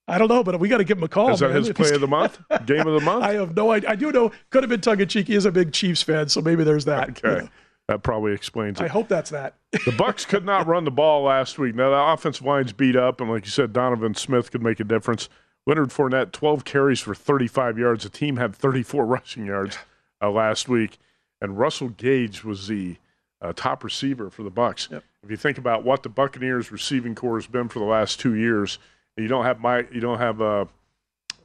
I 0.07 0.17
don't 0.17 0.27
know, 0.27 0.43
but 0.43 0.59
we 0.59 0.69
got 0.69 0.77
to 0.77 0.83
give 0.83 0.97
him 0.97 1.03
a 1.03 1.07
call. 1.07 1.31
Is 1.31 1.39
that 1.39 1.49
man. 1.49 1.63
his 1.63 1.71
play 1.71 1.91
of 1.91 2.01
the 2.01 2.07
month? 2.07 2.39
Game 2.65 2.85
of 2.85 2.93
the 2.93 3.01
month? 3.01 3.23
I 3.23 3.33
have 3.33 3.55
no 3.55 3.71
idea. 3.71 3.89
I 3.89 3.95
do 3.95 4.11
know. 4.11 4.31
Could 4.51 4.63
have 4.63 4.69
been 4.69 4.81
tongue 4.81 4.99
in 4.99 5.07
cheek. 5.07 5.27
He 5.27 5.35
is 5.35 5.45
a 5.45 5.51
big 5.51 5.73
Chiefs 5.73 6.03
fan, 6.03 6.29
so 6.29 6.41
maybe 6.41 6.63
there's 6.63 6.85
that. 6.85 7.09
Okay. 7.09 7.29
You 7.29 7.41
know. 7.43 7.49
That 7.87 8.01
probably 8.01 8.33
explains 8.33 8.79
it. 8.79 8.83
I 8.83 8.87
hope 8.87 9.07
that's 9.07 9.29
that. 9.29 9.55
the 9.85 9.91
Bucks 9.91 10.25
could 10.25 10.43
not 10.43 10.65
run 10.65 10.85
the 10.85 10.91
ball 10.91 11.23
last 11.23 11.59
week. 11.59 11.75
Now 11.75 11.91
the 11.91 12.13
offensive 12.13 12.45
line's 12.45 12.73
beat 12.73 12.95
up, 12.95 13.21
and 13.21 13.29
like 13.29 13.45
you 13.45 13.51
said, 13.51 13.73
Donovan 13.73 14.15
Smith 14.15 14.51
could 14.51 14.63
make 14.63 14.79
a 14.79 14.83
difference. 14.83 15.29
Leonard 15.67 15.89
Fournette, 15.89 16.31
12 16.31 16.65
carries 16.65 16.99
for 16.99 17.13
35 17.15 17.77
yards. 17.77 18.03
The 18.03 18.09
team 18.09 18.37
had 18.37 18.55
34 18.55 19.05
rushing 19.07 19.45
yards 19.45 19.77
uh, 20.21 20.31
last 20.31 20.67
week, 20.67 20.97
and 21.41 21.57
Russell 21.57 21.89
Gage 21.89 22.43
was 22.43 22.67
the 22.67 22.97
uh, 23.41 23.53
top 23.55 23.83
receiver 23.83 24.29
for 24.29 24.43
the 24.43 24.49
Bucks. 24.49 24.87
Yep. 24.91 25.03
If 25.23 25.31
you 25.31 25.37
think 25.37 25.57
about 25.57 25.83
what 25.83 26.03
the 26.03 26.09
Buccaneers 26.09 26.71
receiving 26.71 27.15
corps 27.15 27.37
has 27.37 27.47
been 27.47 27.67
for 27.67 27.79
the 27.79 27.85
last 27.85 28.19
two 28.19 28.35
years, 28.35 28.79
you 29.17 29.27
don't 29.27 29.45
have 29.45 29.59
Mike, 29.59 29.89
you 29.93 30.01
don't 30.01 30.19
have 30.19 30.41
uh, 30.41 30.65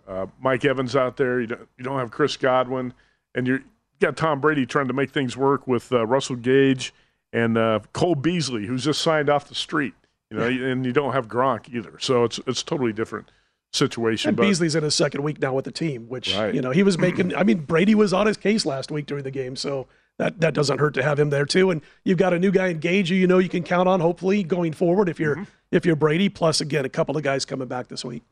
uh, 0.09 0.27
Mike 0.41 0.65
Evans 0.65 0.97
out 0.97 1.17
there. 1.17 1.41
You 1.41 1.47
don't, 1.47 1.69
you 1.79 1.85
don't 1.85 1.99
have 1.99 2.11
Chris 2.11 2.37
Godwin, 2.37 2.93
and 3.35 3.47
you're, 3.47 3.59
you 3.59 4.01
got 4.01 4.17
Tom 4.17 4.41
Brady 4.41 4.67
trying 4.67 4.89
to 4.89 4.95
make 4.95 5.11
things 5.11 5.37
work 5.37 5.67
with 5.67 5.93
uh, 5.93 6.07
Russell 6.07 6.37
Gage 6.37 6.93
and 7.33 7.57
uh, 7.57 7.81
Cole 7.93 8.15
Beasley, 8.15 8.67
who's 8.67 8.85
just 8.85 9.01
signed 9.01 9.31
off 9.31 9.49
the 9.49 9.55
street. 9.55 9.95
You 10.31 10.39
know, 10.39 10.47
yeah. 10.47 10.69
and 10.69 10.87
you 10.87 10.93
don't 10.93 11.13
have 11.13 11.27
Gronk 11.27 11.73
either, 11.75 11.99
so 11.99 12.23
it's 12.23 12.39
it's 12.47 12.63
totally 12.63 12.93
different 12.93 13.31
situation. 13.73 14.29
And 14.29 14.37
but, 14.37 14.45
Beasley's 14.45 14.77
in 14.77 14.85
his 14.85 14.95
second 14.95 15.23
week 15.23 15.41
now 15.41 15.55
with 15.55 15.65
the 15.65 15.73
team, 15.73 16.09
which 16.09 16.37
right. 16.37 16.55
you 16.55 16.61
know 16.61 16.71
he 16.71 16.85
was 16.85 16.99
making. 16.99 17.35
I 17.35 17.43
mean, 17.43 17.59
Brady 17.59 17.97
was 17.97 18.13
on 18.13 18.27
his 18.27 18.37
case 18.37 18.65
last 18.65 18.93
week 18.93 19.07
during 19.07 19.25
the 19.25 19.33
game, 19.33 19.57
so 19.57 19.89
that 20.19 20.41
that 20.41 20.55
doesn't 20.55 20.79
hurt 20.79 20.95
to 20.95 21.03
have 21.03 21.19
him 21.19 21.31
there 21.31 21.47
too. 21.47 21.71
And 21.71 21.83
you've 22.05 22.19
got 22.19 22.33
a 22.33 22.39
new 22.39 22.53
guy 22.53 22.69
in 22.69 22.79
Gage, 22.79 23.09
who 23.09 23.17
you 23.17 23.27
know 23.27 23.39
you 23.39 23.49
can 23.49 23.65
count 23.65 23.89
on 23.89 23.99
hopefully 23.99 24.45
going 24.45 24.73
forward 24.73 25.09
if 25.09 25.19
you're 25.19 25.35
mm-hmm. 25.35 25.45
If 25.71 25.87
you're 25.87 25.97
Brady. 25.97 26.29
Plus, 26.29 26.61
again, 26.61 26.85
a 26.85 26.89
couple 26.89 27.17
of 27.17 27.23
guys 27.23 27.45
coming 27.45 27.69
back 27.69 27.89
this 27.89 28.05
week. 28.05 28.23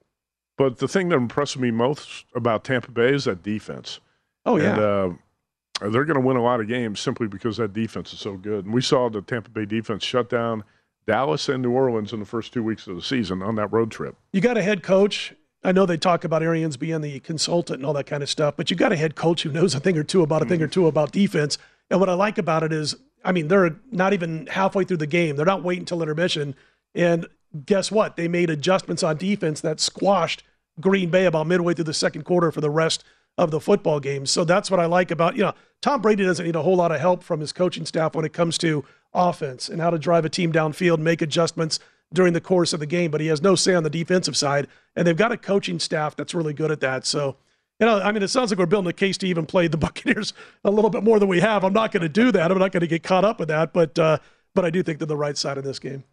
But 0.57 0.79
the 0.79 0.89
thing 0.89 1.09
that 1.11 1.17
impressed 1.17 1.59
me 1.59 1.71
most 1.71 2.27
about 2.35 2.65
Tampa 2.65 2.91
Bay 2.91 3.15
is 3.15 3.25
that 3.25 3.43
defense. 3.43 4.01
Oh 4.45 4.57
yeah. 4.57 4.73
And, 4.73 4.81
uh, 4.81 5.11
they're 5.81 6.05
going 6.05 6.21
to 6.21 6.27
win 6.27 6.37
a 6.37 6.43
lot 6.43 6.61
of 6.61 6.67
games 6.67 6.99
simply 6.99 7.29
because 7.29 7.57
that 7.59 7.73
defense 7.73 8.13
is 8.13 8.19
so 8.19 8.37
good. 8.37 8.65
And 8.65 8.75
we 8.75 8.83
saw 8.83 9.09
the 9.09 9.23
Tampa 9.23 9.51
Bay 9.51 9.65
defense 9.65 10.05
shut 10.05 10.29
down 10.29 10.65
Dallas 11.07 11.49
and 11.49 11.63
New 11.63 11.71
Orleans 11.71 12.13
in 12.13 12.19
the 12.19 12.27
first 12.27 12.53
two 12.53 12.63
weeks 12.63 12.87
of 12.87 12.97
the 12.97 13.03
season 13.03 13.43
on 13.43 13.55
that 13.55 13.73
road 13.73 13.91
trip. 13.91 14.17
You 14.33 14.41
got 14.41 14.59
a 14.59 14.63
head 14.63 14.83
coach. 14.83 15.35
I 15.65 15.73
know 15.73 15.87
they 15.87 15.97
talk 15.97 16.25
about 16.25 16.43
Arians 16.43 16.77
being 16.77 17.01
the 17.01 17.21
consultant 17.21 17.79
and 17.79 17.87
all 17.87 17.93
that 17.95 18.07
kind 18.07 18.23
of 18.23 18.29
stuff, 18.29 18.55
but 18.57 18.71
you 18.71 18.77
got 18.77 18.93
a 18.93 18.97
head 18.97 19.15
coach 19.15 19.43
who 19.43 19.51
knows 19.51 19.75
a 19.75 19.81
thing 19.81 19.97
or 19.97 20.05
two 20.05 20.23
about 20.23 20.43
a 20.43 20.45
thing 20.45 20.61
or 20.61 20.67
mm-hmm. 20.67 20.73
two 20.73 20.87
about 20.87 21.13
defense. 21.13 21.59
And 21.91 21.99
what 21.99 22.09
I 22.09 22.15
like 22.15 22.39
about 22.39 22.63
it 22.63 22.73
is, 22.73 22.95
I 23.25 23.33
mean, 23.33 23.49
they're 23.49 23.77
not 23.91 24.13
even 24.13 24.47
halfway 24.49 24.85
through 24.85 24.99
the 24.99 25.07
game. 25.07 25.37
They're 25.37 25.47
not 25.47 25.63
waiting 25.63 25.83
until 25.83 26.03
intermission. 26.03 26.55
And 26.95 27.27
guess 27.65 27.91
what? 27.91 28.17
They 28.17 28.29
made 28.29 28.51
adjustments 28.51 29.03
on 29.03 29.17
defense 29.17 29.61
that 29.61 29.81
squashed 29.81 30.43
Green 30.81 31.11
Bay 31.11 31.27
about 31.27 31.47
midway 31.47 31.75
through 31.75 31.85
the 31.85 31.95
second 31.95 32.25
quarter 32.25 32.53
for 32.53 32.61
the 32.61 32.71
rest 32.71 33.05
of 33.37 33.51
the 33.51 33.61
football 33.61 34.01
game. 34.01 34.27
So 34.27 34.45
that's 34.45 34.71
what 34.71 34.81
I 34.81 34.87
like 34.87 35.11
about, 35.11 35.37
you 35.37 35.43
know, 35.43 35.55
Tom 35.81 36.03
Brady 36.03 36.25
doesn't 36.25 36.45
need 36.45 36.57
a 36.57 36.63
whole 36.63 36.77
lot 36.77 36.91
of 36.91 37.01
help 37.01 37.23
from 37.23 37.41
his 37.41 37.53
coaching 37.53 37.87
staff 37.87 38.15
when 38.15 38.25
it 38.25 38.33
comes 38.33 38.59
to 38.59 38.85
offense 39.15 39.69
and 39.69 39.81
how 39.81 39.91
to 39.91 39.99
drive 39.99 40.25
a 40.25 40.29
team 40.29 40.53
downfield, 40.53 40.99
make 40.99 41.23
adjustments 41.23 41.79
during 42.13 42.33
the 42.33 42.41
course 42.41 42.73
of 42.73 42.81
the 42.81 42.87
game, 42.87 43.11
but 43.11 43.21
he 43.21 43.29
has 43.29 43.43
no 43.43 43.55
say 43.55 43.75
on 43.75 43.85
the 43.85 43.91
defensive 43.91 44.37
side. 44.37 44.67
And 44.97 45.07
they've 45.07 45.17
got 45.17 45.31
a 45.31 45.37
coaching 45.37 45.79
staff 45.79 46.17
that's 46.17 46.35
really 46.35 46.55
good 46.55 46.73
at 46.73 46.81
that. 46.81 47.07
So 47.07 47.37
you 47.79 47.87
know, 47.87 48.01
I 48.01 48.11
mean, 48.11 48.23
it 48.23 48.29
sounds 48.29 48.51
like 48.51 48.59
we're 48.59 48.67
building 48.67 48.91
a 48.91 48.95
case 48.95 49.17
to 49.19 49.27
even 49.27 49.47
play 49.47 49.69
the 49.69 49.77
Buccaneers 49.79 50.33
a 50.65 50.71
little 50.71 50.91
bit 50.91 51.05
more 51.05 51.19
than 51.19 51.29
we 51.29 51.41
have. 51.41 51.65
I'm 51.65 51.73
not 51.73 51.93
going 51.93 52.03
to 52.03 52.09
do 52.09 52.33
that. 52.33 52.51
I'm 52.51 52.59
not 52.59 52.73
going 52.73 52.81
to 52.81 52.87
get 52.87 53.03
caught 53.03 53.25
up 53.25 53.39
with 53.39 53.49
that. 53.49 53.73
But 53.73 53.99
uh, 53.99 54.19
but 54.55 54.65
I 54.65 54.71
do 54.71 54.83
think 54.83 54.99
they're 54.99 55.07
the 55.07 55.17
right 55.17 55.39
side 55.39 55.59
of 55.59 55.65
this 55.65 55.79
game. 55.79 56.05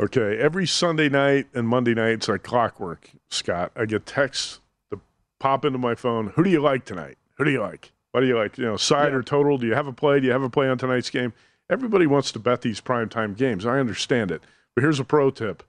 Okay, 0.00 0.38
every 0.38 0.66
Sunday 0.66 1.08
night 1.08 1.46
and 1.54 1.68
Monday 1.68 1.94
night, 1.94 2.14
it's 2.14 2.28
like 2.28 2.42
clockwork, 2.42 3.10
Scott. 3.30 3.70
I 3.76 3.84
get 3.84 4.06
texts 4.06 4.60
to 4.90 5.00
pop 5.38 5.64
into 5.64 5.78
my 5.78 5.94
phone. 5.94 6.28
Who 6.34 6.42
do 6.42 6.50
you 6.50 6.60
like 6.60 6.84
tonight? 6.84 7.16
Who 7.36 7.44
do 7.44 7.50
you 7.52 7.60
like? 7.60 7.92
What 8.10 8.20
do 8.20 8.26
you 8.26 8.36
like? 8.36 8.58
You 8.58 8.64
know, 8.64 8.76
side 8.76 9.12
yeah. 9.12 9.18
or 9.18 9.22
total? 9.22 9.56
Do 9.56 9.66
you 9.66 9.74
have 9.74 9.86
a 9.86 9.92
play? 9.92 10.20
Do 10.20 10.26
you 10.26 10.32
have 10.32 10.42
a 10.42 10.50
play 10.50 10.68
on 10.68 10.78
tonight's 10.78 11.10
game? 11.10 11.32
Everybody 11.70 12.06
wants 12.06 12.32
to 12.32 12.38
bet 12.38 12.62
these 12.62 12.80
primetime 12.80 13.36
games. 13.36 13.64
I 13.64 13.78
understand 13.78 14.30
it. 14.30 14.42
But 14.74 14.82
here's 14.82 15.00
a 15.00 15.04
pro 15.04 15.30
tip 15.30 15.62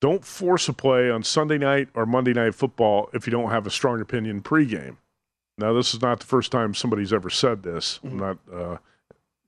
don't 0.00 0.24
force 0.24 0.68
a 0.68 0.72
play 0.72 1.08
on 1.10 1.22
Sunday 1.22 1.58
night 1.58 1.88
or 1.94 2.04
Monday 2.04 2.32
night 2.32 2.56
football 2.56 3.08
if 3.14 3.24
you 3.24 3.30
don't 3.30 3.50
have 3.50 3.68
a 3.68 3.70
strong 3.70 4.00
opinion 4.00 4.42
pregame. 4.42 4.96
Now, 5.58 5.72
this 5.74 5.94
is 5.94 6.02
not 6.02 6.18
the 6.18 6.26
first 6.26 6.50
time 6.50 6.74
somebody's 6.74 7.12
ever 7.12 7.30
said 7.30 7.62
this. 7.62 8.00
I'm 8.02 8.18
not 8.18 8.38
uh, 8.52 8.78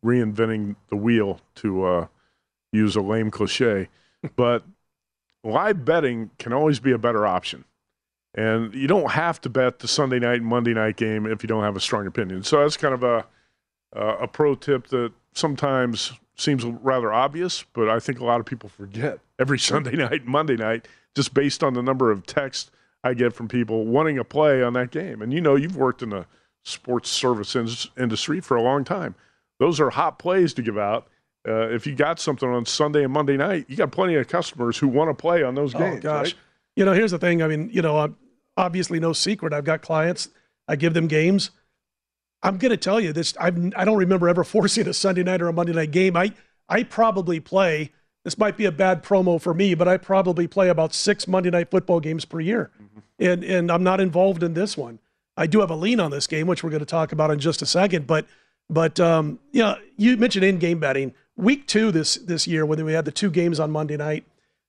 reinventing 0.04 0.76
the 0.90 0.96
wheel 0.96 1.40
to 1.56 1.84
uh, 1.84 2.06
use 2.74 2.96
a 2.96 3.00
lame 3.00 3.30
cliche, 3.30 3.88
but 4.36 4.64
live 5.42 5.84
betting 5.84 6.30
can 6.38 6.52
always 6.52 6.80
be 6.80 6.92
a 6.92 6.98
better 6.98 7.26
option. 7.26 7.64
And 8.34 8.74
you 8.74 8.88
don't 8.88 9.12
have 9.12 9.40
to 9.42 9.48
bet 9.48 9.78
the 9.78 9.88
Sunday 9.88 10.18
night 10.18 10.40
and 10.40 10.46
Monday 10.46 10.74
night 10.74 10.96
game 10.96 11.26
if 11.26 11.42
you 11.42 11.46
don't 11.46 11.62
have 11.62 11.76
a 11.76 11.80
strong 11.80 12.06
opinion. 12.06 12.42
So 12.42 12.60
that's 12.60 12.76
kind 12.76 12.94
of 12.94 13.04
a 13.04 13.26
uh, 13.94 14.16
a 14.22 14.26
pro 14.26 14.56
tip 14.56 14.88
that 14.88 15.12
sometimes 15.34 16.12
seems 16.36 16.64
rather 16.64 17.12
obvious, 17.12 17.64
but 17.74 17.88
I 17.88 18.00
think 18.00 18.18
a 18.18 18.24
lot 18.24 18.40
of 18.40 18.46
people 18.46 18.68
forget 18.68 19.20
every 19.38 19.58
Sunday 19.70 19.96
night 19.96 20.26
Monday 20.26 20.56
night 20.56 20.88
just 21.14 21.32
based 21.32 21.62
on 21.62 21.74
the 21.74 21.82
number 21.82 22.10
of 22.10 22.26
texts 22.26 22.70
I 23.04 23.14
get 23.14 23.34
from 23.34 23.48
people 23.48 23.86
wanting 23.86 24.18
a 24.18 24.24
play 24.24 24.62
on 24.62 24.72
that 24.72 24.90
game. 24.90 25.22
And 25.22 25.32
you 25.32 25.40
know, 25.40 25.54
you've 25.54 25.76
worked 25.76 26.02
in 26.02 26.10
the 26.10 26.26
sports 26.64 27.10
service 27.10 27.54
in- 27.54 27.68
industry 28.02 28.40
for 28.40 28.56
a 28.56 28.62
long 28.62 28.82
time. 28.82 29.14
Those 29.60 29.78
are 29.78 29.90
hot 29.90 30.18
plays 30.18 30.54
to 30.54 30.62
give 30.62 30.78
out. 30.78 31.06
Uh, 31.46 31.68
if 31.68 31.86
you 31.86 31.94
got 31.94 32.18
something 32.18 32.48
on 32.48 32.64
Sunday 32.64 33.04
and 33.04 33.12
Monday 33.12 33.36
night, 33.36 33.66
you 33.68 33.76
got 33.76 33.92
plenty 33.92 34.14
of 34.14 34.26
customers 34.28 34.78
who 34.78 34.88
want 34.88 35.10
to 35.10 35.14
play 35.14 35.42
on 35.42 35.54
those 35.54 35.74
games. 35.74 35.98
Oh 35.98 36.00
gosh, 36.00 36.26
right? 36.26 36.34
you 36.76 36.84
know, 36.84 36.92
here's 36.92 37.10
the 37.10 37.18
thing. 37.18 37.42
I 37.42 37.48
mean, 37.48 37.68
you 37.72 37.82
know, 37.82 38.14
obviously 38.56 38.98
no 38.98 39.12
secret. 39.12 39.52
I've 39.52 39.64
got 39.64 39.82
clients. 39.82 40.28
I 40.66 40.76
give 40.76 40.94
them 40.94 41.06
games. 41.06 41.50
I'm 42.42 42.58
going 42.58 42.70
to 42.70 42.76
tell 42.76 43.00
you 43.00 43.12
this. 43.12 43.34
I've, 43.38 43.72
I 43.76 43.84
don't 43.84 43.98
remember 43.98 44.28
ever 44.28 44.44
forcing 44.44 44.88
a 44.88 44.94
Sunday 44.94 45.22
night 45.22 45.42
or 45.42 45.48
a 45.48 45.52
Monday 45.52 45.72
night 45.72 45.90
game. 45.90 46.16
I 46.16 46.32
I 46.68 46.82
probably 46.82 47.40
play. 47.40 47.92
This 48.24 48.38
might 48.38 48.56
be 48.56 48.64
a 48.64 48.72
bad 48.72 49.02
promo 49.02 49.38
for 49.38 49.52
me, 49.52 49.74
but 49.74 49.86
I 49.86 49.98
probably 49.98 50.48
play 50.48 50.70
about 50.70 50.94
six 50.94 51.28
Monday 51.28 51.50
night 51.50 51.70
football 51.70 52.00
games 52.00 52.24
per 52.24 52.40
year, 52.40 52.70
mm-hmm. 52.82 53.00
and 53.18 53.44
and 53.44 53.70
I'm 53.70 53.82
not 53.82 54.00
involved 54.00 54.42
in 54.42 54.54
this 54.54 54.76
one. 54.76 54.98
I 55.36 55.46
do 55.46 55.60
have 55.60 55.70
a 55.70 55.76
lean 55.76 56.00
on 56.00 56.10
this 56.10 56.26
game, 56.26 56.46
which 56.46 56.62
we're 56.62 56.70
going 56.70 56.80
to 56.80 56.86
talk 56.86 57.12
about 57.12 57.30
in 57.30 57.38
just 57.38 57.60
a 57.60 57.66
second. 57.66 58.06
But 58.06 58.26
but 58.70 58.98
um, 58.98 59.40
yeah, 59.52 59.76
you 59.96 60.16
mentioned 60.16 60.44
in-game 60.44 60.78
betting. 60.78 61.12
Week 61.36 61.66
two 61.66 61.90
this 61.90 62.14
this 62.16 62.46
year 62.46 62.64
when 62.64 62.84
we 62.84 62.92
had 62.92 63.04
the 63.04 63.12
two 63.12 63.30
games 63.30 63.58
on 63.58 63.70
Monday 63.70 63.96
night, 63.96 64.24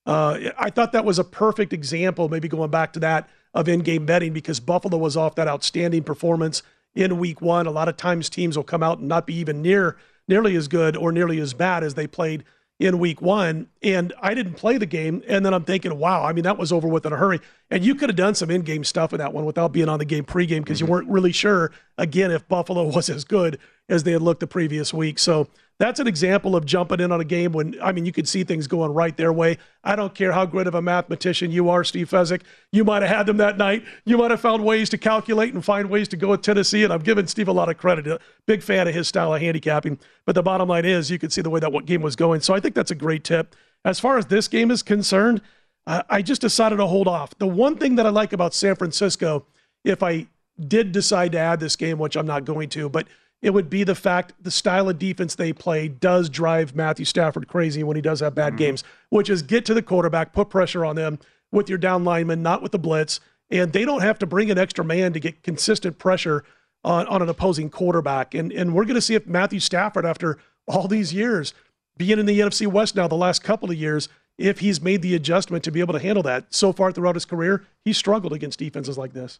uh, 0.06 0.40
I 0.58 0.70
thought 0.70 0.92
that 0.94 1.06
was 1.06 1.20
a 1.20 1.24
perfect 1.24 1.74
example. 1.74 2.30
Maybe 2.30 2.48
going 2.48 2.72
back 2.72 2.94
to 2.94 3.00
that 3.02 3.30
of 3.54 3.70
in-game 3.70 4.06
betting 4.06 4.34
because 4.34 4.60
Buffalo 4.60 4.98
was 4.98 5.16
off 5.16 5.36
that 5.36 5.48
outstanding 5.48 6.04
performance 6.04 6.64
in 6.94 7.20
Week 7.20 7.42
One. 7.42 7.68
A 7.68 7.72
lot 7.72 7.88
of 7.88 7.98
times 7.98 8.30
teams 8.30 8.58
will 8.58 8.64
come 8.64 8.84
out 8.84 9.00
and 9.00 9.08
not 9.08 9.28
be 9.28 9.36
even 9.36 9.62
near 9.62 9.98
nearly 10.28 10.56
as 10.56 10.68
good 10.68 10.98
or 10.98 11.12
nearly 11.12 11.40
as 11.40 11.54
bad 11.54 11.84
as 11.84 11.94
they 11.94 12.08
played 12.08 12.44
in 12.80 13.00
week 13.00 13.22
one. 13.22 13.68
And 13.82 14.14
I 14.22 14.34
didn't 14.34 14.56
play 14.56 14.78
the 14.78 14.86
game. 14.86 15.24
And 15.28 15.46
then 15.46 15.54
I'm 15.54 15.64
thinking, 15.64 15.98
wow, 15.98 16.24
I 16.24 16.34
mean, 16.34 16.44
that 16.44 16.58
was 16.58 16.72
over 16.72 16.88
with 16.88 17.06
in 17.06 17.14
a 17.14 17.18
hurry. 17.18 17.40
And 17.70 17.84
you 17.86 17.96
could 17.96 18.10
have 18.10 18.16
done 18.16 18.36
some 18.36 18.52
in 18.52 18.62
game 18.62 18.84
stuff 18.84 19.14
in 19.14 19.20
that 19.20 19.34
one 19.34 19.46
without 19.46 19.72
being 19.72 19.90
on 19.90 20.00
the 20.00 20.06
game 20.06 20.26
pregame 20.26 20.62
because 20.62 20.80
mm-hmm. 20.80 20.88
you 20.88 20.92
weren't 20.92 21.08
really 21.08 21.32
sure, 21.32 21.72
again, 21.98 22.32
if 22.32 22.48
Buffalo 22.48 22.84
was 22.96 23.10
as 23.10 23.24
good 23.24 23.60
as 23.88 24.04
they 24.04 24.12
had 24.12 24.22
looked 24.22 24.42
the 24.42 24.48
previous 24.48 24.94
week. 24.94 25.20
So 25.20 25.48
that's 25.78 26.00
an 26.00 26.08
example 26.08 26.56
of 26.56 26.66
jumping 26.66 27.02
in 27.02 27.12
on 27.12 27.20
a 27.20 27.26
game 27.26 27.52
when, 27.52 27.76
I 27.82 27.92
mean, 27.92 28.06
you 28.06 28.14
could 28.14 28.30
see 28.30 28.44
things 28.46 28.66
going 28.66 28.94
right 28.94 29.16
their 29.18 29.34
way. 29.34 29.58
I 29.84 29.98
don't 29.98 30.16
care 30.16 30.32
how 30.32 30.46
great 30.46 30.68
of 30.68 30.76
a 30.76 30.82
mathematician 30.82 31.52
you 31.52 31.70
are, 31.70 31.84
Steve 31.84 32.10
Fezzik. 32.10 32.44
You 32.72 32.86
might 32.86 33.02
have 33.02 33.12
had 33.12 33.26
them 33.26 33.38
that 33.38 33.58
night. 33.58 33.84
You 34.06 34.18
might 34.18 34.32
have 34.32 34.40
found 34.40 34.64
ways 34.64 34.90
to 34.92 34.98
calculate 34.98 35.54
and 35.54 35.66
find 35.66 35.90
ways 35.90 36.08
to 36.10 36.18
go 36.18 36.30
with 36.30 36.42
Tennessee. 36.42 36.84
And 36.84 36.94
I'm 36.94 37.02
giving 37.02 37.28
Steve 37.28 37.50
a 37.50 37.52
lot 37.52 37.70
of 37.70 37.78
credit. 37.78 38.22
Big 38.46 38.64
fan 38.64 38.88
of 38.88 38.94
his 38.94 39.10
style 39.10 39.34
of 39.34 39.42
handicapping. 39.42 40.00
But 40.26 40.36
the 40.36 40.44
bottom 40.44 40.70
line 40.70 40.86
is, 40.86 41.12
you 41.12 41.20
could 41.20 41.34
see 41.34 41.42
the 41.42 41.50
way 41.50 41.60
that 41.60 41.74
what 41.74 41.86
game 41.86 42.02
was 42.02 42.16
going. 42.16 42.40
So 42.40 42.54
I 42.54 42.62
think 42.62 42.74
that's 42.74 42.92
a 42.92 42.96
great 42.96 43.26
tip. 43.26 43.56
As 43.84 44.00
far 44.00 44.18
as 44.18 44.28
this 44.28 44.48
game 44.48 44.72
is 44.72 44.82
concerned, 44.82 45.42
I 45.86 46.22
just 46.22 46.42
decided 46.42 46.78
to 46.78 46.88
hold 46.88 47.08
off. 47.08 47.38
The 47.38 47.46
one 47.46 47.78
thing 47.78 47.96
that 47.98 48.06
I 48.06 48.10
like 48.10 48.34
about 48.34 48.54
San 48.54 48.76
Francisco, 48.76 49.46
if 49.84 50.02
I 50.02 50.28
did 50.60 50.94
decide 50.94 51.34
to 51.34 51.38
add 51.38 51.60
this 51.60 51.76
game, 51.76 52.00
which 52.00 52.16
I'm 52.16 52.26
not 52.26 52.46
going 52.46 52.70
to, 52.70 52.88
but 52.90 53.08
it 53.46 53.54
would 53.54 53.70
be 53.70 53.84
the 53.84 53.94
fact 53.94 54.34
the 54.42 54.50
style 54.50 54.90
of 54.90 54.98
defense 54.98 55.36
they 55.36 55.54
play 55.54 55.88
does 55.88 56.30
drive 56.30 56.76
Matthew 56.76 57.06
Stafford 57.06 57.48
crazy 57.48 57.84
when 57.84 57.96
he 57.96 58.02
does 58.02 58.22
have 58.22 58.34
bad 58.34 58.54
mm-hmm. 58.54 58.58
games, 58.58 58.84
which 59.10 59.30
is 59.30 59.44
get 59.44 59.66
to 59.66 59.76
the 59.76 59.84
quarterback, 59.84 60.34
put 60.34 60.50
pressure 60.50 60.84
on 60.84 60.96
them 60.96 61.20
with 61.52 61.70
your 61.70 61.78
down 61.78 62.04
lineman, 62.04 62.42
not 62.42 62.64
with 62.64 62.72
the 62.72 62.80
blitz. 62.80 63.20
And 63.52 63.72
they 63.72 63.86
don't 63.86 64.02
have 64.02 64.18
to 64.18 64.26
bring 64.26 64.50
an 64.50 64.58
extra 64.58 64.84
man 64.84 65.14
to 65.14 65.20
get 65.20 65.44
consistent 65.44 66.00
pressure 66.00 66.44
on, 66.84 67.06
on 67.06 67.22
an 67.22 67.30
opposing 67.30 67.70
quarterback. 67.70 68.34
And, 68.34 68.52
and 68.52 68.74
we're 68.74 68.86
going 68.86 68.96
to 68.96 69.02
see 69.02 69.14
if 69.14 69.28
Matthew 69.28 69.60
Stafford, 69.60 70.08
after 70.08 70.40
all 70.68 70.88
these 70.88 71.14
years, 71.14 71.54
being 71.98 72.18
in 72.18 72.26
the 72.26 72.40
NFC 72.40 72.66
West 72.66 72.96
now, 72.96 73.08
the 73.08 73.14
last 73.14 73.44
couple 73.44 73.70
of 73.70 73.78
years, 73.78 74.10
if 74.40 74.58
he's 74.58 74.82
made 74.82 75.04
the 75.04 75.14
adjustment 75.14 75.64
to 75.66 75.72
be 75.72 75.82
able 75.82 75.94
to 75.94 76.00
handle 76.00 76.24
that. 76.24 76.52
So 76.52 76.74
far 76.74 76.92
throughout 76.92 77.14
his 77.14 77.26
career, 77.26 77.64
he's 77.84 78.00
struggled 78.00 78.34
against 78.34 78.58
defenses 78.58 78.98
like 78.98 79.14
this. 79.14 79.40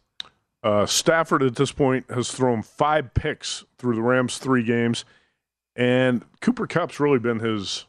Uh, 0.62 0.86
Stafford 0.86 1.42
at 1.42 1.56
this 1.56 1.70
point 1.72 2.10
has 2.10 2.32
thrown 2.32 2.62
five 2.62 3.14
picks 3.14 3.64
through 3.78 3.94
the 3.94 4.02
Rams' 4.02 4.38
three 4.38 4.64
games, 4.64 5.04
and 5.76 6.24
Cooper 6.40 6.66
Kupp's 6.66 6.98
really 6.98 7.18
been 7.18 7.38
his 7.38 7.84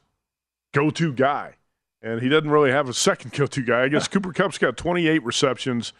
go-to 0.74 1.12
guy, 1.14 1.56
and 2.02 2.22
he 2.22 2.30
doesn't 2.30 2.52
really 2.52 2.72
have 2.72 2.90
a 2.90 2.94
second 2.94 3.34
go-to 3.38 3.62
guy. 3.62 3.84
I 3.84 3.88
guess 3.88 4.08
Cooper 4.10 4.34
Kupp's 4.34 4.58
got 4.58 4.78
28 4.78 5.24
receptions. 5.24 5.94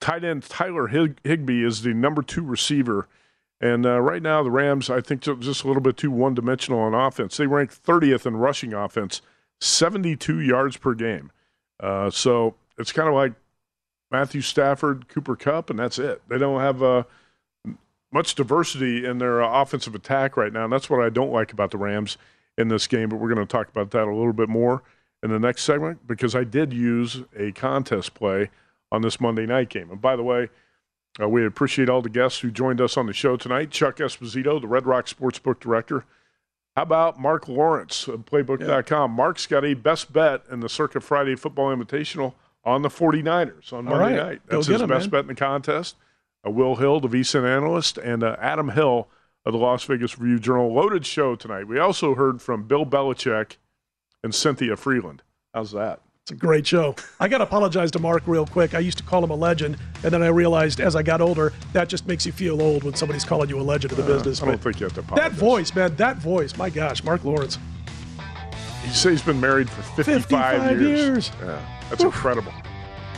Tight 0.00 0.24
end 0.24 0.42
Tyler 0.44 0.88
Hig- 0.88 1.20
Higbee 1.24 1.64
is 1.64 1.82
the 1.82 1.94
number 1.94 2.22
two 2.22 2.42
receiver, 2.44 3.08
and 3.60 3.86
uh, 3.86 4.00
right 4.00 4.22
now 4.22 4.42
the 4.42 4.50
Rams, 4.50 4.90
I 4.90 5.00
think, 5.00 5.22
just 5.22 5.64
a 5.64 5.66
little 5.66 5.82
bit 5.82 5.96
too 5.96 6.10
one-dimensional 6.10 6.78
on 6.78 6.94
offense. 6.94 7.36
They 7.36 7.46
rank 7.46 7.72
30th 7.72 8.26
in 8.26 8.36
rushing 8.36 8.74
offense, 8.74 9.22
72 9.60 10.40
yards 10.40 10.76
per 10.76 10.94
game. 10.94 11.30
Uh, 11.80 12.10
so 12.10 12.54
it's 12.78 12.92
kind 12.92 13.08
of 13.08 13.14
like 13.14 13.32
Matthew 14.12 14.42
Stafford, 14.42 15.08
Cooper 15.08 15.34
Kupp, 15.34 15.70
and 15.70 15.78
that's 15.78 15.98
it. 15.98 16.22
They 16.28 16.38
don't 16.38 16.60
have 16.60 16.82
uh, 16.82 17.02
much 18.12 18.34
diversity 18.34 19.06
in 19.06 19.18
their 19.18 19.42
uh, 19.42 19.62
offensive 19.62 19.94
attack 19.94 20.36
right 20.36 20.52
now, 20.52 20.64
and 20.64 20.72
that's 20.72 20.90
what 20.90 21.02
I 21.02 21.08
don't 21.08 21.32
like 21.32 21.52
about 21.52 21.70
the 21.70 21.78
Rams 21.78 22.18
in 22.58 22.68
this 22.68 22.86
game. 22.86 23.08
But 23.08 23.16
we're 23.16 23.32
going 23.34 23.44
to 23.44 23.50
talk 23.50 23.68
about 23.68 23.90
that 23.92 24.04
a 24.04 24.14
little 24.14 24.34
bit 24.34 24.50
more 24.50 24.82
in 25.22 25.30
the 25.30 25.38
next 25.38 25.62
segment 25.62 26.06
because 26.06 26.34
I 26.34 26.44
did 26.44 26.72
use 26.72 27.22
a 27.36 27.52
contest 27.52 28.14
play 28.14 28.50
on 28.90 29.02
this 29.02 29.20
Monday 29.20 29.46
night 29.46 29.70
game. 29.70 29.90
And 29.90 30.00
by 30.00 30.16
the 30.16 30.22
way, 30.22 30.50
uh, 31.20 31.28
we 31.28 31.46
appreciate 31.46 31.88
all 31.88 32.02
the 32.02 32.10
guests 32.10 32.40
who 32.40 32.50
joined 32.50 32.80
us 32.80 32.96
on 32.96 33.06
the 33.06 33.12
show 33.12 33.36
tonight. 33.36 33.70
Chuck 33.70 33.96
Esposito, 33.96 34.60
the 34.60 34.68
Red 34.68 34.86
Rock 34.86 35.06
Sportsbook 35.06 35.60
Director. 35.60 36.04
How 36.76 36.82
about 36.82 37.20
Marc 37.20 37.48
Lawrence 37.48 38.08
of 38.08 38.24
Playbook.com? 38.24 39.10
Yeah. 39.10 39.16
Mark's 39.16 39.46
got 39.46 39.64
a 39.64 39.74
best 39.74 40.12
bet 40.12 40.42
in 40.50 40.60
the 40.60 40.68
Circa 40.68 41.00
Friday 41.00 41.34
Football 41.34 41.74
Invitational 41.74 42.34
on 42.64 42.82
the 42.82 42.88
49ers 42.88 43.72
on 43.72 43.84
Monday 43.84 43.98
right. 43.98 44.16
night. 44.16 44.42
That's 44.46 44.66
his 44.66 44.80
him, 44.80 44.88
best 44.88 45.06
man. 45.06 45.10
bet 45.10 45.20
in 45.22 45.26
the 45.28 45.34
contest. 45.34 45.96
Uh, 46.46 46.50
Will 46.50 46.76
Hill, 46.76 47.00
the 47.00 47.08
VSIN 47.08 47.44
analyst, 47.44 47.98
and 47.98 48.22
uh, 48.22 48.36
Adam 48.40 48.70
Hill 48.70 49.08
of 49.44 49.52
the 49.52 49.58
Las 49.58 49.84
Vegas 49.84 50.18
Review 50.18 50.38
Journal. 50.38 50.72
Loaded 50.72 51.06
show 51.06 51.36
tonight. 51.36 51.66
We 51.66 51.78
also 51.78 52.14
heard 52.14 52.40
from 52.40 52.66
Bill 52.66 52.86
Belichick 52.86 53.56
and 54.22 54.34
Cynthia 54.34 54.76
Frelund. 54.76 55.20
How's 55.52 55.72
that? 55.72 56.00
It's 56.22 56.30
a 56.30 56.36
great 56.36 56.64
show. 56.64 56.94
I 57.18 57.26
got 57.26 57.38
to 57.38 57.44
apologize 57.44 57.90
to 57.92 57.98
Mark 57.98 58.22
real 58.26 58.46
quick. 58.46 58.74
I 58.74 58.78
used 58.78 58.96
to 58.98 59.04
call 59.04 59.24
him 59.24 59.30
a 59.30 59.34
legend, 59.34 59.76
and 60.04 60.12
then 60.12 60.22
I 60.22 60.28
realized 60.28 60.80
as 60.80 60.94
I 60.94 61.02
got 61.02 61.20
older, 61.20 61.52
that 61.72 61.88
just 61.88 62.06
makes 62.06 62.24
you 62.24 62.30
feel 62.30 62.62
old 62.62 62.84
when 62.84 62.94
somebody's 62.94 63.24
calling 63.24 63.48
you 63.48 63.58
a 63.58 63.62
legend 63.62 63.90
of 63.90 63.98
the 63.98 64.04
uh, 64.04 64.06
business. 64.06 64.40
I 64.40 64.46
don't 64.46 64.54
but 64.54 64.62
think 64.62 64.78
you 64.78 64.86
have 64.86 64.94
to 64.94 65.00
apologize. 65.00 65.30
That 65.30 65.36
voice, 65.36 65.74
man, 65.74 65.96
that 65.96 66.18
voice. 66.18 66.56
My 66.56 66.70
gosh, 66.70 67.02
Marc 67.02 67.24
Lawrence. 67.24 67.58
You 68.84 68.92
say 68.92 69.10
he's 69.10 69.22
been 69.22 69.40
married 69.40 69.68
for 69.68 69.82
55, 69.82 70.22
55 70.28 70.80
years. 70.80 71.00
years. 71.00 71.30
Yeah, 71.40 71.81
that's 71.92 72.04
incredible. 72.04 72.52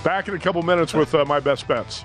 Back 0.03 0.27
in 0.29 0.35
a 0.35 0.39
couple 0.39 0.61
minutes 0.63 0.93
with 0.93 1.15
uh, 1.15 1.25
my 1.25 1.39
best 1.39 1.69
bets. 1.69 2.05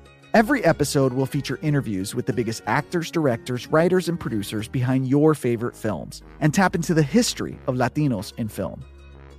Every 0.33 0.63
episode 0.63 1.11
will 1.11 1.25
feature 1.25 1.59
interviews 1.61 2.15
with 2.15 2.25
the 2.25 2.31
biggest 2.31 2.63
actors, 2.65 3.11
directors, 3.11 3.67
writers, 3.67 4.07
and 4.07 4.17
producers 4.17 4.69
behind 4.69 5.09
your 5.09 5.35
favorite 5.35 5.75
films 5.75 6.21
and 6.39 6.53
tap 6.53 6.73
into 6.73 6.93
the 6.93 7.03
history 7.03 7.59
of 7.67 7.75
Latinos 7.75 8.33
in 8.37 8.47
film. 8.47 8.81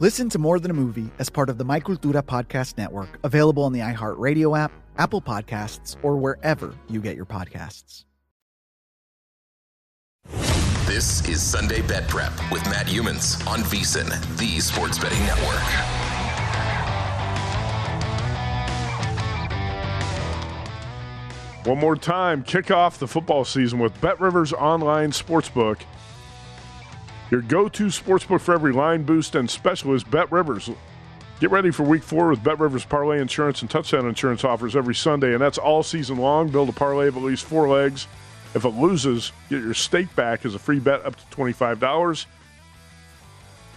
Listen 0.01 0.29
to 0.29 0.39
More 0.39 0.61
Than 0.61 0.71
a 0.71 0.75
Movie 0.75 1.11
as 1.19 1.31
part 1.31 1.49
of 1.49 1.57
the 1.57 1.65
My 1.65 1.81
Cultura 1.81 2.23
Podcast 2.23 2.77
Network, 2.77 3.09
available 3.25 3.63
on 3.63 3.73
the 3.73 3.81
iHeartRadio 3.81 4.59
app, 4.59 4.71
Apple 4.99 5.23
Podcasts, 5.23 5.97
or 6.03 6.19
wherever 6.19 6.75
you 6.91 7.01
get 7.01 7.17
your 7.17 7.25
podcasts. 7.25 8.05
This 10.85 11.27
is 11.27 11.41
Sunday 11.43 11.81
Bet 11.81 12.07
Prep 12.07 12.33
with 12.51 12.63
Matt 12.67 12.89
Youmans 12.89 13.47
on 13.47 13.61
VSIN, 13.61 14.11
the 14.37 14.61
Sports 14.61 14.99
Betting 14.99 15.21
Network. 15.21 16.12
One 21.65 21.79
more 21.79 21.95
time, 21.95 22.43
kick 22.43 22.73
off 22.73 22.99
the 22.99 23.07
football 23.07 23.45
season 23.45 23.79
with 23.79 24.01
Bet 24.01 24.21
Rivers 24.21 24.53
Online 24.53 25.13
Sportsbook. 25.13 25.83
Your 27.31 27.41
go 27.41 27.69
to 27.69 27.85
sportsbook 27.87 28.41
for 28.41 28.53
every 28.53 28.73
line 28.73 29.05
boost 29.05 29.37
and 29.37 29.49
specialist, 29.49 30.11
Bet 30.11 30.31
Rivers. 30.33 30.69
Get 31.39 31.53
ready 31.53 31.71
for 31.71 31.85
week 31.85 32.03
four 32.03 32.31
with 32.31 32.43
Bet 32.43 32.59
Rivers 32.59 32.85
Parlay 32.85 33.21
Insurance 33.21 33.63
and 33.63 33.71
Touchdown 33.71 34.09
Insurance 34.09 34.43
offers 34.43 34.75
every 34.75 34.97
Sunday, 34.97 35.35
and 35.35 35.41
that's 35.41 35.57
all 35.57 35.85
season 35.85 36.19
long. 36.19 36.49
Build 36.49 36.69
a 36.69 36.73
parlay 36.73 37.07
of 37.07 37.17
at 37.17 37.23
least 37.23 37.45
four 37.45 37.69
legs. 37.69 38.09
If 38.57 38.65
it 38.65 38.71
loses, 38.71 39.31
get 39.49 39.63
your 39.63 39.73
stake 39.73 40.15
back 40.17 40.45
as 40.45 40.57
a 40.57 40.59
free 40.59 40.81
bet 40.81 41.07
up 41.07 41.15
to 41.15 41.37
$25. 41.37 42.27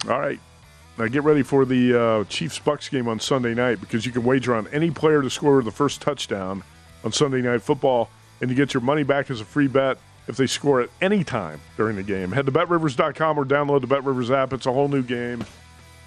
All 0.09 0.19
right. 0.19 0.39
Now 0.97 1.07
get 1.07 1.23
ready 1.23 1.43
for 1.43 1.65
the 1.65 2.01
uh, 2.01 2.23
Chiefs 2.25 2.57
Bucks 2.57 2.89
game 2.89 3.07
on 3.07 3.19
Sunday 3.19 3.53
night 3.53 3.79
because 3.79 4.07
you 4.07 4.11
can 4.11 4.23
wager 4.23 4.55
on 4.55 4.67
any 4.69 4.89
player 4.89 5.21
to 5.21 5.29
score 5.29 5.61
the 5.61 5.71
first 5.71 6.01
touchdown 6.01 6.63
on 7.05 7.11
Sunday 7.11 7.41
Night 7.41 7.61
Football, 7.61 8.09
and 8.41 8.49
you 8.49 8.55
get 8.55 8.73
your 8.73 8.81
money 8.81 9.03
back 9.03 9.29
as 9.31 9.39
a 9.39 9.45
free 9.45 9.67
bet 9.67 9.97
if 10.27 10.35
they 10.35 10.47
score 10.47 10.81
at 10.81 10.89
any 10.99 11.23
time 11.23 11.61
during 11.77 11.95
the 11.95 12.03
game. 12.03 12.31
Head 12.31 12.47
to 12.47 12.51
betrivers.com 12.51 13.37
or 13.37 13.45
download 13.45 13.81
the 13.81 13.87
BetRivers 13.87 14.31
app. 14.31 14.51
It's 14.51 14.65
a 14.65 14.73
whole 14.73 14.87
new 14.87 15.03
game. 15.03 15.45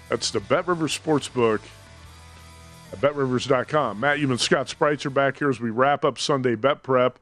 That's 0.09 0.29
the 0.29 0.39
BetRivers 0.39 0.99
Sportsbook 0.99 1.61
at 2.91 2.99
betrivers.com. 2.99 3.99
Matt, 3.99 4.19
you 4.19 4.29
and 4.29 4.39
Scott 4.39 4.67
Spreitzer 4.67 5.07
are 5.07 5.11
back 5.11 5.39
here 5.39 5.49
as 5.49 5.59
we 5.59 5.69
wrap 5.69 6.03
up 6.03 6.19
Sunday 6.19 6.55
Bet 6.55 6.83
Prep. 6.83 7.17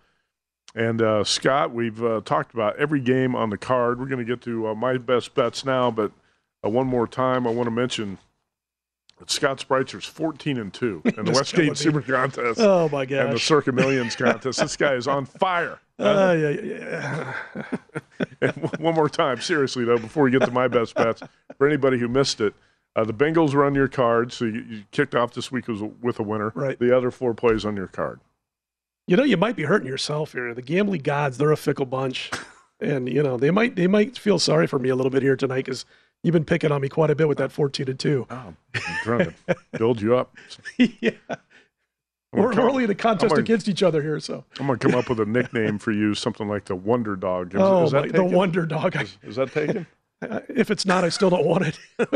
And 0.76 1.02
uh, 1.02 1.24
Scott, 1.24 1.72
we've 1.72 2.04
uh, 2.04 2.22
talked 2.26 2.54
about 2.54 2.76
every 2.78 3.00
game 3.00 3.36
on 3.36 3.50
the 3.50 3.58
card. 3.58 4.00
We're 4.00 4.08
going 4.08 4.26
to 4.26 4.26
get 4.26 4.42
to 4.44 4.70
uh, 4.70 4.76
my 4.76 4.98
best 4.98 5.34
bets 5.34 5.64
now, 5.64 5.92
but 5.92 6.12
uh, 6.66 6.70
one 6.70 6.88
more 6.88 7.08
time, 7.08 7.48
I 7.48 7.52
want 7.52 7.68
to 7.68 7.72
mention 7.72 8.18
Scott 9.26 9.58
Spreitzer's 9.60 10.06
14 10.06 10.58
and 10.58 10.74
2 10.74 11.02
in 11.06 11.26
the 11.26 11.32
Westgate. 11.36 11.78
Super 11.78 12.02
Contest. 12.02 12.60
Oh, 12.60 12.88
my 12.90 13.06
god. 13.06 13.20
And 13.20 13.30
the 13.30 13.34
gosh. 13.36 13.46
Circa 13.46 13.72
Millions 13.72 14.16
Contest. 14.18 14.60
this 14.60 14.78
guy 14.78 14.94
is 14.94 15.08
on 15.08 15.26
fire. 15.26 15.80
Uh, 16.00 16.36
yeah, 16.40 16.50
yeah, 16.50 17.34
And 18.42 18.54
one 18.80 18.94
more 18.94 19.10
time, 19.10 19.42
seriously 19.42 19.84
though, 19.84 19.98
before 19.98 20.24
we 20.24 20.32
get 20.32 20.44
to 20.44 20.52
my 20.52 20.68
best 20.68 20.94
bets, 20.94 21.24
for 21.58 21.68
anybody 21.68 21.98
who 21.98 22.08
missed 22.08 22.40
it, 22.40 22.54
uh, 22.96 23.04
the 23.04 23.14
Bengals 23.14 23.54
were 23.54 23.66
on 23.66 23.74
your 23.76 23.88
card, 23.88 24.32
so 24.32 24.46
you, 24.46 24.64
you 24.68 24.84
kicked 24.92 25.16
off 25.16 25.34
this 25.34 25.52
week 25.52 25.68
was 25.68 25.82
with 26.02 26.20
a 26.20 26.24
winner. 26.24 26.52
Right. 26.56 26.78
The 26.80 26.96
other 26.96 27.12
four 27.12 27.34
plays 27.34 27.66
on 27.66 27.76
your 27.76 27.88
card. 27.88 28.20
You 29.08 29.16
know, 29.18 29.24
you 29.24 29.38
might 29.38 29.56
be 29.56 29.64
hurting 29.64 29.88
yourself 29.88 30.34
here. 30.34 30.54
The 30.54 30.62
gambling 30.62 31.02
gods, 31.02 31.38
they're 31.38 31.52
a 31.52 31.58
fickle 31.58 31.86
bunch. 31.86 32.30
And, 32.80 33.08
you 33.08 33.24
know, 33.24 33.38
they 33.38 33.50
might 33.50 33.76
they 33.76 33.88
might 33.88 34.18
feel 34.18 34.38
sorry 34.38 34.68
for 34.68 34.78
me 34.78 34.90
a 34.90 34.96
little 34.96 35.10
bit 35.10 35.24
here 35.24 35.36
tonight 35.36 35.66
because 35.66 35.86
you've 36.24 36.34
been 36.34 36.46
picking 36.46 36.72
on 36.72 36.82
me 36.82 36.90
quite 36.90 37.10
a 37.10 37.16
bit 37.16 37.28
with 37.28 37.38
that 37.38 37.52
14 37.52 37.86
to 37.86 37.94
2. 37.94 38.28
Oh, 38.30 38.36
I'm 38.36 38.56
trying 39.04 39.34
to 39.48 39.56
build 39.78 40.02
you 40.02 40.16
up. 40.16 40.36
yeah. 40.78 41.12
We're, 42.34 42.50
gonna 42.50 42.56
come- 42.56 42.70
only 42.70 42.84
in 42.84 42.90
a 42.90 42.96
contest 42.96 43.30
gonna- 43.30 43.42
against 43.42 43.68
each 43.68 43.84
other 43.84 44.02
here. 44.02 44.20
So, 44.20 44.44
I'm 44.60 44.68
going 44.68 44.78
to 44.80 44.88
come 44.88 44.98
up 44.98 45.10
with 45.10 45.20
a 45.20 45.26
nickname 45.26 45.80
for 45.80 45.92
you, 45.92 46.14
something 46.14 46.48
like 46.48 46.66
the 46.66 46.76
Wonder 46.76 47.16
Dog. 47.16 47.56
Is, 47.56 47.62
oh, 47.62 47.86
is 47.86 47.92
that 47.92 48.06
my, 48.06 48.12
the 48.12 48.24
wonder 48.24 48.66
dog. 48.66 48.96
Is, 48.96 49.18
is 49.24 49.36
that 49.38 49.52
taken? 49.52 49.88
if 50.22 50.70
it's 50.72 50.86
not, 50.86 51.04
I 51.04 51.10
still 51.10 51.30
don't 51.30 51.46
want 51.46 51.68
it. 51.68 51.80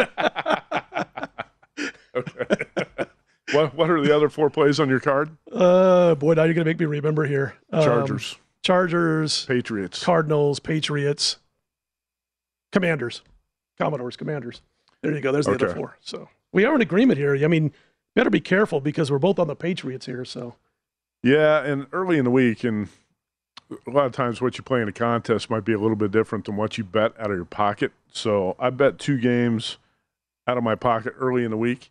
okay. 2.15 2.65
what, 3.53 3.73
what 3.75 3.89
are 3.89 4.01
the 4.01 4.15
other 4.15 4.29
four 4.29 4.49
plays 4.49 4.79
on 4.79 4.89
your 4.89 4.99
card? 4.99 5.29
Uh, 5.51 6.15
boy, 6.15 6.33
now 6.33 6.43
you're 6.43 6.53
going 6.53 6.65
to 6.65 6.69
make 6.69 6.79
me 6.79 6.85
remember 6.85 7.25
here. 7.25 7.55
Um, 7.71 7.83
Chargers, 7.83 8.37
Chargers, 8.63 9.45
Patriots. 9.45 10.03
Cardinals, 10.03 10.59
Patriots, 10.59 11.37
Commanders, 12.71 13.21
Commodores, 13.81 14.15
Commanders. 14.15 14.61
There 15.01 15.11
you 15.11 15.21
go. 15.21 15.31
There's 15.31 15.47
the 15.47 15.53
other 15.53 15.73
four. 15.73 15.97
So 16.01 16.29
we 16.51 16.65
are 16.65 16.75
in 16.75 16.81
agreement 16.81 17.17
here. 17.17 17.35
I 17.43 17.47
mean, 17.47 17.71
better 18.15 18.29
be 18.29 18.39
careful 18.39 18.79
because 18.79 19.09
we're 19.09 19.17
both 19.17 19.39
on 19.39 19.47
the 19.47 19.55
Patriots 19.55 20.05
here. 20.05 20.23
So, 20.23 20.53
yeah, 21.23 21.63
and 21.63 21.87
early 21.91 22.19
in 22.19 22.25
the 22.25 22.29
week, 22.29 22.63
and 22.63 22.89
a 23.71 23.89
lot 23.89 24.05
of 24.05 24.11
times 24.11 24.39
what 24.39 24.59
you 24.59 24.63
play 24.63 24.83
in 24.83 24.87
a 24.87 24.91
contest 24.91 25.49
might 25.49 25.65
be 25.65 25.73
a 25.73 25.79
little 25.79 25.95
bit 25.95 26.11
different 26.11 26.45
than 26.45 26.57
what 26.57 26.77
you 26.77 26.83
bet 26.83 27.13
out 27.19 27.31
of 27.31 27.35
your 27.35 27.45
pocket. 27.45 27.91
So 28.11 28.55
I 28.59 28.69
bet 28.69 28.99
two 28.99 29.17
games 29.17 29.79
out 30.45 30.59
of 30.59 30.63
my 30.63 30.75
pocket 30.75 31.15
early 31.17 31.43
in 31.43 31.49
the 31.49 31.57
week, 31.57 31.89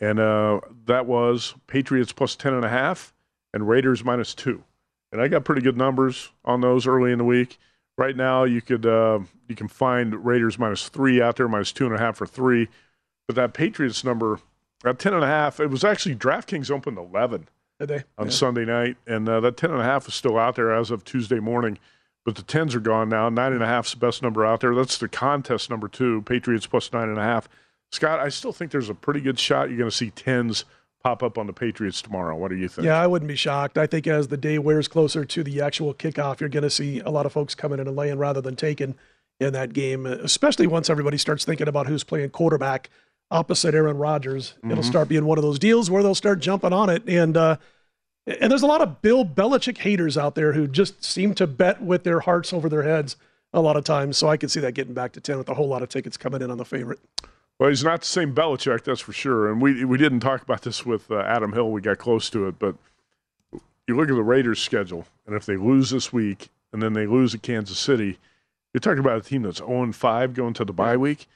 and 0.00 0.18
uh, 0.18 0.60
that 0.86 1.06
was 1.06 1.54
Patriots 1.68 2.10
plus 2.10 2.34
ten 2.34 2.54
and 2.54 2.64
a 2.64 2.70
half 2.70 3.12
and 3.54 3.68
Raiders 3.68 4.04
minus 4.04 4.34
two, 4.34 4.64
and 5.12 5.22
I 5.22 5.28
got 5.28 5.44
pretty 5.44 5.62
good 5.62 5.76
numbers 5.76 6.30
on 6.44 6.60
those 6.60 6.88
early 6.88 7.12
in 7.12 7.18
the 7.18 7.24
week. 7.24 7.56
Right 7.98 8.16
now, 8.16 8.44
you 8.44 8.62
could 8.62 8.86
uh, 8.86 9.18
you 9.48 9.56
can 9.56 9.68
find 9.68 10.24
Raiders 10.24 10.58
minus 10.58 10.88
three 10.88 11.20
out 11.20 11.36
there, 11.36 11.48
minus 11.48 11.72
two 11.72 11.84
and 11.84 11.94
a 11.94 11.98
half 11.98 12.16
for 12.16 12.26
three, 12.26 12.68
but 13.26 13.34
that 13.34 13.52
Patriots 13.52 14.04
number 14.04 14.38
at 14.86 15.00
ten 15.00 15.12
and 15.14 15.24
a 15.24 15.26
half, 15.26 15.58
it 15.58 15.68
was 15.68 15.82
actually 15.82 16.14
DraftKings 16.14 16.70
opened 16.70 16.96
eleven 16.96 17.48
on 18.16 18.26
Yeah. 18.26 18.30
Sunday 18.30 18.64
night, 18.64 18.96
and 19.06 19.28
uh, 19.28 19.40
that 19.40 19.56
ten 19.56 19.72
and 19.72 19.80
a 19.80 19.84
half 19.84 20.06
is 20.06 20.14
still 20.14 20.38
out 20.38 20.54
there 20.54 20.72
as 20.72 20.92
of 20.92 21.04
Tuesday 21.04 21.40
morning. 21.40 21.78
But 22.24 22.36
the 22.36 22.42
tens 22.42 22.74
are 22.76 22.80
gone 22.80 23.08
now. 23.08 23.28
Nine 23.30 23.52
and 23.52 23.62
a 23.62 23.66
half 23.66 23.86
is 23.86 23.92
the 23.92 23.98
best 23.98 24.22
number 24.22 24.46
out 24.46 24.60
there. 24.60 24.74
That's 24.74 24.98
the 24.98 25.08
contest 25.08 25.68
number 25.68 25.88
two. 25.88 26.22
Patriots 26.22 26.66
plus 26.66 26.92
nine 26.92 27.08
and 27.08 27.18
a 27.18 27.22
half. 27.22 27.48
Scott, 27.90 28.20
I 28.20 28.28
still 28.28 28.52
think 28.52 28.70
there's 28.70 28.90
a 28.90 28.94
pretty 28.94 29.20
good 29.20 29.38
shot 29.40 29.70
you're 29.70 29.78
going 29.78 29.90
to 29.90 29.96
see 29.96 30.10
tens 30.10 30.64
pop 31.02 31.22
up 31.22 31.38
on 31.38 31.46
the 31.46 31.52
Patriots 31.52 32.02
tomorrow. 32.02 32.36
What 32.36 32.48
do 32.50 32.56
you 32.56 32.68
think? 32.68 32.84
Yeah, 32.86 33.00
I 33.00 33.06
wouldn't 33.06 33.28
be 33.28 33.36
shocked. 33.36 33.78
I 33.78 33.86
think 33.86 34.06
as 34.06 34.28
the 34.28 34.36
day 34.36 34.58
wears 34.58 34.88
closer 34.88 35.24
to 35.24 35.44
the 35.44 35.60
actual 35.60 35.94
kickoff, 35.94 36.40
you're 36.40 36.48
going 36.48 36.62
to 36.64 36.70
see 36.70 37.00
a 37.00 37.10
lot 37.10 37.26
of 37.26 37.32
folks 37.32 37.54
coming 37.54 37.78
in 37.78 37.86
and 37.86 37.96
laying 37.96 38.18
rather 38.18 38.40
than 38.40 38.56
taking 38.56 38.94
in 39.40 39.52
that 39.52 39.72
game, 39.72 40.04
especially 40.06 40.66
once 40.66 40.90
everybody 40.90 41.16
starts 41.16 41.44
thinking 41.44 41.68
about 41.68 41.86
who's 41.86 42.02
playing 42.02 42.30
quarterback 42.30 42.90
opposite 43.30 43.74
Aaron 43.74 43.98
Rodgers. 43.98 44.54
It'll 44.64 44.78
Mhm. 44.78 44.84
start 44.84 45.08
being 45.08 45.26
one 45.26 45.38
of 45.38 45.42
those 45.44 45.58
deals 45.58 45.90
where 45.90 46.02
they'll 46.02 46.14
start 46.14 46.40
jumping 46.40 46.72
on 46.72 46.88
it. 46.90 47.02
And, 47.06 47.36
uh, 47.36 47.56
and 48.26 48.50
there's 48.50 48.62
a 48.62 48.66
lot 48.66 48.80
of 48.80 49.00
Bill 49.00 49.24
Belichick 49.24 49.78
haters 49.78 50.18
out 50.18 50.34
there 50.34 50.54
who 50.54 50.66
just 50.66 51.04
seem 51.04 51.34
to 51.34 51.46
bet 51.46 51.80
with 51.82 52.02
their 52.04 52.20
hearts 52.20 52.52
over 52.52 52.68
their 52.68 52.82
heads 52.82 53.16
a 53.52 53.60
lot 53.60 53.76
of 53.76 53.84
times. 53.84 54.16
So 54.18 54.28
I 54.28 54.36
could 54.36 54.50
see 54.50 54.60
that 54.60 54.72
getting 54.72 54.94
back 54.94 55.12
to 55.12 55.20
10 55.20 55.38
with 55.38 55.48
a 55.48 55.54
whole 55.54 55.68
lot 55.68 55.82
of 55.82 55.88
tickets 55.90 56.16
coming 56.16 56.42
in 56.42 56.50
on 56.50 56.58
the 56.58 56.64
favorite. 56.64 56.98
Well, 57.58 57.70
he's 57.70 57.82
not 57.82 58.00
the 58.00 58.06
same 58.06 58.34
Belichick, 58.34 58.84
that's 58.84 59.00
for 59.00 59.12
sure. 59.12 59.50
And 59.50 59.60
we 59.60 59.84
we 59.84 59.98
didn't 59.98 60.20
talk 60.20 60.42
about 60.42 60.62
this 60.62 60.86
with 60.86 61.10
uh, 61.10 61.20
Adam 61.20 61.52
Hill. 61.52 61.70
We 61.70 61.80
got 61.80 61.98
close 61.98 62.30
to 62.30 62.46
it, 62.46 62.58
but 62.58 62.76
you 63.86 63.96
look 63.96 64.08
at 64.08 64.14
the 64.14 64.22
Raiders' 64.22 64.60
schedule, 64.60 65.06
and 65.26 65.34
if 65.34 65.46
they 65.46 65.56
lose 65.56 65.90
this 65.90 66.12
week 66.12 66.50
and 66.72 66.82
then 66.82 66.92
they 66.92 67.06
lose 67.06 67.34
at 67.34 67.42
Kansas 67.42 67.78
City, 67.78 68.18
you're 68.72 68.80
talking 68.80 68.98
about 69.00 69.18
a 69.18 69.22
team 69.22 69.42
that's 69.42 69.58
0 69.58 69.92
5 69.92 70.34
going 70.34 70.54
to 70.54 70.64
the 70.64 70.72
bye 70.72 70.96
week. 70.96 71.26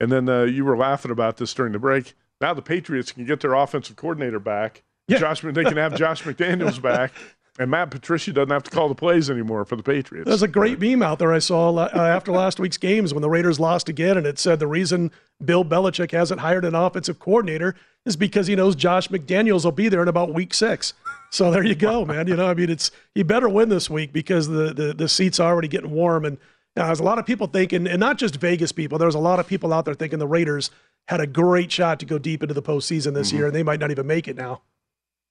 And 0.00 0.10
then 0.10 0.28
uh, 0.28 0.42
you 0.44 0.64
were 0.64 0.76
laughing 0.76 1.10
about 1.10 1.36
this 1.36 1.52
during 1.52 1.72
the 1.72 1.78
break. 1.78 2.14
Now 2.40 2.54
the 2.54 2.62
Patriots 2.62 3.12
can 3.12 3.24
get 3.24 3.40
their 3.40 3.54
offensive 3.54 3.96
coordinator 3.96 4.38
back. 4.38 4.82
Yeah. 5.06 5.18
Josh, 5.18 5.40
they 5.40 5.64
can 5.64 5.76
have 5.76 5.96
Josh 5.96 6.22
McDaniels 6.24 6.80
back, 6.80 7.12
and 7.58 7.70
Matt 7.70 7.90
Patricia 7.90 8.32
doesn't 8.32 8.50
have 8.50 8.62
to 8.62 8.70
call 8.70 8.88
the 8.88 8.94
plays 8.94 9.28
anymore 9.28 9.64
for 9.64 9.76
the 9.76 9.82
Patriots. 9.82 10.28
There's 10.28 10.42
a 10.42 10.48
great 10.48 10.80
meme 10.80 11.02
out 11.02 11.18
there 11.18 11.32
I 11.32 11.40
saw 11.40 11.74
uh, 11.74 11.90
after 11.94 12.32
last 12.32 12.60
week's 12.60 12.76
games 12.76 13.12
when 13.12 13.22
the 13.22 13.30
Raiders 13.30 13.58
lost 13.58 13.88
again, 13.88 14.16
and 14.16 14.26
it 14.26 14.38
said 14.38 14.58
the 14.58 14.66
reason 14.66 15.10
Bill 15.44 15.64
Belichick 15.64 16.12
hasn't 16.12 16.40
hired 16.40 16.64
an 16.64 16.74
offensive 16.74 17.18
coordinator 17.18 17.74
is 18.06 18.16
because 18.16 18.46
he 18.46 18.56
knows 18.56 18.76
Josh 18.76 19.08
McDaniels 19.08 19.64
will 19.64 19.72
be 19.72 19.88
there 19.88 20.02
in 20.02 20.08
about 20.08 20.32
week 20.32 20.54
six. 20.54 20.94
So 21.30 21.50
there 21.50 21.64
you 21.64 21.74
go, 21.74 22.04
man. 22.04 22.26
You 22.26 22.36
know, 22.36 22.48
I 22.48 22.54
mean, 22.54 22.70
it's 22.70 22.90
he 23.14 23.22
better 23.22 23.48
win 23.48 23.68
this 23.68 23.90
week 23.90 24.12
because 24.12 24.48
the 24.48 24.72
the, 24.72 24.94
the 24.94 25.08
seats 25.08 25.38
are 25.38 25.52
already 25.52 25.68
getting 25.68 25.90
warm, 25.90 26.24
and 26.24 26.38
know, 26.78 26.86
there's 26.86 27.00
a 27.00 27.04
lot 27.04 27.18
of 27.18 27.26
people 27.26 27.46
thinking, 27.46 27.86
and 27.86 28.00
not 28.00 28.18
just 28.18 28.36
Vegas 28.36 28.72
people. 28.72 28.98
There's 28.98 29.14
a 29.14 29.20
lot 29.20 29.38
of 29.38 29.46
people 29.46 29.72
out 29.72 29.84
there 29.84 29.94
thinking 29.94 30.18
the 30.18 30.26
Raiders 30.26 30.70
had 31.08 31.20
a 31.20 31.26
great 31.26 31.70
shot 31.70 32.00
to 32.00 32.06
go 32.06 32.18
deep 32.18 32.42
into 32.42 32.54
the 32.54 32.62
postseason 32.62 33.14
this 33.14 33.32
year, 33.32 33.46
and 33.46 33.54
they 33.54 33.62
might 33.62 33.80
not 33.80 33.90
even 33.90 34.06
make 34.06 34.28
it 34.28 34.36
now. 34.36 34.62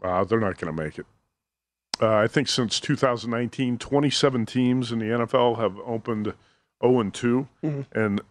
Uh, 0.03 0.23
they're 0.23 0.39
not 0.39 0.57
going 0.57 0.75
to 0.75 0.83
make 0.83 0.99
it. 0.99 1.05
Uh, 2.01 2.15
I 2.15 2.27
think 2.27 2.47
since 2.47 2.79
2019, 2.79 3.77
27 3.77 4.45
teams 4.45 4.91
in 4.91 4.99
the 4.99 5.05
NFL 5.05 5.57
have 5.59 5.77
opened 5.79 6.33
0 6.83 6.99
and 6.99 7.13
2, 7.13 7.47
Mhm. 7.63 7.85
and 7.91 8.21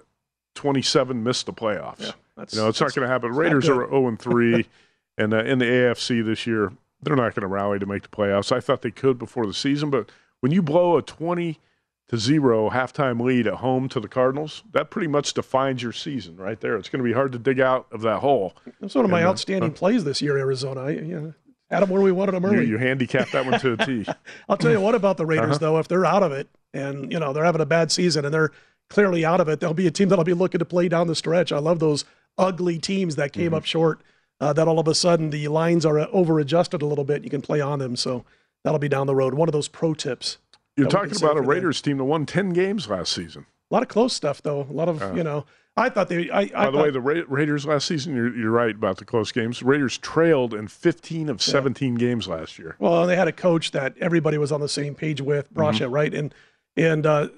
27 0.55 1.23
missed 1.23 1.47
the 1.47 1.53
playoffs. 1.53 2.01
Yeah, 2.01 2.13
that's- 2.37 2.55
you 2.55 2.61
know, 2.61 2.69
it's 2.69 2.81
not 2.81 2.95
going 2.95 3.07
to 3.07 3.13
happen. 3.13 3.33
Raiders 3.33 3.69
are 3.69 3.89
0 3.89 4.09
and 4.09 4.19
3, 4.19 4.67
and 5.19 5.35
uh, 5.35 5.39
in 5.45 5.59
the 5.59 5.65
AFC 5.67 6.23
this 6.25 6.47
year, 6.47 6.73
they're 7.03 7.17
not 7.17 7.35
going 7.35 7.43
to 7.43 7.47
rally 7.49 7.79
to 7.79 7.87
make 7.87 8.03
the 8.03 8.09
playoffs. 8.09 8.53
I 8.53 8.61
thought 8.61 8.83
they 8.83 8.91
could 8.91 9.19
before 9.19 9.47
the 9.47 9.55
season, 9.55 9.91
but 9.91 10.11
when 10.41 10.53
you 10.53 10.63
blow 10.63 10.97
a 10.97 11.03
20 11.03 11.61
to 12.09 12.17
zero 12.17 12.71
halftime 12.71 13.21
lead 13.21 13.49
at 13.49 13.55
home 13.55 13.89
to 13.89 13.99
the 13.99 14.07
Cardinals, 14.09 14.63
that 14.73 14.91
pretty 14.91 15.09
much 15.09 15.35
defines 15.35 15.83
your 15.83 15.93
season 15.93 16.37
right 16.37 16.61
there. 16.61 16.77
It's 16.77 16.89
going 16.89 17.03
to 17.03 17.09
be 17.09 17.13
hard 17.15 17.33
to 17.33 17.39
dig 17.39 17.59
out 17.61 17.87
of 17.91 18.01
that 18.03 18.21
hole. 18.21 18.55
That's 18.81 18.95
one 18.95 19.05
of 19.05 19.11
my 19.11 19.19
And, 19.19 19.27
uh, 19.27 19.31
outstanding 19.31 19.73
plays 19.73 20.05
this 20.05 20.23
year, 20.23 20.39
Arizona. 20.39 20.83
I, 20.85 20.91
you 20.91 21.03
know, 21.21 21.35
them 21.71 21.89
where 21.91 22.01
we 22.03 22.13
wanted 22.13 22.33
them 22.33 22.45
early. 22.45 22.67
you 22.67 22.79
handicapped 22.79 23.33
that 23.33 23.45
one 23.47 23.59
to 23.61 23.73
a 23.73 23.77
T. 23.77 24.07
I'll 24.49 24.57
tell 24.57 24.71
you 24.71 24.81
what 24.81 24.95
about 24.95 25.17
the 25.17 25.27
Raiders 25.27 25.51
Uh-huh. 25.57 25.59
though. 25.59 25.79
If 25.79 25.89
they're 25.89 26.07
out 26.07 26.23
of 26.23 26.33
it, 26.33 26.49
and 26.73 27.11
you 27.13 27.19
know 27.19 27.33
they're 27.33 27.45
having 27.45 27.61
a 27.61 27.67
bad 27.67 27.91
season, 27.91 28.25
and 28.25 28.33
they're 28.33 28.53
clearly 28.91 29.25
out 29.25 29.41
of 29.41 29.49
it, 29.49 29.61
they'll 29.61 29.75
be 29.75 29.87
a 29.87 29.91
team 29.91 30.09
that'll 30.09 30.25
be 30.25 30.33
looking 30.35 30.59
to 30.61 30.65
play 30.65 30.89
down 30.89 31.07
the 31.07 31.15
stretch. 31.15 31.51
I 31.53 31.59
love 31.59 31.79
those 31.81 32.05
ugly 32.39 32.79
teams 32.79 33.17
that 33.17 33.33
Mm-hmm. 33.33 33.41
came 33.41 33.55
up 33.55 33.65
short. 33.65 34.01
Uh, 34.39 34.53
that 34.53 34.69
all 34.69 34.79
of 34.79 34.87
a 34.87 34.95
sudden 34.95 35.31
the 35.31 35.49
lines 35.49 35.87
are 35.87 35.99
over 36.13 36.39
adjusted 36.39 36.83
a 36.83 36.87
little 36.87 37.05
bit. 37.05 37.25
You 37.25 37.31
can 37.31 37.41
play 37.41 37.61
on 37.63 37.79
them, 37.79 37.97
so 37.97 38.25
that'll 38.65 38.79
be 38.79 38.89
down 38.89 39.07
the 39.07 39.15
road. 39.15 39.33
One 39.33 39.49
of 39.49 39.53
those 39.55 39.67
pro 39.69 39.95
tips. 39.95 40.37
You're 40.77 40.89
that 40.89 41.03
we 41.03 41.09
can 41.09 41.17
talking 41.17 41.25
about 41.25 41.37
a 41.39 41.41
for 41.41 41.47
them. 41.47 41.51
Raiders 41.51 41.81
team 41.81 41.97
that 41.97 42.05
won 42.05 42.27
10 42.27 42.51
games 42.51 42.87
last 42.87 43.15
season. 43.15 43.47
A 43.71 43.75
lot 43.75 43.83
of 43.83 43.89
close 43.89 44.13
stuff 44.13 44.43
though. 44.43 44.67
A 44.69 44.73
lot 44.73 44.91
of 44.91 45.01
Uh. 45.03 45.15
you 45.15 45.25
know. 45.25 45.47
I 45.79 45.91
thought 45.91 46.09
they. 46.09 46.31
I, 46.31 46.41
I 46.41 46.47
By 46.47 46.67
the 46.67 46.73
thought- 46.73 46.83
way, 46.85 46.91
the 46.91 47.01
Ra- 47.01 47.23
Raiders 47.29 47.67
last 47.67 47.87
season, 47.87 48.17
you're, 48.17 48.35
you're 48.35 48.51
right 48.51 48.75
about 48.75 48.97
the 48.97 49.05
close 49.05 49.31
games. 49.31 49.63
Raiders 49.63 49.99
trailed 49.99 50.55
in 50.55 50.69
15 50.69 51.29
of 51.29 51.43
17 51.43 51.97
games 51.97 52.27
last 52.27 52.59
year. 52.59 52.77
Well, 52.79 53.07
they 53.07 53.17
had 53.17 53.29
a 53.29 53.33
coach 53.33 53.73
that 53.73 53.95
everybody 54.01 54.39
was 54.39 54.53
on 54.53 54.61
the 54.61 54.69
same 54.69 54.95
page 54.95 55.21
with, 55.21 55.53
Bisaccia, 55.53 55.91
right? 55.91 56.15
And 56.15 56.35
and 56.77 57.05
uh, 57.05 57.29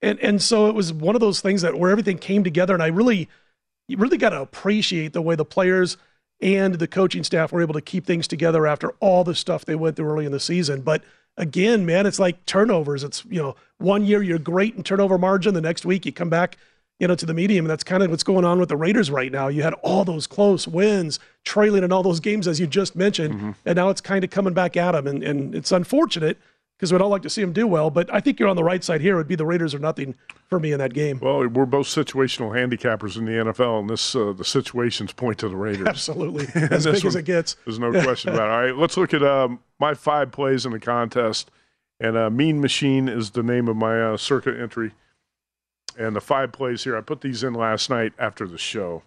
and 0.00 0.18
and 0.20 0.40
so 0.40 0.68
it 0.68 0.74
was 0.76 0.92
one 0.92 1.16
of 1.16 1.20
those 1.20 1.40
things 1.40 1.62
that 1.62 1.76
where 1.78 1.90
everything 1.90 2.18
came 2.18 2.44
together, 2.44 2.72
and 2.74 2.82
I 2.82 2.86
really, 2.88 3.28
you 3.88 3.96
really 3.96 4.18
got 4.18 4.30
to 4.30 4.40
appreciate 4.40 5.12
the 5.12 5.22
way 5.22 5.34
the 5.34 5.44
players 5.44 5.96
and 6.40 6.74
the 6.74 6.88
coaching 6.88 7.24
staff 7.24 7.52
were 7.52 7.62
able 7.62 7.74
to 7.74 7.80
keep 7.80 8.04
things 8.06 8.28
together 8.28 8.66
after 8.66 8.90
all 9.00 9.24
the 9.24 9.34
stuff 9.34 9.64
they 9.64 9.74
went 9.76 9.96
through 9.96 10.06
early 10.10 10.26
in 10.26 10.32
the 10.32 10.40
season. 10.40 10.82
But 10.82 11.02
again, 11.36 11.84
man, 11.86 12.06
it's 12.06 12.18
like 12.20 12.46
turnovers. 12.46 13.02
It's 13.02 13.24
you 13.28 13.42
know, 13.42 13.56
one 13.78 14.04
year 14.04 14.22
you're 14.22 14.38
great 14.38 14.76
in 14.76 14.84
turnover 14.84 15.18
margin, 15.18 15.54
the 15.54 15.60
next 15.60 15.84
week 15.84 16.06
you 16.06 16.12
come 16.12 16.30
back. 16.30 16.56
You 17.02 17.08
know, 17.08 17.16
to 17.16 17.26
the 17.26 17.34
medium, 17.34 17.64
and 17.64 17.70
that's 17.70 17.82
kind 17.82 18.00
of 18.04 18.10
what's 18.10 18.22
going 18.22 18.44
on 18.44 18.60
with 18.60 18.68
the 18.68 18.76
Raiders 18.76 19.10
right 19.10 19.32
now. 19.32 19.48
You 19.48 19.64
had 19.64 19.74
all 19.82 20.04
those 20.04 20.28
close 20.28 20.68
wins, 20.68 21.18
trailing 21.42 21.82
in 21.82 21.90
all 21.90 22.04
those 22.04 22.20
games, 22.20 22.46
as 22.46 22.60
you 22.60 22.68
just 22.68 22.94
mentioned, 22.94 23.56
and 23.66 23.74
now 23.74 23.88
it's 23.88 24.00
kind 24.00 24.22
of 24.22 24.30
coming 24.30 24.54
back 24.54 24.76
at 24.76 24.92
them, 24.92 25.08
and, 25.08 25.20
and 25.24 25.52
it's 25.52 25.72
unfortunate 25.72 26.38
because 26.76 26.92
we'd 26.92 27.02
all 27.02 27.08
like 27.08 27.22
to 27.22 27.30
see 27.30 27.40
them 27.40 27.52
do 27.52 27.66
well. 27.66 27.90
But 27.90 28.12
I 28.14 28.20
think 28.20 28.38
you're 28.38 28.48
on 28.48 28.54
the 28.54 28.62
right 28.62 28.84
side 28.84 29.00
here. 29.00 29.14
It 29.14 29.16
would 29.16 29.26
be 29.26 29.34
the 29.34 29.44
Raiders 29.44 29.74
or 29.74 29.80
nothing 29.80 30.14
for 30.48 30.60
me 30.60 30.70
in 30.70 30.78
that 30.78 30.94
game. 30.94 31.18
Well, 31.20 31.48
we're 31.48 31.66
both 31.66 31.88
situational 31.88 32.50
handicappers 32.52 33.16
in 33.16 33.24
the 33.24 33.32
NFL, 33.32 33.80
and 33.80 33.90
this 33.90 34.14
uh, 34.14 34.32
the 34.32 34.44
situations 34.44 35.12
point 35.12 35.38
to 35.38 35.48
the 35.48 35.56
Raiders. 35.56 35.86
Absolutely, 35.88 36.46
as 36.70 36.86
big 36.86 37.04
as 37.04 37.16
it 37.16 37.24
gets. 37.24 37.56
There's 37.64 37.80
no 37.80 37.90
question 37.90 38.32
about 38.32 38.48
it. 38.48 38.52
All 38.52 38.62
right, 38.62 38.76
let's 38.76 38.96
look 38.96 39.12
at 39.12 39.24
um, 39.24 39.58
my 39.80 39.94
five 39.94 40.30
plays 40.30 40.64
in 40.66 40.70
the 40.70 40.78
contest. 40.78 41.50
And 41.98 42.16
uh, 42.16 42.30
Mean 42.30 42.60
Machine 42.60 43.08
is 43.08 43.30
the 43.30 43.42
name 43.42 43.66
of 43.66 43.76
my 43.76 44.00
uh, 44.00 44.16
Circa 44.16 44.56
entry. 44.56 44.92
And 45.98 46.16
the 46.16 46.20
five 46.20 46.52
plays 46.52 46.84
here, 46.84 46.96
I 46.96 47.00
put 47.00 47.20
these 47.20 47.42
in 47.42 47.54
last 47.54 47.90
night 47.90 48.12
after 48.18 48.46
the 48.46 48.58
show. 48.58 49.02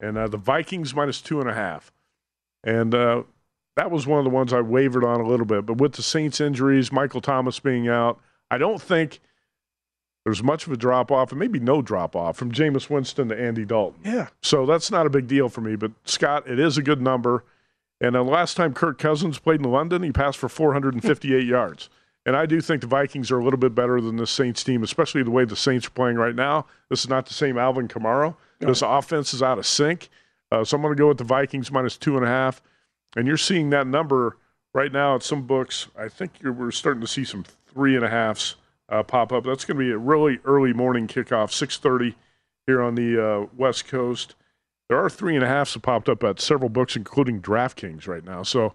And 0.00 0.18
uh, 0.18 0.28
the 0.28 0.36
Vikings 0.36 0.94
minus 0.94 1.20
two 1.20 1.40
and 1.40 1.48
a 1.48 1.54
half. 1.54 1.92
And 2.64 2.94
uh, 2.94 3.22
that 3.76 3.90
was 3.90 4.06
one 4.06 4.18
of 4.18 4.24
the 4.24 4.30
ones 4.30 4.52
I 4.52 4.60
wavered 4.60 5.04
on 5.04 5.20
a 5.20 5.26
little 5.26 5.46
bit. 5.46 5.66
But 5.66 5.78
with 5.78 5.94
the 5.94 6.02
Saints 6.02 6.40
injuries, 6.40 6.92
Michael 6.92 7.20
Thomas 7.20 7.58
being 7.60 7.88
out, 7.88 8.20
I 8.50 8.58
don't 8.58 8.80
think 8.80 9.20
there's 10.24 10.42
much 10.42 10.66
of 10.66 10.72
a 10.72 10.76
drop 10.76 11.10
off, 11.10 11.32
and 11.32 11.38
maybe 11.38 11.58
no 11.58 11.82
drop 11.82 12.14
off 12.14 12.36
from 12.36 12.52
Jameis 12.52 12.88
Winston 12.88 13.28
to 13.28 13.40
Andy 13.40 13.64
Dalton. 13.64 14.00
Yeah. 14.04 14.28
So 14.40 14.66
that's 14.66 14.90
not 14.90 15.06
a 15.06 15.10
big 15.10 15.26
deal 15.26 15.48
for 15.48 15.60
me. 15.60 15.74
But 15.76 15.92
Scott, 16.04 16.48
it 16.48 16.58
is 16.58 16.78
a 16.78 16.82
good 16.82 17.00
number. 17.00 17.44
And 18.00 18.14
the 18.14 18.22
last 18.22 18.56
time 18.56 18.74
Kirk 18.74 18.98
Cousins 18.98 19.38
played 19.38 19.60
in 19.60 19.70
London, 19.70 20.02
he 20.02 20.12
passed 20.12 20.38
for 20.38 20.48
458 20.48 21.46
yards. 21.46 21.88
And 22.24 22.36
I 22.36 22.46
do 22.46 22.60
think 22.60 22.80
the 22.80 22.86
Vikings 22.86 23.30
are 23.30 23.38
a 23.38 23.44
little 23.44 23.58
bit 23.58 23.74
better 23.74 24.00
than 24.00 24.16
the 24.16 24.26
Saints 24.26 24.62
team, 24.62 24.82
especially 24.82 25.22
the 25.22 25.30
way 25.30 25.44
the 25.44 25.56
Saints 25.56 25.86
are 25.86 25.90
playing 25.90 26.16
right 26.16 26.34
now. 26.34 26.66
This 26.88 27.00
is 27.00 27.08
not 27.08 27.26
the 27.26 27.34
same 27.34 27.58
Alvin 27.58 27.88
Kamara. 27.88 28.36
This 28.60 28.82
offense 28.82 29.34
is 29.34 29.42
out 29.42 29.58
of 29.58 29.66
sync. 29.66 30.08
Uh, 30.52 30.62
so 30.64 30.76
I'm 30.76 30.82
going 30.82 30.94
to 30.94 31.00
go 31.00 31.08
with 31.08 31.18
the 31.18 31.24
Vikings 31.24 31.72
minus 31.72 31.96
two 31.96 32.16
and 32.16 32.24
a 32.24 32.28
half. 32.28 32.62
And 33.16 33.26
you're 33.26 33.36
seeing 33.36 33.70
that 33.70 33.86
number 33.86 34.36
right 34.72 34.92
now 34.92 35.16
at 35.16 35.22
some 35.22 35.46
books. 35.46 35.88
I 35.98 36.08
think 36.08 36.40
you're, 36.40 36.52
we're 36.52 36.70
starting 36.70 37.00
to 37.00 37.06
see 37.06 37.24
some 37.24 37.44
three 37.66 37.96
and 37.96 38.04
a 38.04 38.08
halves 38.08 38.56
uh, 38.88 39.02
pop 39.02 39.32
up. 39.32 39.44
That's 39.44 39.64
going 39.64 39.78
to 39.78 39.84
be 39.84 39.90
a 39.90 39.98
really 39.98 40.38
early 40.44 40.72
morning 40.72 41.08
kickoff, 41.08 41.50
6:30 41.50 42.14
here 42.66 42.80
on 42.82 42.94
the 42.94 43.24
uh, 43.24 43.46
West 43.56 43.88
Coast. 43.88 44.34
There 44.88 45.02
are 45.02 45.10
three 45.10 45.34
and 45.34 45.44
a 45.44 45.48
halves 45.48 45.74
that 45.74 45.80
popped 45.80 46.08
up 46.08 46.22
at 46.22 46.40
several 46.40 46.68
books, 46.68 46.96
including 46.96 47.40
DraftKings 47.40 48.06
right 48.06 48.24
now. 48.24 48.42
So 48.42 48.74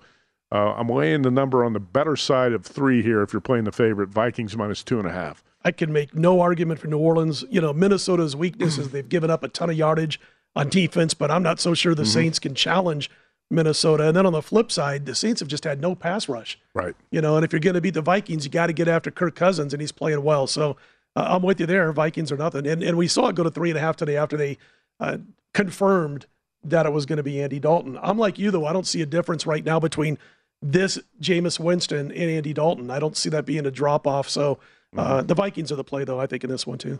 uh, 0.51 0.73
I'm 0.73 0.87
laying 0.89 1.21
the 1.23 1.31
number 1.31 1.63
on 1.65 1.73
the 1.73 1.79
better 1.79 2.15
side 2.15 2.53
of 2.53 2.65
three 2.65 3.01
here. 3.01 3.21
If 3.21 3.33
you're 3.33 3.41
playing 3.41 3.65
the 3.65 3.71
favorite, 3.71 4.09
Vikings 4.09 4.55
minus 4.55 4.83
two 4.83 4.97
and 4.99 5.07
a 5.07 5.11
half. 5.11 5.43
I 5.63 5.71
can 5.71 5.91
make 5.91 6.15
no 6.15 6.39
argument 6.39 6.79
for 6.79 6.87
New 6.87 6.99
Orleans. 6.99 7.43
You 7.49 7.59
know, 7.59 7.73
Minnesota's 7.73 8.35
weakness 8.35 8.77
is 8.77 8.89
they've 8.91 9.07
given 9.07 9.29
up 9.29 9.43
a 9.43 9.49
ton 9.49 9.69
of 9.69 9.75
yardage 9.75 10.19
on 10.55 10.69
defense, 10.69 11.13
but 11.13 11.29
I'm 11.29 11.43
not 11.43 11.59
so 11.59 11.73
sure 11.73 11.93
the 11.93 12.03
Mhm. 12.03 12.07
Saints 12.07 12.39
can 12.39 12.55
challenge 12.55 13.11
Minnesota. 13.51 14.07
And 14.07 14.15
then 14.15 14.25
on 14.25 14.33
the 14.33 14.41
flip 14.41 14.71
side, 14.71 15.05
the 15.05 15.15
Saints 15.15 15.39
have 15.41 15.49
just 15.49 15.63
had 15.65 15.81
no 15.81 15.95
pass 15.95 16.29
rush. 16.29 16.57
Right. 16.73 16.95
You 17.11 17.21
know, 17.21 17.35
and 17.35 17.43
if 17.43 17.51
you're 17.51 17.59
going 17.59 17.75
to 17.75 17.81
beat 17.81 17.93
the 17.95 18.01
Vikings, 18.01 18.45
you 18.45 18.51
got 18.51 18.67
to 18.67 18.73
get 18.73 18.87
after 18.87 19.11
Kirk 19.11 19.35
Cousins, 19.35 19.73
and 19.73 19.81
he's 19.81 19.91
playing 19.91 20.23
well. 20.23 20.47
So 20.47 20.77
uh, 21.15 21.25
I'm 21.29 21.41
with 21.41 21.59
you 21.59 21.65
there. 21.65 21.91
Vikings 21.91 22.31
are 22.31 22.37
nothing. 22.37 22.65
And, 22.67 22.81
and 22.81 22.97
we 22.97 23.07
saw 23.07 23.27
it 23.27 23.35
go 23.35 23.43
to 23.43 23.51
three 23.51 23.69
and 23.69 23.77
a 23.77 23.81
half 23.81 23.97
today 23.97 24.15
after 24.15 24.37
they 24.37 24.57
uh, 24.99 25.17
confirmed 25.53 26.25
that 26.63 26.85
it 26.85 26.91
was 26.93 27.05
going 27.05 27.17
to 27.17 27.23
be 27.23 27.41
Andy 27.41 27.59
Dalton. 27.59 27.97
I'm 28.01 28.17
like 28.17 28.37
you, 28.39 28.51
though. 28.51 28.65
I 28.65 28.73
don't 28.73 28.87
see 28.87 29.01
a 29.01 29.05
difference 29.05 29.45
right 29.45 29.63
now 29.65 29.79
between 29.79 30.17
this 30.61 30.99
Jameis 31.21 31.59
Winston 31.59 32.11
and 32.11 32.29
Andy 32.31 32.53
Dalton. 32.53 32.89
I 32.91 32.99
don't 32.99 33.15
see 33.17 33.29
that 33.29 33.45
being 33.45 33.65
a 33.65 33.71
drop 33.71 34.07
off. 34.07 34.27
So 34.29 34.59
uh, 34.97 35.17
Mm-hmm. 35.19 35.27
the 35.27 35.35
Vikings 35.35 35.71
are 35.71 35.75
the 35.75 35.83
play, 35.83 36.03
though, 36.05 36.19
I 36.19 36.27
think, 36.27 36.43
in 36.43 36.49
this 36.49 36.65
one, 36.65 36.77
too. 36.77 36.99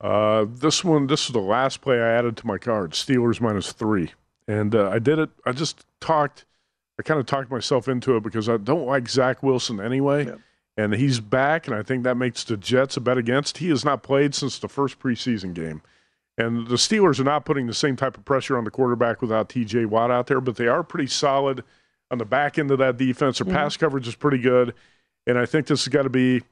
Uh, 0.00 0.46
this 0.48 0.82
one, 0.82 1.06
this 1.06 1.26
is 1.26 1.32
the 1.32 1.40
last 1.40 1.80
play 1.80 2.00
I 2.00 2.08
added 2.12 2.36
to 2.38 2.46
my 2.46 2.58
card. 2.58 2.92
Steelers 2.92 3.40
minus 3.40 3.72
three, 3.72 4.12
and 4.48 4.74
uh, 4.74 4.90
I 4.90 4.98
did 4.98 5.18
it. 5.18 5.30
I 5.46 5.52
just 5.52 5.84
talked. 6.00 6.44
I 6.98 7.02
kind 7.02 7.18
of 7.20 7.26
talked 7.26 7.50
myself 7.50 7.88
into 7.88 8.16
it 8.16 8.22
because 8.22 8.48
I 8.48 8.56
don't 8.56 8.86
like 8.86 9.08
Zach 9.08 9.42
Wilson 9.42 9.80
anyway, 9.80 10.32
and 10.76 10.94
he's 10.94 11.20
back, 11.20 11.66
and 11.66 11.76
I 11.76 11.82
think 11.82 12.04
that 12.04 12.16
makes 12.16 12.44
the 12.44 12.56
Jets 12.56 12.96
a 12.96 13.00
bet 13.00 13.18
against. 13.18 13.58
He 13.58 13.68
has 13.68 13.84
not 13.84 14.02
played 14.02 14.34
since 14.34 14.58
the 14.58 14.68
first 14.68 14.98
preseason 14.98 15.54
game, 15.54 15.82
and 16.38 16.66
the 16.66 16.76
Steelers 16.76 17.18
are 17.20 17.24
not 17.24 17.44
putting 17.44 17.66
the 17.66 17.74
same 17.74 17.96
type 17.96 18.16
of 18.16 18.24
pressure 18.24 18.58
on 18.58 18.64
the 18.64 18.70
quarterback 18.70 19.22
without 19.22 19.48
T.J. 19.48 19.86
Watt 19.86 20.10
out 20.10 20.26
there, 20.26 20.40
but 20.40 20.56
they 20.56 20.68
are 20.68 20.82
pretty 20.82 21.06
solid 21.08 21.64
on 22.10 22.18
the 22.18 22.24
back 22.24 22.58
end 22.58 22.70
of 22.70 22.78
that 22.78 22.96
defense. 22.96 23.38
Their 23.38 23.52
pass 23.52 23.76
coverage 23.76 24.08
is 24.08 24.14
pretty 24.14 24.38
good, 24.38 24.74
and 25.26 25.38
I 25.38 25.46
think 25.46 25.66
this 25.66 25.84
has 25.84 25.92
got 25.92 26.02
to 26.02 26.10
be 26.10 26.42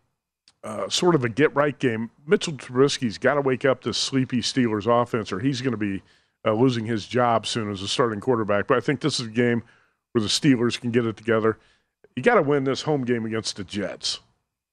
uh, 0.65 0.89
sort 0.89 1.15
of 1.15 1.25
a 1.25 1.29
get 1.29 1.55
right 1.55 1.79
game. 1.79 2.11
Mitchell 2.27 2.55
Trubisky's 2.55 3.19
got 3.19 3.35
to 3.35 3.41
wake 3.41 3.65
up 3.65 3.83
this 3.83 3.99
sleepy 3.99 4.39
Steelers 4.39 4.87
offense, 4.87 5.33
or 5.33 5.41
he's 5.41 5.61
going 5.61 5.73
to 5.73 5.77
be 5.77 6.03
uh, 6.47 6.53
losing 6.53 6.87
his 6.87 7.07
job 7.07 7.47
soon 7.47 7.71
as 7.71 7.83
a 7.83 7.89
starting 7.89 8.21
quarterback. 8.21 8.67
But 8.67 8.77
I 8.77 8.81
think 8.81 9.01
this 9.01 9.21
is 9.21 9.27
a 9.27 9.31
game 9.31 9.63
where 10.13 10.23
the 10.23 10.29
Steelers 10.29 10.81
can 10.81 10.91
get 10.91 11.07
it 11.07 11.17
together. 11.17 11.59
You 12.17 12.23
got 12.23 12.35
to 12.35 12.43
win 12.43 12.65
this 12.65 12.83
home 12.83 13.05
game 13.05 13.25
against 13.25 13.57
the 13.57 13.65
Jets. 13.65 14.21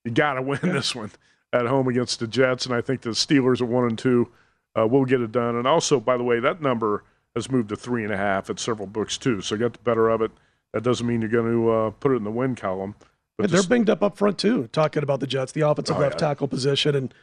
You 0.04 0.12
got 0.12 0.34
to 0.34 0.42
win 0.42 0.60
this 0.64 0.96
one 0.96 1.12
at 1.54 1.66
home 1.66 1.88
against 1.88 2.20
the 2.20 2.28
Jets, 2.28 2.66
and 2.66 2.76
I 2.76 2.82
think 2.82 3.02
the 3.02 3.12
Steelers 3.12 3.62
at 3.62 3.68
one 3.68 3.86
and 3.86 3.98
two 3.98 4.30
uh, 4.78 4.88
will 4.88 5.06
get 5.06 5.22
it 5.22 5.32
done. 5.32 5.56
And 5.56 5.68
also, 5.68 6.00
by 6.00 6.18
the 6.18 6.24
way, 6.24 6.40
that 6.40 6.62
number 6.62 7.04
has 7.36 7.50
moved 7.50 7.70
to 7.70 7.76
three 7.76 8.04
and 8.04 8.14
a 8.14 8.18
half 8.18 8.50
at 8.50 8.60
several 8.60 8.88
books 8.88 9.18
too. 9.18 9.42
So 9.42 9.58
get 9.58 9.74
the 9.74 9.80
better 9.80 10.10
of 10.10 10.22
it. 10.22 10.32
That 10.74 10.84
doesn't 10.84 11.06
mean 11.08 11.22
you're 11.22 11.30
going 11.30 11.52
to 11.52 11.70
uh, 11.72 11.90
put 11.92 12.12
it 12.12 12.16
in 12.16 12.24
the 12.24 12.32
win 12.32 12.56
column. 12.56 12.96
But 13.38 13.46
And 13.46 13.54
they're 13.54 13.62
the- 13.62 13.76
binged 13.76 13.90
up 13.90 14.04
up 14.04 14.18
front 14.18 14.38
too. 14.38 14.68
Talking 14.72 15.02
about 15.04 15.20
the 15.20 15.28
Jets, 15.28 15.52
the 15.52 15.62
offensive 15.62 15.98
Oh, 15.98 16.00
left 16.00 16.22
yeah. 16.22 16.28
tackle 16.30 16.48
position, 16.48 16.96
and 16.96 17.14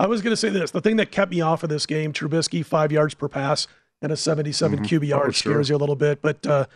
I 0.00 0.06
was 0.06 0.22
going 0.22 0.32
to 0.32 0.36
say 0.36 0.48
this: 0.48 0.70
the 0.70 0.80
thing 0.80 0.96
that 0.96 1.10
kept 1.10 1.30
me 1.30 1.40
off 1.40 1.62
of 1.62 1.68
this 1.68 1.86
game, 1.86 2.12
Trubisky 2.12 2.64
five 2.64 2.90
yards 2.92 3.14
per 3.14 3.28
pass 3.28 3.66
and 4.02 4.10
a 4.12 4.16
77 4.16 4.80
Mhm. 4.80 4.86
QBR 4.86 5.14
Oh, 5.28 5.30
sure. 5.30 5.52
scares 5.52 5.68
you 5.70 5.76
a 5.76 5.78
little 5.78 5.96
bit, 5.96 6.20
but 6.20 6.46
uh, 6.46 6.66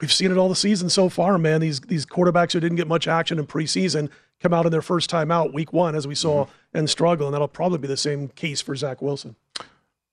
we've 0.00 0.12
seen 0.12 0.30
it 0.30 0.38
all 0.38 0.48
the 0.48 0.54
season 0.56 0.88
so 0.90 1.08
far, 1.08 1.38
man. 1.38 1.60
These 1.60 1.80
these 1.80 2.04
quarterbacks 2.06 2.52
who 2.52 2.60
didn't 2.60 2.76
get 2.76 2.86
much 2.88 3.08
action 3.08 3.38
in 3.38 3.46
preseason 3.46 4.10
come 4.40 4.52
out 4.52 4.66
in 4.66 4.72
their 4.72 4.82
first 4.82 5.08
time 5.08 5.30
out, 5.30 5.52
week 5.54 5.72
one, 5.72 5.94
as 5.94 6.06
we 6.06 6.14
saw, 6.16 6.44
Mm-hmm. 6.44 6.78
and 6.78 6.90
struggle, 6.90 7.26
and 7.28 7.34
that'll 7.34 7.48
probably 7.48 7.78
be 7.78 7.86
the 7.88 7.96
same 7.96 8.28
case 8.28 8.60
for 8.60 8.74
Zach 8.76 9.00
Wilson. 9.00 9.36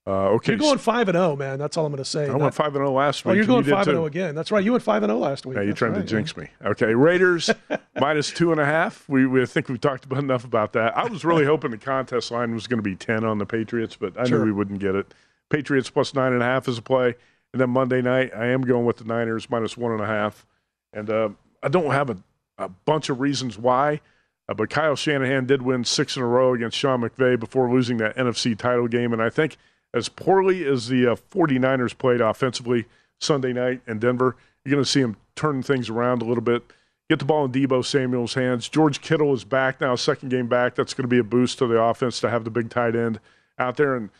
Uh, 0.06 0.30
okay, 0.30 0.52
You're 0.52 0.58
going 0.60 0.78
five 0.78 1.08
and 1.08 1.14
zero, 1.16 1.36
man. 1.36 1.58
That's 1.58 1.76
all 1.76 1.84
I'm 1.84 1.92
going 1.92 2.02
to 2.02 2.08
say. 2.08 2.28
I 2.28 2.34
went 2.34 2.54
five 2.54 2.68
and 2.68 2.76
zero 2.76 2.90
last 2.92 3.24
week. 3.24 3.26
Oh, 3.26 3.30
week. 3.32 3.36
you're 3.36 3.46
going 3.46 3.64
you 3.66 3.70
five 3.70 3.86
and 3.86 3.94
zero 3.96 4.06
again. 4.06 4.34
That's 4.34 4.50
right. 4.50 4.64
You 4.64 4.72
went 4.72 4.82
five 4.82 5.02
and 5.02 5.10
zero 5.10 5.18
last 5.18 5.44
week. 5.44 5.56
Yeah, 5.56 5.60
you're 5.62 5.70
That's 5.72 5.78
trying 5.78 5.92
right, 5.92 6.00
to 6.00 6.06
jinx 6.06 6.36
me. 6.36 6.48
Okay, 6.64 6.94
Raiders 6.94 7.50
minus 8.00 8.30
two 8.30 8.50
and 8.50 8.60
a 8.60 8.64
half. 8.64 9.06
We, 9.08 9.26
we 9.26 9.44
think 9.44 9.68
we've 9.68 9.80
talked 9.80 10.06
about 10.06 10.18
enough 10.24 10.44
about 10.44 10.72
that. 10.72 10.96
I 10.96 11.04
was 11.06 11.22
really 11.24 11.44
hoping 11.44 11.70
the 11.70 11.76
contest 11.78 12.30
line 12.30 12.54
was 12.54 12.66
going 12.66 12.78
to 12.78 12.82
be 12.82 12.96
ten 12.96 13.24
on 13.24 13.36
the 13.38 13.46
Patriots, 13.46 13.94
but 13.94 14.18
I 14.18 14.24
Sure. 14.24 14.38
knew 14.38 14.46
we 14.46 14.52
wouldn't 14.52 14.80
get 14.80 14.94
it. 14.94 15.12
Patriots 15.50 15.90
plus 15.90 16.14
nine 16.14 16.32
and 16.32 16.42
a 16.42 16.46
half 16.46 16.66
is 16.66 16.78
a 16.78 16.82
play, 16.82 17.14
and 17.52 17.60
then 17.60 17.68
Monday 17.70 18.00
night 18.00 18.32
I 18.34 18.46
am 18.46 18.62
going 18.62 18.86
with 18.86 18.96
the 18.96 19.04
Niners 19.04 19.50
minus 19.50 19.76
one 19.76 19.92
and 19.92 20.00
a 20.00 20.06
half, 20.06 20.46
and 20.94 21.10
uh, 21.10 21.28
I 21.62 21.68
don't 21.68 21.90
have 21.92 22.08
a, 22.08 22.16
a 22.56 22.68
bunch 22.70 23.10
of 23.10 23.20
reasons 23.20 23.58
why. 23.58 24.00
Uh, 24.48 24.54
but 24.54 24.70
Kyle 24.70 24.96
Shanahan 24.96 25.46
did 25.46 25.62
win 25.62 25.84
six 25.84 26.16
in 26.16 26.22
a 26.22 26.26
row 26.26 26.54
against 26.54 26.76
Sean 26.76 27.02
McVay 27.02 27.38
before 27.38 27.70
losing 27.72 27.98
that 27.98 28.16
NFC 28.16 28.56
title 28.58 28.88
game. 28.88 29.12
And 29.12 29.22
I 29.22 29.30
think 29.30 29.56
as 29.92 30.08
poorly 30.08 30.64
as 30.66 30.88
the 30.88 31.12
uh, 31.12 31.16
49ers 31.16 31.96
played 31.96 32.20
offensively 32.20 32.86
Sunday 33.20 33.52
night 33.52 33.82
in 33.86 33.98
Denver, 33.98 34.36
you're 34.64 34.72
going 34.72 34.84
to 34.84 34.90
see 34.90 35.02
them 35.02 35.16
turn 35.36 35.62
things 35.62 35.88
around 35.88 36.22
a 36.22 36.24
little 36.24 36.42
bit. 36.42 36.62
Get 37.08 37.18
the 37.18 37.24
ball 37.24 37.44
in 37.44 37.52
Deebo 37.52 37.84
Samuel's 37.84 38.34
hands. 38.34 38.68
George 38.68 39.00
Kittle 39.00 39.34
is 39.34 39.42
back 39.42 39.80
now, 39.80 39.96
second 39.96 40.28
game 40.28 40.46
back. 40.46 40.76
That's 40.76 40.94
going 40.94 41.04
to 41.04 41.08
be 41.08 41.18
a 41.18 41.24
boost 41.24 41.58
to 41.58 41.66
the 41.66 41.80
offense 41.80 42.20
to 42.20 42.30
have 42.30 42.44
the 42.44 42.50
big 42.50 42.70
tight 42.70 42.94
end 42.94 43.18
out 43.58 43.76
there. 43.76 43.96
And 43.96 44.10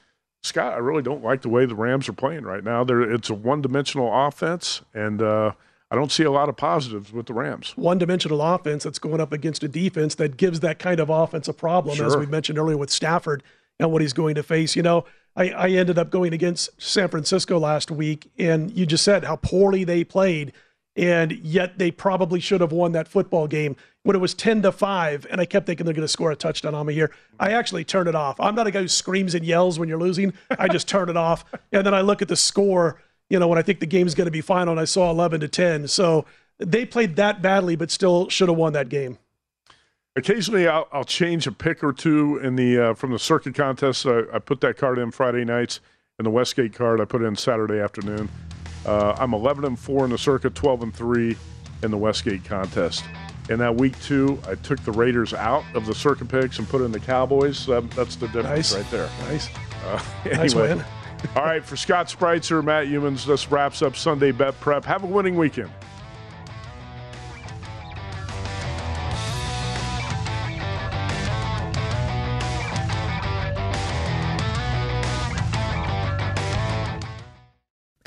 Scott, 0.43 0.73
I 0.73 0.79
really 0.79 1.03
don't 1.03 1.23
like 1.23 1.43
the 1.43 1.49
way 1.49 1.67
the 1.67 1.75
Rams 1.75 2.09
are 2.09 2.15
playing 2.15 2.43
right 2.43 2.65
now. 2.65 2.83
They're, 2.83 3.03
it's 3.03 3.31
a 3.31 3.35
one 3.35 3.63
dimensional 3.63 4.11
offense, 4.13 4.81
and 4.93 5.23
uh, 5.23 5.53
I 5.91 5.95
don't 5.95 6.11
see 6.11 6.25
a 6.25 6.31
lot 6.31 6.49
of 6.49 6.57
positives 6.57 7.13
with 7.13 7.27
the 7.27 7.35
Rams. 7.35 7.75
one 7.77 7.99
dimensional 7.99 8.41
offense 8.43 8.85
that's 8.85 8.99
going 8.99 9.21
up 9.21 9.33
against 9.33 9.63
a 9.63 9.69
defense 9.69 10.15
that 10.17 10.37
gives 10.37 10.61
that 10.61 10.79
kind 10.79 10.99
of 10.99 11.11
offense 11.11 11.47
a 11.47 11.53
problem, 11.53 12.01
as 12.01 12.17
we 12.17 12.27
mentioned 12.27 12.59
earlier 12.59 12.77
with 12.77 12.91
Stafford 12.91 13.43
and 13.79 13.93
what 13.93 14.03
he's 14.03 14.13
going 14.13 14.35
to 14.35 14.43
face. 14.43 14.75
You 14.75 14.83
know, 14.83 15.05
I, 15.37 15.51
I 15.51 15.69
ended 15.71 15.99
up 15.99 16.11
going 16.11 16.33
against 16.33 16.71
San 16.81 17.09
Francisco 17.09 17.59
last 17.59 17.91
week, 17.91 18.31
and 18.39 18.71
you 18.77 18.87
just 18.87 19.05
said 19.05 19.25
how 19.25 19.37
poorly 19.37 19.85
they 19.85 20.05
played, 20.05 20.53
and 20.97 21.33
yet 21.33 21.79
they 21.79 21.91
probably 21.91 22.41
should 22.41 22.61
have 22.61 22.73
won 22.73 22.93
that 22.93 23.09
football 23.09 23.47
game. 23.47 23.77
When 24.03 24.17
it 24.17 24.21
was 24.21 24.33
10 24.33 24.63
to 24.63 24.73
5 24.73 25.27
and 25.31 25.43
i 25.43 25.45
kept 25.45 25.67
thinking 25.67 25.85
they're 25.85 25.95
going 25.95 26.01
to 26.01 26.09
score 26.09 26.31
a 26.31 26.37
touchdown 26.37 26.75
on 26.75 26.87
me 26.87 26.95
here 26.95 27.11
i 27.39 27.53
actually 27.53 27.85
turned 27.85 28.09
it 28.09 28.15
off. 28.15 28.41
I'm 28.41 28.55
not 28.55 28.67
a 28.67 28.71
guy 28.71 28.81
who 28.81 28.89
screams 28.89 29.35
and 29.35 29.45
yells 29.45 29.79
when 29.79 29.91
you're 29.91 29.99
losing. 29.99 30.33
I 30.59 30.69
just 30.69 30.89
turn 30.89 31.11
it 31.11 31.19
off. 31.19 31.45
And 31.71 31.85
then 31.85 31.93
i 31.93 32.01
look 32.01 32.23
at 32.23 32.29
the 32.29 32.37
score 32.37 32.99
you 33.29 33.39
know 33.39 33.49
when 33.49 33.59
i 33.59 33.63
think 33.63 33.81
the 33.81 33.87
game's 33.87 34.15
going 34.15 34.27
to 34.27 34.31
be 34.31 34.43
final 34.43 34.73
and 34.73 34.81
i 34.81 34.85
saw 34.85 35.11
11 35.11 35.41
to 35.41 35.49
10 35.49 35.89
so 35.89 36.27
they 36.59 36.85
played 36.85 37.17
that 37.17 37.41
badly 37.41 37.77
but 37.77 37.91
still 37.91 38.29
should 38.29 38.49
have 38.49 38.59
won 38.59 38.75
that 38.75 38.89
game 38.91 39.19
Occasionally, 40.17 40.67
I'll, 40.67 40.89
I'll 40.93 41.05
change 41.05 41.47
a 41.47 41.53
pick 41.53 41.85
or 41.85 41.93
two 41.93 42.39
in 42.39 42.57
the 42.57 42.91
uh, 42.91 42.95
from 42.95 43.13
the 43.13 43.19
Circa 43.19 43.53
contest. 43.53 44.07
I, 44.07 44.23
I 44.33 44.39
put 44.41 44.61
that 44.63 44.77
card 44.77 44.99
in 44.99 45.11
Friday 45.13 45.45
nights, 45.45 45.81
and 46.19 46.27
the 46.27 46.31
Westgate 46.31 46.75
card 46.75 47.01
I 47.01 47.05
put 47.05 47.23
in 47.23 47.37
Saturday 47.37 47.79
afternoon. 47.79 48.29
Uh, 48.85 49.15
I'm 49.19 49.35
11 49.35 49.65
and 49.65 49.79
four 49.79 50.05
in 50.05 50.11
the 50.11 50.19
Circa, 50.19 50.51
12 50.51 50.83
and 50.83 50.95
three 50.95 51.37
in 51.83 51.91
the 51.93 51.97
Westgate 51.97 52.45
contest. 52.45 53.05
In 53.51 53.59
that 53.61 53.75
week 53.77 54.01
two, 54.03 54.41
I 54.49 54.55
took 54.57 54.81
the 54.85 54.93
Raiders 54.93 55.33
out 55.33 55.65
of 55.75 55.87
the 55.87 55.95
Circa 55.95 56.25
picks 56.25 56.59
and 56.59 56.69
put 56.69 56.83
in 56.83 56.91
the 56.91 57.01
Cowboys. 57.01 57.69
Um, 57.69 57.89
that's 57.95 58.17
the 58.17 58.27
difference 58.29 58.73
Nice. 58.73 58.75
right 58.75 58.91
there. 58.91 59.09
nice 59.29 59.49
Uh, 59.85 60.03
Nice 60.27 60.55
win. 60.55 60.85
All 61.37 61.43
right, 61.45 61.65
for 61.65 61.77
Scott 61.77 62.07
Spreitzer, 62.09 62.65
Matt 62.65 62.87
Youmans, 62.87 63.27
this 63.27 63.51
wraps 63.51 63.83
up 63.83 63.95
Sunday 63.97 64.33
Bet 64.33 64.59
Prep. 64.61 64.85
Have 64.87 65.05
a 65.05 65.07
winning 65.07 65.37
weekend. 65.37 65.71